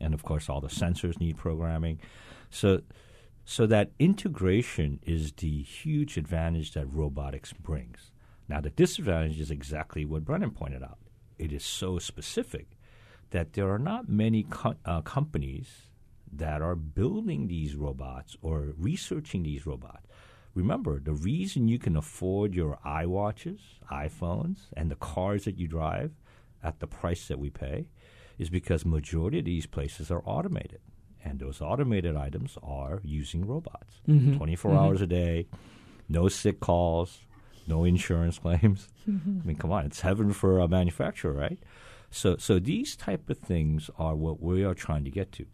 And 0.00 0.14
of 0.14 0.22
course, 0.22 0.48
all 0.48 0.60
the 0.60 0.68
sensors 0.68 1.18
need 1.20 1.36
programming. 1.36 2.00
So, 2.50 2.82
so 3.44 3.66
that 3.66 3.92
integration 3.98 5.00
is 5.02 5.32
the 5.32 5.62
huge 5.62 6.16
advantage 6.16 6.72
that 6.74 6.86
robotics 6.86 7.52
brings. 7.52 8.12
Now, 8.48 8.60
the 8.60 8.70
disadvantage 8.70 9.40
is 9.40 9.50
exactly 9.50 10.04
what 10.04 10.24
Brennan 10.24 10.52
pointed 10.52 10.82
out. 10.82 10.98
It 11.38 11.52
is 11.52 11.64
so 11.64 11.98
specific 11.98 12.66
that 13.30 13.52
there 13.52 13.70
are 13.70 13.78
not 13.78 14.08
many 14.08 14.44
co- 14.44 14.74
uh, 14.84 15.02
companies 15.02 15.88
that 16.32 16.62
are 16.62 16.74
building 16.74 17.48
these 17.48 17.74
robots 17.74 18.36
or 18.42 18.74
researching 18.76 19.42
these 19.42 19.66
robots. 19.66 20.07
Remember, 20.62 20.98
the 20.98 21.12
reason 21.12 21.68
you 21.68 21.78
can 21.78 21.96
afford 21.96 22.52
your 22.52 22.78
iWatches, 22.84 23.60
iPhones, 23.92 24.58
and 24.76 24.90
the 24.90 24.96
cars 24.96 25.44
that 25.44 25.56
you 25.56 25.68
drive 25.68 26.10
at 26.64 26.80
the 26.80 26.88
price 26.88 27.28
that 27.28 27.38
we 27.38 27.48
pay 27.48 27.86
is 28.38 28.50
because 28.50 28.84
majority 28.84 29.38
of 29.38 29.44
these 29.44 29.66
places 29.66 30.10
are 30.10 30.22
automated. 30.24 30.80
And 31.24 31.38
those 31.38 31.60
automated 31.60 32.16
items 32.16 32.58
are 32.60 33.00
using 33.04 33.46
robots. 33.46 34.00
Mhm. 34.08 34.36
24 34.36 34.72
Mhm. 34.72 34.78
hours 34.80 35.00
a 35.00 35.06
day, 35.06 35.46
no 36.08 36.26
sick 36.28 36.58
calls, 36.58 37.20
no 37.68 37.84
insurance 37.84 38.38
claims. 38.44 38.88
I 39.06 39.10
mean, 39.46 39.56
come 39.56 39.70
on, 39.70 39.86
it's 39.86 40.00
heaven 40.00 40.32
for 40.32 40.58
a 40.58 40.66
manufacturer, 40.66 41.32
right? 41.34 41.58
So, 42.10 42.36
so 42.36 42.58
these 42.58 42.96
type 42.96 43.30
of 43.30 43.38
things 43.38 43.90
are 43.96 44.16
what 44.16 44.42
we 44.42 44.64
are 44.64 44.74
trying 44.74 45.04
to 45.04 45.10
get 45.10 45.30
to. 45.32 45.46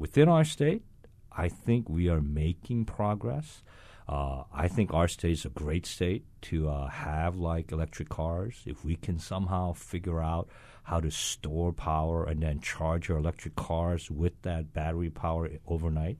Within 0.00 0.28
our 0.28 0.42
state, 0.44 0.82
I 1.30 1.48
think 1.48 1.88
we 1.88 2.08
are 2.08 2.20
making 2.20 2.86
progress. 2.86 3.62
Uh, 4.08 4.44
I 4.52 4.68
think 4.68 4.92
our 4.92 5.08
state 5.08 5.32
is 5.32 5.44
a 5.44 5.50
great 5.50 5.86
state 5.86 6.24
to 6.42 6.68
uh, 6.68 6.88
have 6.88 7.36
like 7.36 7.72
electric 7.72 8.08
cars. 8.08 8.62
If 8.66 8.84
we 8.84 8.96
can 8.96 9.18
somehow 9.18 9.72
figure 9.72 10.20
out 10.20 10.48
how 10.84 11.00
to 11.00 11.10
store 11.10 11.72
power 11.72 12.24
and 12.24 12.42
then 12.42 12.60
charge 12.60 13.10
our 13.10 13.18
electric 13.18 13.54
cars 13.54 14.10
with 14.10 14.40
that 14.42 14.72
battery 14.72 15.10
power 15.10 15.48
overnight, 15.66 16.18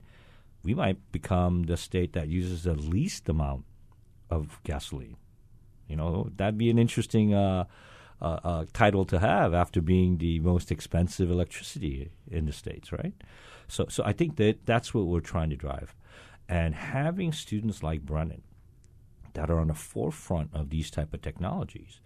we 0.63 0.73
might 0.73 1.11
become 1.11 1.63
the 1.63 1.75
state 1.75 2.13
that 2.13 2.29
uses 2.29 2.63
the 2.63 2.73
least 2.73 3.27
amount 3.27 3.65
of 4.29 4.59
gasoline. 4.63 5.17
You 5.87 5.97
know, 5.97 6.29
that'd 6.37 6.57
be 6.57 6.69
an 6.69 6.79
interesting 6.79 7.33
uh, 7.33 7.65
uh, 8.21 8.39
uh, 8.43 8.65
title 8.71 9.03
to 9.05 9.19
have 9.19 9.53
after 9.53 9.81
being 9.81 10.17
the 10.17 10.39
most 10.39 10.71
expensive 10.71 11.29
electricity 11.29 12.09
in 12.31 12.45
the 12.45 12.53
states, 12.53 12.91
right? 12.91 13.13
So, 13.67 13.85
so 13.89 14.03
I 14.05 14.13
think 14.13 14.37
that 14.37 14.65
that's 14.65 14.93
what 14.93 15.07
we're 15.07 15.19
trying 15.19 15.49
to 15.49 15.57
drive, 15.57 15.93
and 16.47 16.75
having 16.75 17.31
students 17.31 17.83
like 17.83 18.01
Brennan 18.01 18.43
that 19.33 19.49
are 19.49 19.59
on 19.59 19.67
the 19.67 19.73
forefront 19.73 20.49
of 20.53 20.69
these 20.69 20.91
type 20.91 21.13
of 21.13 21.21
technologies, 21.21 21.99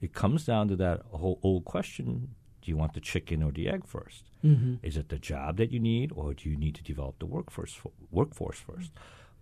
it 0.00 0.12
comes 0.12 0.44
down 0.46 0.68
to 0.68 0.76
that 0.76 1.02
whole 1.10 1.38
old 1.42 1.64
question: 1.64 2.34
Do 2.62 2.70
you 2.70 2.76
want 2.76 2.94
the 2.94 3.00
chicken 3.00 3.42
or 3.42 3.52
the 3.52 3.68
egg 3.68 3.84
1st 3.86 4.22
Mhm. 4.44 4.78
Is 4.82 4.96
it 4.96 5.08
the 5.08 5.18
job 5.18 5.56
that 5.58 5.70
you 5.70 5.78
need, 5.78 6.10
or 6.12 6.34
do 6.34 6.50
you 6.50 6.56
need 6.56 6.74
to 6.74 6.82
develop 6.82 7.18
the 7.18 7.26
workforce 7.26 7.80
workforce 8.10 8.58
first? 8.58 8.92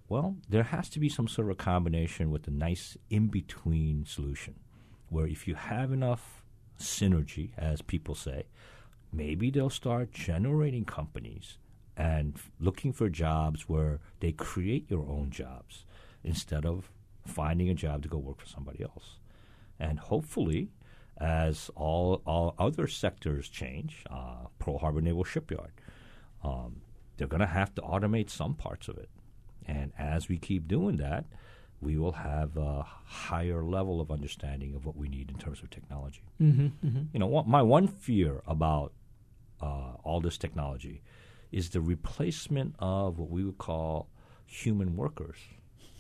Well, 0.09 0.37
there 0.49 0.65
has 0.65 0.89
to 0.91 1.01
be 1.01 1.09
some 1.09 1.29
sort 1.29 1.47
of 1.47 1.53
a 1.53 1.55
combination 1.55 2.31
with 2.31 2.47
a 2.49 2.51
nice 2.51 2.99
in 3.09 3.29
between 3.29 4.05
solution 4.05 4.55
where 5.09 5.27
if 5.27 5.47
you 5.47 5.55
have 5.55 5.93
enough 5.93 6.43
synergy, 6.79 7.53
as 7.57 7.81
people 7.83 8.15
say, 8.15 8.45
maybe 9.13 9.51
they'll 9.51 9.71
start 9.71 10.13
generating 10.13 10.85
companies 10.85 11.59
and 12.01 12.39
looking 12.59 12.95
for 12.95 13.11
jobs 13.11 13.69
where 13.69 14.01
they 14.21 14.33
create 14.33 14.91
your 14.91 15.07
own 15.07 15.29
jobs 15.31 15.85
instead 16.25 16.65
of 16.65 16.91
finding 17.27 17.69
a 17.69 17.75
job 17.75 18.03
to 18.03 18.09
go 18.09 18.17
work 18.17 18.41
for 18.41 18.47
somebody 18.47 18.83
else. 18.83 19.19
And 19.79 19.99
hopefully, 19.99 20.71
as 21.19 21.71
all, 21.77 22.23
all 22.25 22.55
other 22.59 22.87
sectors 22.87 23.51
change, 23.51 24.03
uh, 24.11 24.47
Pearl 24.59 24.79
Harbor 24.79 25.03
Naval 25.03 25.25
Shipyard, 25.25 25.73
um, 26.43 26.81
they're 27.19 27.29
going 27.29 27.41
to 27.41 27.47
have 27.61 27.75
to 27.75 27.83
automate 27.83 28.31
some 28.31 28.55
parts 28.55 28.89
of 28.89 28.97
it. 28.97 29.11
And 29.67 29.93
as 29.99 30.27
we 30.27 30.39
keep 30.39 30.67
doing 30.67 30.97
that, 30.97 31.27
we 31.83 31.99
will 31.99 32.13
have 32.13 32.57
a 32.57 32.83
higher 33.05 33.63
level 33.63 34.01
of 34.01 34.11
understanding 34.11 34.75
of 34.75 34.87
what 34.87 34.97
we 34.97 35.09
need 35.09 35.31
in 35.31 35.37
terms 35.37 35.63
of 35.63 35.69
technology. 35.69 36.23
Mhm, 36.41 36.73
mhm. 36.83 37.09
You 37.13 37.21
know, 37.21 37.43
my 37.47 37.61
one 37.61 37.89
fear 37.89 38.41
about 38.47 38.95
uh, 39.61 39.93
all 40.03 40.23
this 40.23 40.39
technology 40.39 41.03
is 41.53 41.71
the 41.71 41.81
replacement 41.81 42.75
of 42.79 43.19
what 43.19 43.31
we 43.31 43.45
would 43.45 43.59
call 43.59 44.09
human 44.47 44.97
workers 44.97 45.39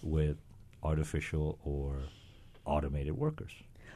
with 0.02 0.36
artificial 0.82 1.58
or 1.64 2.02
automated 2.64 3.16
workers. 3.16 3.52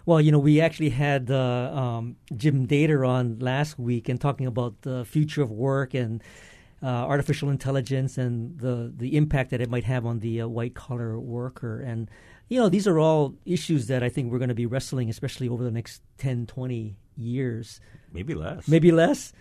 Well, 0.06 0.20
you 0.20 0.32
know, 0.32 0.38
we 0.38 0.60
actually 0.60 0.90
had 0.90 1.30
uh, 1.30 1.72
um, 1.74 2.16
Jim 2.36 2.66
Dator 2.66 3.08
on 3.08 3.38
last 3.38 3.78
week 3.78 4.08
and 4.08 4.20
talking 4.20 4.46
about 4.46 4.82
the 4.82 5.04
future 5.04 5.42
of 5.42 5.50
work 5.50 5.94
and 5.94 6.22
uh, 6.82 6.86
artificial 6.86 7.48
intelligence 7.48 8.18
and 8.18 8.58
the 8.58 8.92
the 8.94 9.16
impact 9.16 9.50
that 9.50 9.62
it 9.62 9.70
might 9.70 9.84
have 9.84 10.04
on 10.04 10.18
the 10.20 10.42
uh, 10.42 10.46
white 10.46 10.74
collar 10.74 11.18
worker. 11.18 11.80
And 11.80 12.10
you 12.48 12.60
know, 12.60 12.68
these 12.68 12.86
are 12.86 12.98
all 12.98 13.34
issues 13.46 13.86
that 13.86 14.02
I 14.02 14.10
think 14.10 14.30
we're 14.30 14.38
going 14.38 14.50
to 14.50 14.54
be 14.54 14.66
wrestling, 14.66 15.08
especially 15.08 15.48
over 15.48 15.64
the 15.64 15.70
next 15.70 16.02
10, 16.18 16.46
20 16.46 16.96
years. 17.16 17.80
Maybe 18.12 18.34
less. 18.34 18.68
Maybe 18.68 18.92
less. 18.92 19.32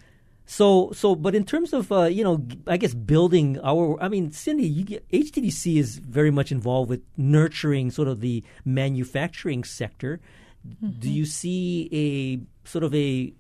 So, 0.46 0.92
so, 0.92 1.16
but 1.16 1.36
in 1.36 1.46
terms 1.46 1.72
of, 1.74 1.92
uh, 1.92 2.04
you 2.04 2.24
know, 2.24 2.46
I 2.68 2.78
guess 2.78 2.94
building 2.94 3.60
our, 3.64 4.02
I 4.02 4.10
mean, 4.10 4.32
Cindy, 4.32 4.68
you 4.68 4.84
get, 4.84 5.10
HTDC 5.10 5.78
is 5.78 5.98
very 5.98 6.32
much 6.32 6.52
involved 6.52 6.90
with 6.90 7.02
nurturing 7.16 7.92
sort 7.92 8.08
of 8.08 8.20
the 8.20 8.44
manufacturing 8.66 9.64
sector. 9.64 10.20
Do 11.00 11.12
you 11.12 11.26
see 11.26 11.90
a 11.92 12.68
sort 12.68 12.84
of 12.84 12.94
a 12.96 13.34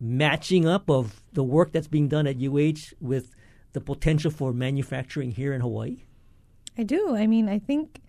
matching 0.00 0.66
up 0.66 0.90
of 0.90 1.22
the 1.32 1.44
work 1.44 1.72
that's 1.72 1.86
being 1.86 2.08
done 2.08 2.26
at 2.26 2.36
UH 2.36 2.94
with 3.00 3.34
the 3.72 3.80
potential 3.80 4.30
for 4.30 4.52
manufacturing 4.52 5.30
here 5.30 5.52
in 5.52 5.60
Hawaii? 5.60 6.04
I 6.76 6.82
do. 6.82 7.14
I 7.14 7.26
mean, 7.26 7.48
I 7.48 7.58
think 7.58 8.00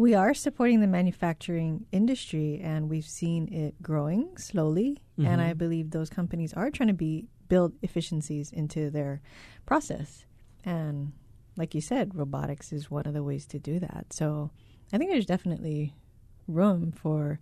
we 0.00 0.14
are 0.14 0.32
supporting 0.32 0.80
the 0.80 0.86
manufacturing 0.86 1.84
industry 1.92 2.58
and 2.62 2.88
we've 2.88 3.04
seen 3.04 3.52
it 3.52 3.74
growing 3.82 4.34
slowly. 4.38 4.96
And 5.18 5.40
Mhm. 5.40 5.50
I 5.50 5.52
believe 5.52 5.90
those 5.90 6.08
companies 6.08 6.54
are 6.54 6.70
trying 6.70 6.88
to 6.88 6.94
be 6.94 7.28
build 7.48 7.74
efficiencies 7.82 8.50
into 8.50 8.90
their 8.90 9.20
process. 9.66 10.24
And 10.64 11.12
like 11.56 11.74
you 11.74 11.82
said, 11.82 12.14
robotics 12.14 12.72
is 12.72 12.90
one 12.90 13.06
of 13.06 13.12
the 13.12 13.22
ways 13.22 13.44
to 13.48 13.58
do 13.58 13.78
that. 13.80 14.12
So 14.12 14.50
I 14.92 14.96
think 14.96 15.10
there's 15.10 15.26
definitely 15.26 15.92
room 16.48 16.92
for 16.92 17.38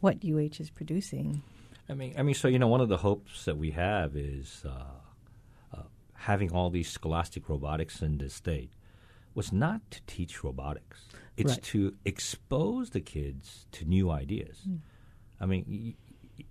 what 0.00 0.24
UH 0.24 0.58
is 0.58 0.70
producing. 0.70 1.42
I 1.88 1.94
mean, 1.94 2.14
I 2.18 2.22
mean, 2.22 2.34
so 2.34 2.48
you 2.48 2.58
know, 2.58 2.66
one 2.66 2.80
of 2.80 2.88
the 2.88 2.98
hopes 2.98 3.44
that 3.44 3.56
we 3.56 3.70
have 3.72 4.16
is 4.16 4.64
uh, 4.66 4.96
uh, 5.72 5.82
having 6.14 6.50
all 6.50 6.70
these 6.70 6.88
scholastic 6.88 7.48
robotics 7.48 8.02
in 8.02 8.18
the 8.18 8.28
state 8.28 8.72
was 9.34 9.52
not 9.52 9.80
to 9.90 10.00
teach 10.06 10.42
robotics; 10.42 11.08
it's 11.36 11.52
Right. 11.52 11.62
to 11.62 11.94
expose 12.04 12.90
the 12.90 13.00
kids 13.00 13.66
to 13.72 13.84
new 13.84 14.10
ideas. 14.10 14.58
Mm. 14.68 14.78
I 15.40 15.46
mean, 15.46 15.64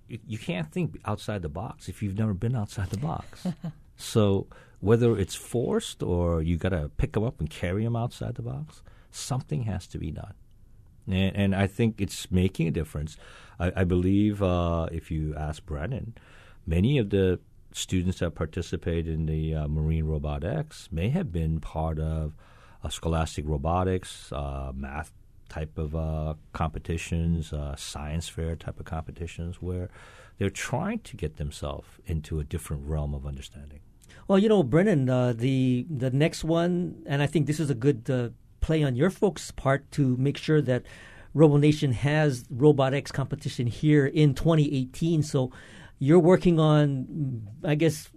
you, 0.08 0.20
you, 0.28 0.38
can't 0.38 0.72
think 0.72 1.00
outside 1.06 1.42
the 1.42 1.50
box 1.50 1.88
if 1.88 2.02
you've 2.02 2.18
never 2.18 2.34
been 2.34 2.56
outside 2.56 2.90
the 2.90 2.98
box. 2.98 3.48
so 3.96 4.48
whether 4.80 5.18
it's 5.18 5.36
forced 5.36 6.04
or 6.04 6.42
you 6.42 6.58
got 6.58 6.70
to 6.70 6.90
pick 6.98 7.14
them 7.14 7.24
up 7.24 7.40
and 7.40 7.50
carry 7.50 7.84
them 7.84 7.96
outside 7.96 8.36
the 8.36 8.42
box, 8.42 8.82
something 9.12 9.64
has 9.64 9.88
to 9.88 9.98
be 9.98 10.12
done. 10.12 10.34
And, 11.08 11.36
and 11.36 11.56
I 11.56 11.68
think 11.68 12.02
it's 12.02 12.30
making 12.32 12.68
a 12.68 12.72
difference. 12.72 13.18
I, 13.60 13.72
I 13.78 13.84
believe 13.84 14.42
uh, 14.42 14.88
if 14.92 15.12
you 15.12 15.36
ask 15.36 15.66
Brennan, 15.66 16.16
many 16.66 16.98
of 16.98 17.10
the 17.10 17.40
students 17.74 18.20
that 18.20 18.36
participate 18.36 19.08
in 19.08 19.26
the 19.26 19.56
uh, 19.56 19.68
Marine 19.68 20.06
Robot 20.06 20.44
X 20.44 20.90
may 20.92 21.10
have 21.10 21.32
been 21.32 21.60
part 21.60 22.00
of 22.00 22.36
scholastic 22.90 23.46
robotics, 23.48 24.32
uh, 24.32 24.72
math 24.74 25.12
type 25.50 25.78
of 25.78 25.96
uh, 25.96 26.34
competitions, 26.54 27.52
uh, 27.52 27.76
science 27.76 28.30
fair 28.30 28.56
type 28.56 28.80
of 28.80 28.86
competitions, 28.86 29.62
where 29.62 29.90
they're 30.38 30.50
trying 30.50 31.00
to 31.00 31.18
get 31.18 31.38
themselves 31.38 31.88
into 32.06 32.40
a 32.40 32.44
different 32.44 32.88
realm 32.88 33.14
of 33.14 33.26
understanding. 33.26 33.80
Well, 34.28 34.40
you 34.40 34.50
know, 34.50 34.64
Brennan, 34.64 35.10
uh, 35.10 35.34
the 35.34 35.86
the 35.90 36.10
next 36.10 36.44
one, 36.44 37.04
and 37.06 37.22
I 37.22 37.28
think 37.28 37.48
this 37.48 37.60
is 37.60 37.70
a 37.70 37.76
good 37.76 38.10
uh, 38.10 38.30
play 38.62 38.84
on 38.84 38.96
your 38.96 39.10
folks' 39.10 39.52
part 39.52 39.92
to 39.92 40.16
make 40.18 40.38
sure 40.38 40.62
that 40.62 40.84
RoboNation 41.36 41.94
has 41.94 42.44
RobotX 42.46 43.12
competition 43.12 43.68
here 43.68 44.06
in 44.06 44.34
2018. 44.34 45.24
So 45.24 45.52
you're 46.00 46.20
working 46.20 46.60
on, 46.60 47.48
I 47.64 47.76
guess, 47.76 48.10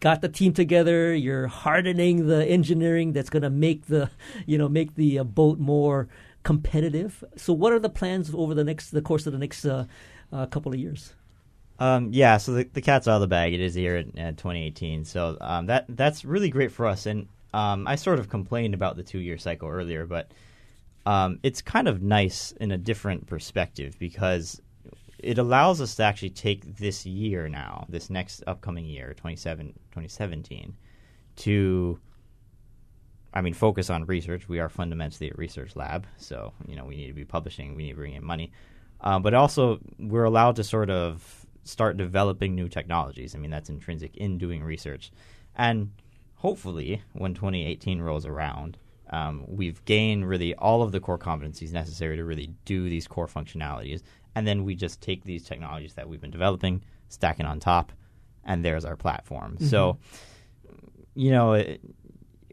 got 0.00 0.22
the 0.22 0.28
team 0.28 0.52
together. 0.52 1.14
You're 1.14 1.46
hardening 1.46 2.26
the 2.26 2.44
engineering 2.46 3.12
that's 3.12 3.30
going 3.30 3.42
to 3.42 3.50
make 3.50 3.86
the, 3.86 4.10
you 4.46 4.58
know, 4.58 4.68
make 4.68 4.94
the 4.94 5.20
uh, 5.20 5.24
boat 5.24 5.58
more 5.58 6.08
competitive. 6.42 7.22
So 7.36 7.52
what 7.52 7.72
are 7.72 7.78
the 7.78 7.90
plans 7.90 8.32
over 8.34 8.54
the 8.54 8.64
next 8.64 8.90
the 8.90 9.02
course 9.02 9.26
of 9.26 9.32
the 9.32 9.38
next 9.38 9.64
uh, 9.64 9.84
uh, 10.32 10.46
couple 10.46 10.72
of 10.72 10.78
years? 10.78 11.14
Um, 11.78 12.10
yeah, 12.12 12.36
so 12.36 12.52
the, 12.52 12.64
the 12.64 12.82
cat's 12.82 13.08
out 13.08 13.16
of 13.16 13.20
the 13.22 13.26
bag. 13.26 13.54
It 13.54 13.60
is 13.60 13.74
here 13.74 13.96
in, 13.96 14.10
in 14.10 14.36
2018. 14.36 15.04
So 15.04 15.36
um, 15.40 15.66
that 15.66 15.86
that's 15.88 16.24
really 16.24 16.50
great 16.50 16.72
for 16.72 16.86
us. 16.86 17.06
And 17.06 17.28
um, 17.54 17.86
I 17.86 17.96
sort 17.96 18.18
of 18.18 18.28
complained 18.28 18.74
about 18.74 18.96
the 18.96 19.02
two 19.02 19.18
year 19.18 19.38
cycle 19.38 19.68
earlier, 19.68 20.06
but 20.06 20.30
um, 21.06 21.38
it's 21.42 21.62
kind 21.62 21.88
of 21.88 22.02
nice 22.02 22.52
in 22.52 22.70
a 22.70 22.78
different 22.78 23.26
perspective 23.26 23.98
because 23.98 24.60
it 25.22 25.38
allows 25.38 25.80
us 25.80 25.94
to 25.96 26.02
actually 26.02 26.30
take 26.30 26.76
this 26.76 27.04
year 27.04 27.48
now, 27.48 27.86
this 27.88 28.10
next 28.10 28.42
upcoming 28.46 28.86
year, 28.86 29.14
2017, 29.14 30.76
to, 31.36 32.00
I 33.32 33.40
mean, 33.40 33.54
focus 33.54 33.90
on 33.90 34.04
research. 34.06 34.48
We 34.48 34.60
are 34.60 34.68
fundamentally 34.68 35.30
a 35.30 35.34
research 35.34 35.76
lab, 35.76 36.06
so 36.16 36.52
you 36.66 36.76
know 36.76 36.84
we 36.84 36.96
need 36.96 37.08
to 37.08 37.12
be 37.12 37.24
publishing, 37.24 37.74
we 37.76 37.84
need 37.84 37.90
to 37.90 37.96
bring 37.96 38.14
in 38.14 38.24
money, 38.24 38.52
uh, 39.00 39.18
but 39.18 39.34
also 39.34 39.80
we're 39.98 40.24
allowed 40.24 40.56
to 40.56 40.64
sort 40.64 40.90
of 40.90 41.46
start 41.64 41.96
developing 41.96 42.54
new 42.54 42.68
technologies. 42.68 43.34
I 43.34 43.38
mean, 43.38 43.50
that's 43.50 43.68
intrinsic 43.68 44.16
in 44.16 44.38
doing 44.38 44.62
research, 44.62 45.12
and 45.56 45.92
hopefully, 46.36 47.02
when 47.12 47.34
2018 47.34 48.00
rolls 48.00 48.26
around. 48.26 48.78
Um, 49.12 49.44
we've 49.48 49.84
gained 49.86 50.28
really 50.28 50.54
all 50.54 50.82
of 50.82 50.92
the 50.92 51.00
core 51.00 51.18
competencies 51.18 51.72
necessary 51.72 52.16
to 52.16 52.24
really 52.24 52.54
do 52.64 52.88
these 52.88 53.08
core 53.08 53.26
functionalities 53.26 54.02
and 54.34 54.46
then 54.46 54.64
we 54.64 54.74
just 54.74 55.00
take 55.00 55.24
these 55.24 55.44
technologies 55.44 55.94
that 55.94 56.08
we've 56.08 56.20
been 56.20 56.30
developing, 56.30 56.82
stack 57.08 57.40
it 57.40 57.46
on 57.46 57.60
top, 57.60 57.92
and 58.44 58.64
there's 58.64 58.84
our 58.84 58.96
platform. 58.96 59.54
Mm-hmm. 59.54 59.66
So, 59.66 59.98
you 61.14 61.30
know, 61.30 61.62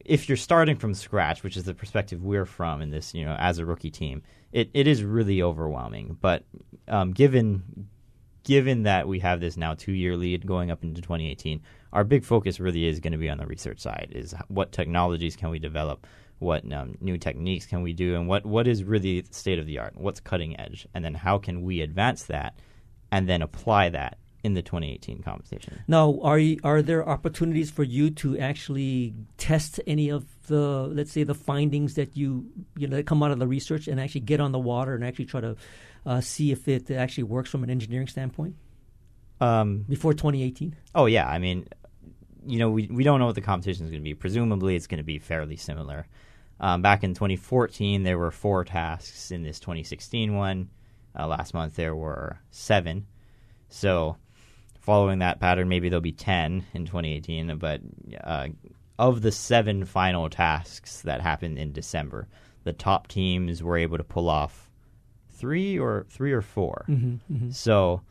if 0.06 0.30
you're 0.30 0.38
starting 0.38 0.78
from 0.78 0.94
scratch, 0.94 1.44
which 1.44 1.58
is 1.58 1.66
the 1.66 1.74
perspective 1.74 2.24
we're 2.24 2.46
from 2.46 2.82
in 2.82 2.90
this, 2.90 3.14
you 3.14 3.26
know, 3.26 3.36
as 3.40 3.60
a 3.60 3.66
rookie 3.66 3.92
team, 3.92 4.24
it, 4.52 4.70
it 4.74 4.88
is 4.88 5.04
really 5.04 5.42
overwhelming. 5.42 6.18
But 6.20 6.44
um, 6.88 7.12
given 7.12 7.88
given 8.44 8.84
that 8.84 9.06
we 9.06 9.20
have 9.20 9.42
this 9.42 9.58
now 9.58 9.74
two 9.74 9.92
year 9.92 10.16
lead 10.16 10.48
going 10.48 10.72
up 10.72 10.82
into 10.82 11.02
2018, 11.02 11.62
our 11.92 12.06
big 12.06 12.24
focus 12.24 12.62
really 12.62 12.86
is 12.86 13.02
going 13.02 13.12
to 13.12 13.18
be 13.18 13.30
on 13.30 13.38
the 13.38 13.46
research 13.46 13.80
side. 13.80 14.10
Is 14.16 14.34
what 14.48 14.72
technologies 14.72 15.36
can 15.36 15.50
we 15.50 15.60
develop? 15.60 16.08
What 16.40 16.72
um, 16.72 16.96
new 17.02 17.18
techniques 17.18 17.66
can 17.66 17.82
we 17.82 17.94
do, 17.94 18.16
and 18.16 18.28
what, 18.28 18.46
what 18.46 18.68
is 18.68 18.84
really 18.84 19.26
state 19.32 19.60
of 19.60 19.66
the 19.66 19.80
art, 19.80 19.94
what's 19.96 20.20
cutting 20.20 20.60
edge, 20.60 20.88
and 20.94 21.04
then 21.04 21.14
how 21.14 21.38
can 21.38 21.64
we 21.64 21.82
advance 21.82 22.24
that 22.24 22.60
and 23.12 23.28
then 23.28 23.42
apply 23.42 23.90
that 23.90 24.18
in 24.44 24.54
the 24.54 24.62
2018 24.62 25.22
competition. 25.24 25.82
Now, 25.88 26.20
are 26.22 26.40
you, 26.40 26.60
are 26.64 26.82
there 26.82 27.08
opportunities 27.08 27.72
for 27.72 27.84
you 27.84 28.12
to 28.12 28.38
actually 28.38 29.14
test 29.38 29.80
any 29.88 30.10
of 30.10 30.26
the, 30.48 30.88
let's 30.88 31.12
say, 31.12 31.24
the 31.24 31.36
findings 31.36 31.96
that 31.96 32.16
you 32.16 32.50
you 32.78 32.88
know 32.88 32.96
that 32.98 33.06
come 33.06 33.24
out 33.24 33.32
of 33.32 33.40
the 33.40 33.48
research 33.48 33.88
and 33.88 34.00
actually 34.00 34.22
get 34.22 34.40
on 34.40 34.52
the 34.52 34.60
water 34.60 34.96
and 34.96 35.04
actually 35.04 35.26
try 35.26 35.42
to 35.42 35.56
uh, 36.06 36.22
see 36.22 36.52
if 36.52 36.68
it 36.68 36.90
actually 36.92 37.24
works 37.24 37.50
from 37.50 37.64
an 37.64 37.70
engineering 37.70 38.08
standpoint 38.08 38.56
um, 39.42 39.86
before 39.90 40.14
2018? 40.14 40.76
Oh 40.96 41.06
yeah, 41.08 41.28
I 41.28 41.40
mean, 41.40 41.68
you 42.46 42.60
know, 42.60 42.70
we 42.70 42.88
we 42.88 43.04
don't 43.04 43.20
know 43.20 43.26
what 43.26 43.36
the 43.36 43.42
competition 43.42 43.86
is 43.86 43.92
going 43.92 44.02
to 44.02 44.10
be. 44.10 44.14
Presumably, 44.14 44.76
it's 44.76 44.88
going 44.88 45.00
to 45.00 45.04
be 45.04 45.20
fairly 45.20 45.58
similar. 45.58 46.08
Um, 46.60 46.82
back 46.82 47.04
in 47.04 47.14
2014, 47.14 48.04
there 48.04 48.18
were 48.18 48.32
four 48.32 48.64
tasks. 48.64 49.32
In 49.32 49.44
this 49.44 49.60
2016 49.60 50.36
one, 50.36 50.70
uh, 51.18 51.28
last 51.28 51.54
month 51.54 51.76
there 51.76 51.96
were 51.96 52.40
seven. 52.52 53.06
So, 53.70 54.18
following 54.80 55.20
that 55.20 55.40
pattern, 55.40 55.70
maybe 55.70 55.90
there'll 55.90 56.02
be 56.02 56.12
10 56.12 56.66
in 56.74 56.86
2018. 56.86 57.58
But 57.58 57.82
uh, 58.24 58.48
of 58.98 59.22
the 59.22 59.32
seven 59.32 59.86
final 59.86 60.30
tasks 60.30 61.02
that 61.02 61.22
happened 61.22 61.58
in 61.58 61.74
December, 61.74 62.28
the 62.64 62.74
top 62.74 63.08
teams 63.08 63.62
were 63.62 63.78
able 63.78 63.98
to 63.98 64.04
pull 64.04 64.30
off 64.30 64.70
three 65.30 65.78
or 65.78 66.06
three 66.10 66.32
or 66.32 66.42
4 66.42 66.86
mm-hmm, 66.90 67.34
mm-hmm. 67.34 67.52
So, 67.52 68.02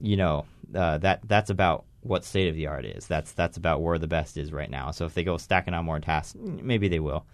you 0.00 0.16
know, 0.16 0.46
uh, 0.74 0.98
that 0.98 1.20
that's 1.24 1.50
about 1.50 1.84
what 2.00 2.24
state 2.24 2.48
of 2.48 2.54
the 2.54 2.66
art 2.66 2.84
is. 2.84 3.06
That's 3.06 3.32
that's 3.32 3.56
about 3.56 3.82
where 3.82 3.98
the 3.98 4.08
best 4.08 4.36
is 4.36 4.52
right 4.52 4.70
now. 4.70 4.90
So 4.90 5.04
if 5.04 5.14
they 5.14 5.24
go 5.24 5.36
stacking 5.36 5.74
on 5.74 5.84
more 5.84 6.00
tasks, 6.00 6.36
maybe 6.40 6.88
they 6.88 7.00
will. 7.00 7.26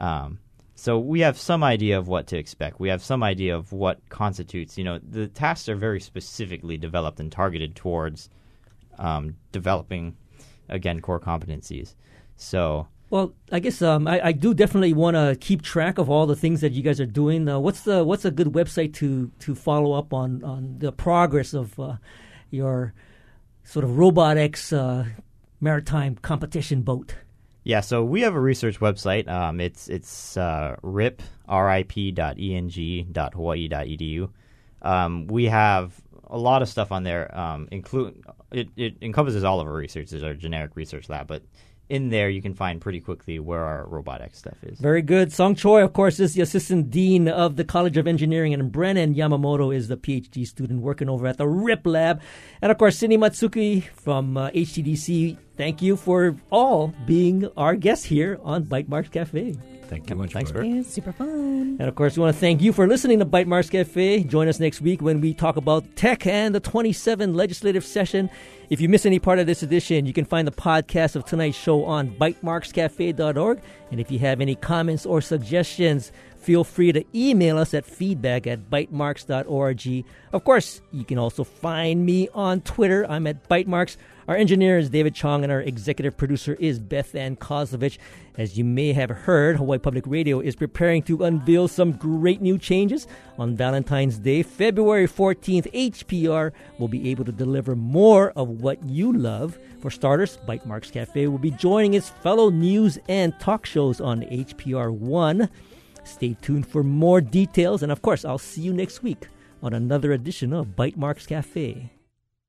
Um, 0.00 0.40
so 0.74 0.98
we 0.98 1.20
have 1.20 1.38
some 1.38 1.62
idea 1.62 1.98
of 1.98 2.08
what 2.08 2.26
to 2.28 2.38
expect. 2.38 2.80
We 2.80 2.88
have 2.88 3.02
some 3.02 3.22
idea 3.22 3.54
of 3.54 3.70
what 3.70 4.00
constitutes. 4.08 4.78
You 4.78 4.84
know, 4.84 4.98
the 4.98 5.28
tasks 5.28 5.68
are 5.68 5.76
very 5.76 6.00
specifically 6.00 6.78
developed 6.78 7.20
and 7.20 7.30
targeted 7.30 7.76
towards 7.76 8.30
um, 8.98 9.36
developing, 9.52 10.16
again, 10.70 11.00
core 11.00 11.20
competencies. 11.20 11.94
So. 12.36 12.88
Well, 13.10 13.34
I 13.52 13.58
guess 13.58 13.82
um, 13.82 14.08
I, 14.08 14.28
I, 14.28 14.32
do 14.32 14.54
definitely 14.54 14.94
want 14.94 15.16
to 15.16 15.36
keep 15.38 15.62
track 15.62 15.98
of 15.98 16.08
all 16.08 16.26
the 16.26 16.36
things 16.36 16.60
that 16.62 16.72
you 16.72 16.82
guys 16.82 17.00
are 17.00 17.06
doing. 17.06 17.46
Uh, 17.48 17.58
what's 17.58 17.80
the 17.80 18.04
what's 18.04 18.24
a 18.24 18.30
good 18.30 18.46
website 18.46 18.94
to 18.94 19.32
to 19.40 19.56
follow 19.56 19.92
up 19.94 20.14
on 20.14 20.44
on 20.44 20.76
the 20.78 20.92
progress 20.92 21.52
of 21.52 21.78
uh, 21.80 21.96
your 22.50 22.94
sort 23.64 23.84
of 23.84 23.98
robotics 23.98 24.72
uh, 24.72 25.06
maritime 25.60 26.14
competition 26.22 26.82
boat? 26.82 27.16
Yeah, 27.62 27.80
so 27.80 28.02
we 28.02 28.22
have 28.22 28.34
a 28.34 28.40
research 28.40 28.80
website. 28.80 29.28
Um, 29.28 29.60
it's 29.60 29.88
it's 29.88 30.36
uh, 30.36 30.74
rip 30.82 31.22
rip.eng.hawaii.edu. 31.48 34.30
Um, 34.82 35.26
we 35.26 35.44
have 35.46 36.00
a 36.26 36.38
lot 36.38 36.62
of 36.62 36.68
stuff 36.68 36.92
on 36.92 37.02
there. 37.02 37.36
Um, 37.36 37.68
include 37.70 38.24
it, 38.50 38.68
it 38.76 38.96
encompasses 39.02 39.44
all 39.44 39.60
of 39.60 39.66
our 39.66 39.74
research. 39.74 40.10
It's 40.12 40.24
our 40.24 40.32
generic 40.34 40.74
research 40.74 41.10
lab, 41.10 41.26
but 41.26 41.42
in 41.90 42.08
there 42.08 42.30
you 42.30 42.40
can 42.40 42.54
find 42.54 42.80
pretty 42.80 43.00
quickly 43.00 43.40
where 43.40 43.64
our 43.64 43.84
robotics 43.86 44.38
stuff 44.38 44.56
is. 44.62 44.78
Very 44.78 45.02
good. 45.02 45.32
Song 45.32 45.56
Choi, 45.56 45.82
of 45.82 45.92
course, 45.92 46.20
is 46.20 46.34
the 46.34 46.40
assistant 46.40 46.90
dean 46.90 47.28
of 47.28 47.56
the 47.56 47.64
College 47.64 47.96
of 47.96 48.06
Engineering, 48.06 48.54
and 48.54 48.72
Brennan 48.72 49.14
Yamamoto 49.14 49.74
is 49.74 49.88
the 49.88 49.96
PhD 49.96 50.46
student 50.46 50.82
working 50.82 51.08
over 51.08 51.26
at 51.26 51.36
the 51.36 51.48
RIP 51.48 51.86
lab. 51.86 52.22
And 52.62 52.70
of 52.70 52.78
course, 52.78 52.96
Cindy 52.96 53.18
Matsuki 53.18 53.84
from 53.84 54.36
uh, 54.36 54.50
HTDC. 54.50 55.36
Thank 55.60 55.82
you 55.82 55.94
for 55.94 56.36
all 56.48 56.94
being 57.04 57.46
our 57.54 57.76
guests 57.76 58.06
here 58.06 58.40
on 58.42 58.64
Bytemarks 58.64 59.10
Cafe. 59.10 59.52
Thank 59.88 60.08
you 60.08 60.16
much. 60.16 60.32
Thanks, 60.32 60.50
Burt. 60.50 60.64
Yeah, 60.64 60.80
super 60.80 61.12
fun. 61.12 61.76
And 61.78 61.82
of 61.82 61.94
course, 61.96 62.16
we 62.16 62.22
want 62.22 62.34
to 62.34 62.40
thank 62.40 62.62
you 62.62 62.72
for 62.72 62.86
listening 62.86 63.18
to 63.18 63.26
Bytemarks 63.26 63.70
Cafe. 63.70 64.24
Join 64.24 64.48
us 64.48 64.58
next 64.58 64.80
week 64.80 65.02
when 65.02 65.20
we 65.20 65.34
talk 65.34 65.58
about 65.58 65.84
tech 65.96 66.26
and 66.26 66.54
the 66.54 66.60
27 66.60 67.34
legislative 67.34 67.84
session. 67.84 68.30
If 68.70 68.80
you 68.80 68.88
miss 68.88 69.04
any 69.04 69.18
part 69.18 69.38
of 69.38 69.46
this 69.46 69.62
edition, 69.62 70.06
you 70.06 70.14
can 70.14 70.24
find 70.24 70.48
the 70.48 70.52
podcast 70.52 71.14
of 71.14 71.26
tonight's 71.26 71.58
show 71.58 71.84
on 71.84 72.08
bytemarkscafe.org. 72.12 73.60
And 73.90 74.00
if 74.00 74.10
you 74.10 74.18
have 74.20 74.40
any 74.40 74.54
comments 74.54 75.04
or 75.04 75.20
suggestions, 75.20 76.10
feel 76.38 76.64
free 76.64 76.92
to 76.92 77.04
email 77.14 77.58
us 77.58 77.74
at 77.74 77.84
feedback 77.84 78.46
at 78.46 78.70
bytemarks.org. 78.70 80.04
Of 80.32 80.44
course, 80.44 80.80
you 80.90 81.04
can 81.04 81.18
also 81.18 81.44
find 81.44 82.06
me 82.06 82.30
on 82.32 82.62
Twitter. 82.62 83.04
I'm 83.10 83.26
at 83.26 83.46
bytemarks. 83.46 83.98
Our 84.28 84.36
engineer 84.36 84.78
is 84.78 84.90
David 84.90 85.14
Chong, 85.14 85.42
and 85.42 85.52
our 85.52 85.62
executive 85.62 86.16
producer 86.16 86.56
is 86.60 86.78
Beth 86.78 87.14
Ann 87.14 87.36
Kozlovich. 87.36 87.98
As 88.36 88.56
you 88.58 88.64
may 88.64 88.92
have 88.92 89.10
heard, 89.10 89.56
Hawaii 89.56 89.78
Public 89.78 90.04
Radio 90.06 90.40
is 90.40 90.54
preparing 90.54 91.02
to 91.04 91.24
unveil 91.24 91.68
some 91.68 91.92
great 91.92 92.40
new 92.40 92.58
changes. 92.58 93.06
On 93.38 93.56
Valentine's 93.56 94.18
Day, 94.18 94.42
February 94.42 95.08
14th, 95.08 95.72
HPR 95.72 96.52
will 96.78 96.88
be 96.88 97.10
able 97.10 97.24
to 97.24 97.32
deliver 97.32 97.74
more 97.74 98.30
of 98.36 98.60
what 98.60 98.82
you 98.84 99.12
love. 99.12 99.58
For 99.80 99.90
starters, 99.90 100.38
Bytemarks 100.46 100.92
Cafe 100.92 101.26
will 101.26 101.38
be 101.38 101.50
joining 101.50 101.94
its 101.94 102.10
fellow 102.10 102.50
news 102.50 102.98
and 103.08 103.38
talk 103.40 103.64
shows 103.64 104.00
on 104.00 104.22
HPR 104.22 104.92
1. 104.92 105.48
Stay 106.04 106.36
tuned 106.42 106.66
for 106.66 106.84
more 106.84 107.20
details, 107.20 107.82
and 107.82 107.90
of 107.90 108.02
course, 108.02 108.24
I'll 108.24 108.38
see 108.38 108.60
you 108.60 108.74
next 108.74 109.02
week 109.02 109.28
on 109.62 109.72
another 109.72 110.12
edition 110.12 110.52
of 110.52 110.76
Bytemarks 110.76 111.26
Cafe. 111.26 111.90